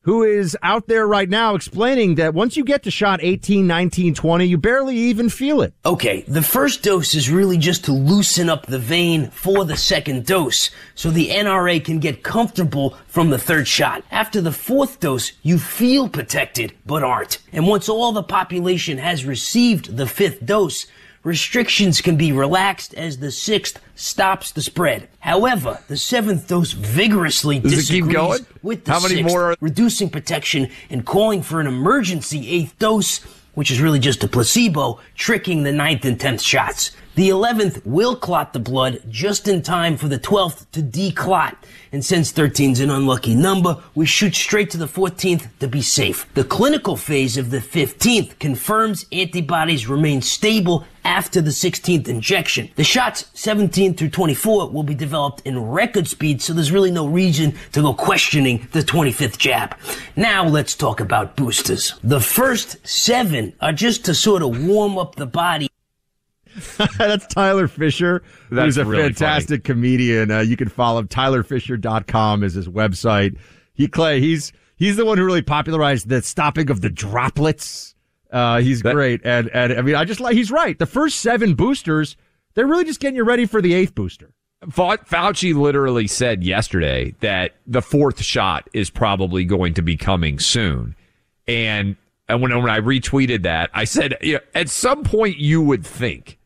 who 0.04 0.24
is 0.24 0.58
out 0.64 0.88
there 0.88 1.06
right 1.06 1.30
now 1.30 1.54
explaining 1.54 2.16
that 2.16 2.34
once 2.34 2.58
you 2.58 2.64
get 2.64 2.84
to 2.84 2.92
shot 2.92 3.20
18, 3.22 3.68
19, 3.68 4.16
20, 4.16 4.46
you 4.46 4.58
barely 4.58 4.96
even 4.96 5.30
feel 5.30 5.62
it. 5.62 5.74
Okay, 5.86 6.22
the 6.28 6.42
first 6.42 6.82
dose 6.82 7.14
is 7.14 7.30
really 7.30 7.58
just 7.58 7.86
to 7.86 7.92
loosen 7.92 8.50
up 8.50 8.66
the 8.66 8.80
vein 8.80 9.30
for 9.30 9.64
the 9.64 9.78
second 9.78 10.26
dose, 10.26 10.72
so 10.96 11.12
the 11.12 11.30
NRA 11.30 11.84
can 11.84 12.00
get 12.00 12.24
comfortable 12.24 12.98
from 13.08 13.30
the 13.30 13.38
third 13.38 13.68
shot. 13.68 14.04
After 14.10 14.42
the 14.42 14.52
fourth 14.52 15.00
dose, 15.00 15.34
you 15.44 15.60
feel 15.60 16.10
protected, 16.10 16.74
but 16.86 17.04
aren't. 17.04 17.38
And 17.52 17.68
once 17.68 17.88
all 17.88 18.12
the 18.12 18.24
population 18.24 18.98
has 18.98 19.26
received 19.26 19.98
the 19.98 20.08
fifth 20.08 20.44
dose, 20.46 20.88
restrictions 21.24 22.02
can 22.02 22.18
be 22.18 22.32
relaxed 22.32 22.94
as 22.96 23.18
the 23.20 23.32
sixth 23.32 23.80
stops 23.96 24.52
the 24.52 24.62
spread. 24.62 25.08
However, 25.20 25.80
the 25.88 25.98
seventh 25.98 26.48
dose 26.48 26.72
vigorously 26.72 27.60
Does 27.60 27.74
it 27.74 27.76
keep 27.92 28.06
disagrees 28.06 28.16
going? 28.16 28.46
with 28.64 28.86
the 28.86 28.92
How 28.92 29.00
many 29.00 29.16
sixth, 29.16 29.28
more 29.32 29.52
are- 29.52 29.58
reducing 29.60 30.10
protection 30.10 30.70
and 30.90 31.06
calling 31.06 31.42
for 31.44 31.60
an 31.60 31.68
emergency 31.68 32.50
eighth 32.50 32.78
dose, 32.80 33.20
which 33.54 33.70
is 33.72 33.80
really 33.82 34.00
just 34.00 34.24
a 34.24 34.28
placebo, 34.28 35.00
tricking 35.16 35.64
the 35.64 35.72
ninth 35.72 36.06
and 36.06 36.20
tenth 36.20 36.42
shots. 36.42 36.92
The 37.14 37.28
11th 37.28 37.86
will 37.86 38.16
clot 38.16 38.54
the 38.54 38.60
blood 38.60 39.02
just 39.10 39.50
in 39.50 39.62
time 39.62 39.98
for 39.98 40.08
the 40.08 40.18
12th 40.18 40.66
to 40.72 40.82
declot. 40.82 41.58
And 41.92 42.06
since 42.06 42.32
13 42.32 42.72
is 42.72 42.80
an 42.80 42.90
unlucky 42.90 43.36
number, 43.36 43.78
we 43.96 44.06
shoot 44.06 44.34
straight 44.34 44.70
to 44.70 44.78
the 44.78 44.88
14th 44.88 45.50
to 45.60 45.68
be 45.68 45.82
safe. 45.82 46.26
The 46.36 46.46
clinical 46.46 46.96
phase 46.96 47.36
of 47.36 47.50
the 47.50 47.58
15th 47.58 48.40
confirms 48.40 49.08
antibodies 49.12 49.90
remain 49.90 50.22
stable 50.22 50.86
after 51.04 51.42
the 51.42 51.50
16th 51.50 52.08
injection. 52.08 52.70
The 52.76 52.84
shots 52.86 53.30
17 53.34 53.96
through 53.96 54.12
24 54.12 54.70
will 54.70 54.84
be 54.84 54.96
developed 54.96 55.42
in 55.46 55.60
record 55.60 56.08
speed, 56.08 56.42
so 56.42 56.54
there's 56.54 56.72
really 56.72 56.92
no 56.92 57.08
reason 57.08 57.56
to 57.74 57.82
go 57.82 57.94
questioning 57.94 58.70
the 58.72 58.82
25th 58.82 59.38
jab. 59.38 59.76
Now 60.16 60.46
let's 60.46 60.76
talk 60.76 61.02
about 61.02 61.36
boosters. 61.36 61.96
The 62.04 62.22
first 62.22 62.88
seven 62.88 63.54
are 63.60 63.74
just 63.74 64.06
to 64.06 64.14
sort 64.14 64.44
of 64.44 64.66
warm 64.66 64.98
up 64.98 65.16
the 65.16 65.26
body. 65.26 65.71
That's 66.98 67.28
Tyler 67.28 67.68
Fischer, 67.68 68.24
That's 68.50 68.66
who's 68.66 68.78
a 68.78 68.86
really 68.86 69.04
fantastic 69.04 69.64
comedian. 69.64 70.32
Uh, 70.32 70.40
you 70.40 70.58
can 70.58 70.70
follow 70.70 71.00
him. 71.00 71.08
TylerFischer.com 71.08 72.44
is 72.44 72.54
his 72.54 72.68
website. 72.68 73.38
He, 73.74 73.88
Clay, 73.88 74.20
he's, 74.20 74.52
he's 74.76 74.98
the 74.98 75.06
one 75.06 75.18
who 75.18 75.26
really 75.26 75.42
popularized 75.42 76.10
the 76.10 76.22
stopping 76.22 76.70
of 76.70 76.82
the 76.82 76.90
droplets. 76.90 77.96
Uh, 78.32 78.60
he's 78.62 78.82
great. 78.82 79.22
And, 79.24 79.50
and 79.50 79.74
I 79.74 79.82
mean, 79.82 79.96
I 79.96 80.06
just 80.06 80.20
like, 80.20 80.36
he's 80.36 80.52
right. 80.52 80.78
The 80.78 80.86
first 80.86 81.20
seven 81.20 81.56
boosters, 81.56 82.16
they're 82.54 82.68
really 82.68 82.86
just 82.86 83.00
getting 83.00 83.16
you 83.16 83.24
ready 83.24 83.46
for 83.46 83.62
the 83.62 83.74
eighth 83.74 83.94
booster. 83.94 84.34
Fauci 84.68 85.56
literally 85.56 86.08
said 86.08 86.44
yesterday 86.44 87.16
that 87.22 87.56
the 87.66 87.82
fourth 87.82 88.22
shot 88.22 88.70
is 88.74 88.90
probably 88.90 89.44
going 89.44 89.74
to 89.74 89.82
be 89.82 89.98
coming 89.98 90.38
soon. 90.38 90.96
And, 91.48 91.96
and 92.30 92.42
when, 92.42 92.56
when 92.56 92.70
I 92.70 92.80
retweeted 92.80 93.44
that, 93.44 93.72
I 93.74 93.86
said, 93.86 94.18
you 94.22 94.34
know, 94.36 94.40
at 94.54 94.70
some 94.70 95.04
point 95.04 95.38
you 95.38 95.62
would 95.62 95.86
think 95.86 96.38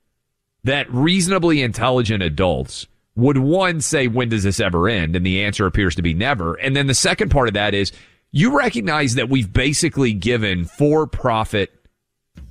that 0.65 0.91
reasonably 0.91 1.61
intelligent 1.61 2.21
adults 2.21 2.87
would 3.15 3.37
one 3.37 3.79
say, 3.81 4.07
when 4.07 4.29
does 4.29 4.43
this 4.43 4.59
ever 4.59 4.89
end? 4.89 5.15
And 5.15 5.25
the 5.25 5.43
answer 5.43 5.65
appears 5.65 5.95
to 5.95 6.01
be 6.01 6.13
never. 6.13 6.55
And 6.55 6.75
then 6.75 6.87
the 6.87 6.93
second 6.93 7.29
part 7.29 7.47
of 7.47 7.53
that 7.53 7.73
is 7.73 7.91
you 8.31 8.57
recognize 8.57 9.15
that 9.15 9.29
we've 9.29 9.51
basically 9.51 10.11
given 10.11 10.65
for 10.65 11.07
profit 11.07 11.71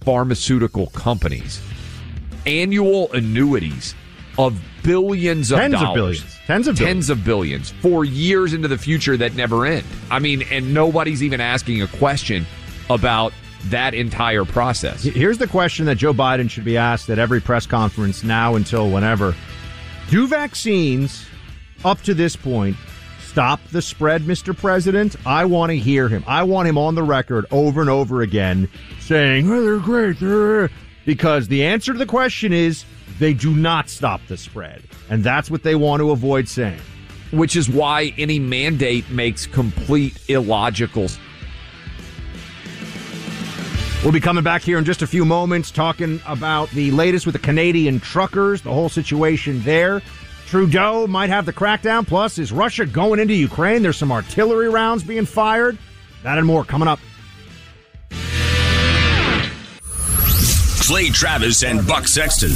pharmaceutical 0.01 0.87
companies 0.89 1.61
annual 2.47 3.13
annuities 3.13 3.95
of 4.39 4.61
billions 4.83 5.51
of 5.51 5.59
Tens 5.59 5.75
of 5.75 5.95
billions. 5.95 6.39
Tens 6.47 6.69
of 6.69 6.77
Tens 6.79 7.11
of 7.11 7.25
billions 7.25 7.71
for 7.83 8.05
years 8.05 8.53
into 8.53 8.69
the 8.69 8.79
future 8.79 9.17
that 9.17 9.35
never 9.35 9.67
end. 9.67 9.85
I 10.11 10.19
mean, 10.19 10.43
and 10.51 10.73
nobody's 10.73 11.23
even 11.23 11.41
asking 11.41 11.83
a 11.83 11.87
question 11.87 12.47
about 12.91 13.33
that 13.71 13.95
entire 13.95 14.45
process. 14.45 15.03
Here's 15.03 15.39
the 15.39 15.47
question 15.47 15.87
that 15.87 15.97
Joe 15.97 16.13
Biden 16.13 16.51
should 16.51 16.65
be 16.65 16.77
asked 16.77 17.09
at 17.11 17.19
every 17.19 17.41
press 17.41 17.67
conference 17.67 18.23
now 18.23 18.55
until 18.55 18.91
whenever. 18.91 19.35
Do 20.09 20.27
vaccines 20.27 21.27
up 21.85 22.01
to 22.03 22.15
this 22.15 22.37
point 22.37 22.77
stop 23.21 23.61
the 23.73 23.83
spread, 23.83 24.23
Mr. 24.23 24.57
President? 24.57 25.17
I 25.27 25.45
want 25.45 25.71
to 25.71 25.77
hear 25.77 26.09
him. 26.09 26.23
I 26.27 26.45
want 26.45 26.69
him 26.69 26.79
on 26.79 26.95
the 26.95 27.03
record 27.03 27.47
over 27.51 27.81
and 27.81 27.91
over 27.91 28.23
again 28.23 28.69
saying, 29.01 29.51
oh, 29.51 29.63
they're 29.63 29.79
great. 29.79 30.21
They're... 30.21 30.71
Because 31.05 31.49
the 31.49 31.65
answer 31.65 31.93
to 31.93 31.99
the 31.99 32.07
question 32.07 32.53
is 32.53 32.85
they 33.19 33.35
do 33.35 33.55
not 33.55 33.89
stop 33.89 34.21
the 34.29 34.37
spread. 34.37 34.83
And 35.11 35.25
that's 35.25 35.51
what 35.51 35.63
they 35.63 35.75
want 35.75 36.01
to 36.01 36.13
avoid 36.13 36.49
saying. 36.49 36.81
Which 37.31 37.57
is 37.57 37.69
why 37.69 38.15
any 38.17 38.39
mandate 38.39 39.11
makes 39.11 39.47
complete 39.47 40.19
illogical 40.29 41.09
We'll 44.05 44.13
be 44.13 44.21
coming 44.21 44.45
back 44.45 44.61
here 44.61 44.77
in 44.77 44.85
just 44.85 45.01
a 45.01 45.07
few 45.07 45.25
moments 45.25 45.71
talking 45.71 46.21
about 46.27 46.69
the 46.73 46.91
latest 46.91 47.25
with 47.25 47.33
the 47.33 47.39
Canadian 47.39 48.01
truckers, 48.01 48.61
the 48.61 48.71
whole 48.71 48.91
situation 48.91 49.63
there. 49.63 50.03
Trudeau 50.45 51.07
might 51.07 51.31
have 51.31 51.47
the 51.47 51.55
crackdown. 51.55 52.07
Plus, 52.07 52.39
is 52.39 52.53
Russia 52.53 52.85
going 52.85 53.19
into 53.19 53.33
Ukraine? 53.33 53.81
There's 53.81 53.97
some 53.97 54.13
artillery 54.13 54.69
rounds 54.69 55.03
being 55.03 55.25
fired. 55.25 55.79
That 56.23 56.37
and 56.37 56.47
more 56.47 56.65
coming 56.67 56.87
up. 56.87 57.01
Clay 60.83 61.09
Travis 61.09 61.65
and 61.65 61.87
Buck 61.87 62.07
Sexton 62.07 62.53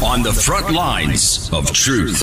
on 0.00 0.22
the 0.22 0.32
front 0.32 0.72
lines 0.72 1.50
of 1.52 1.72
truth. 1.72 2.22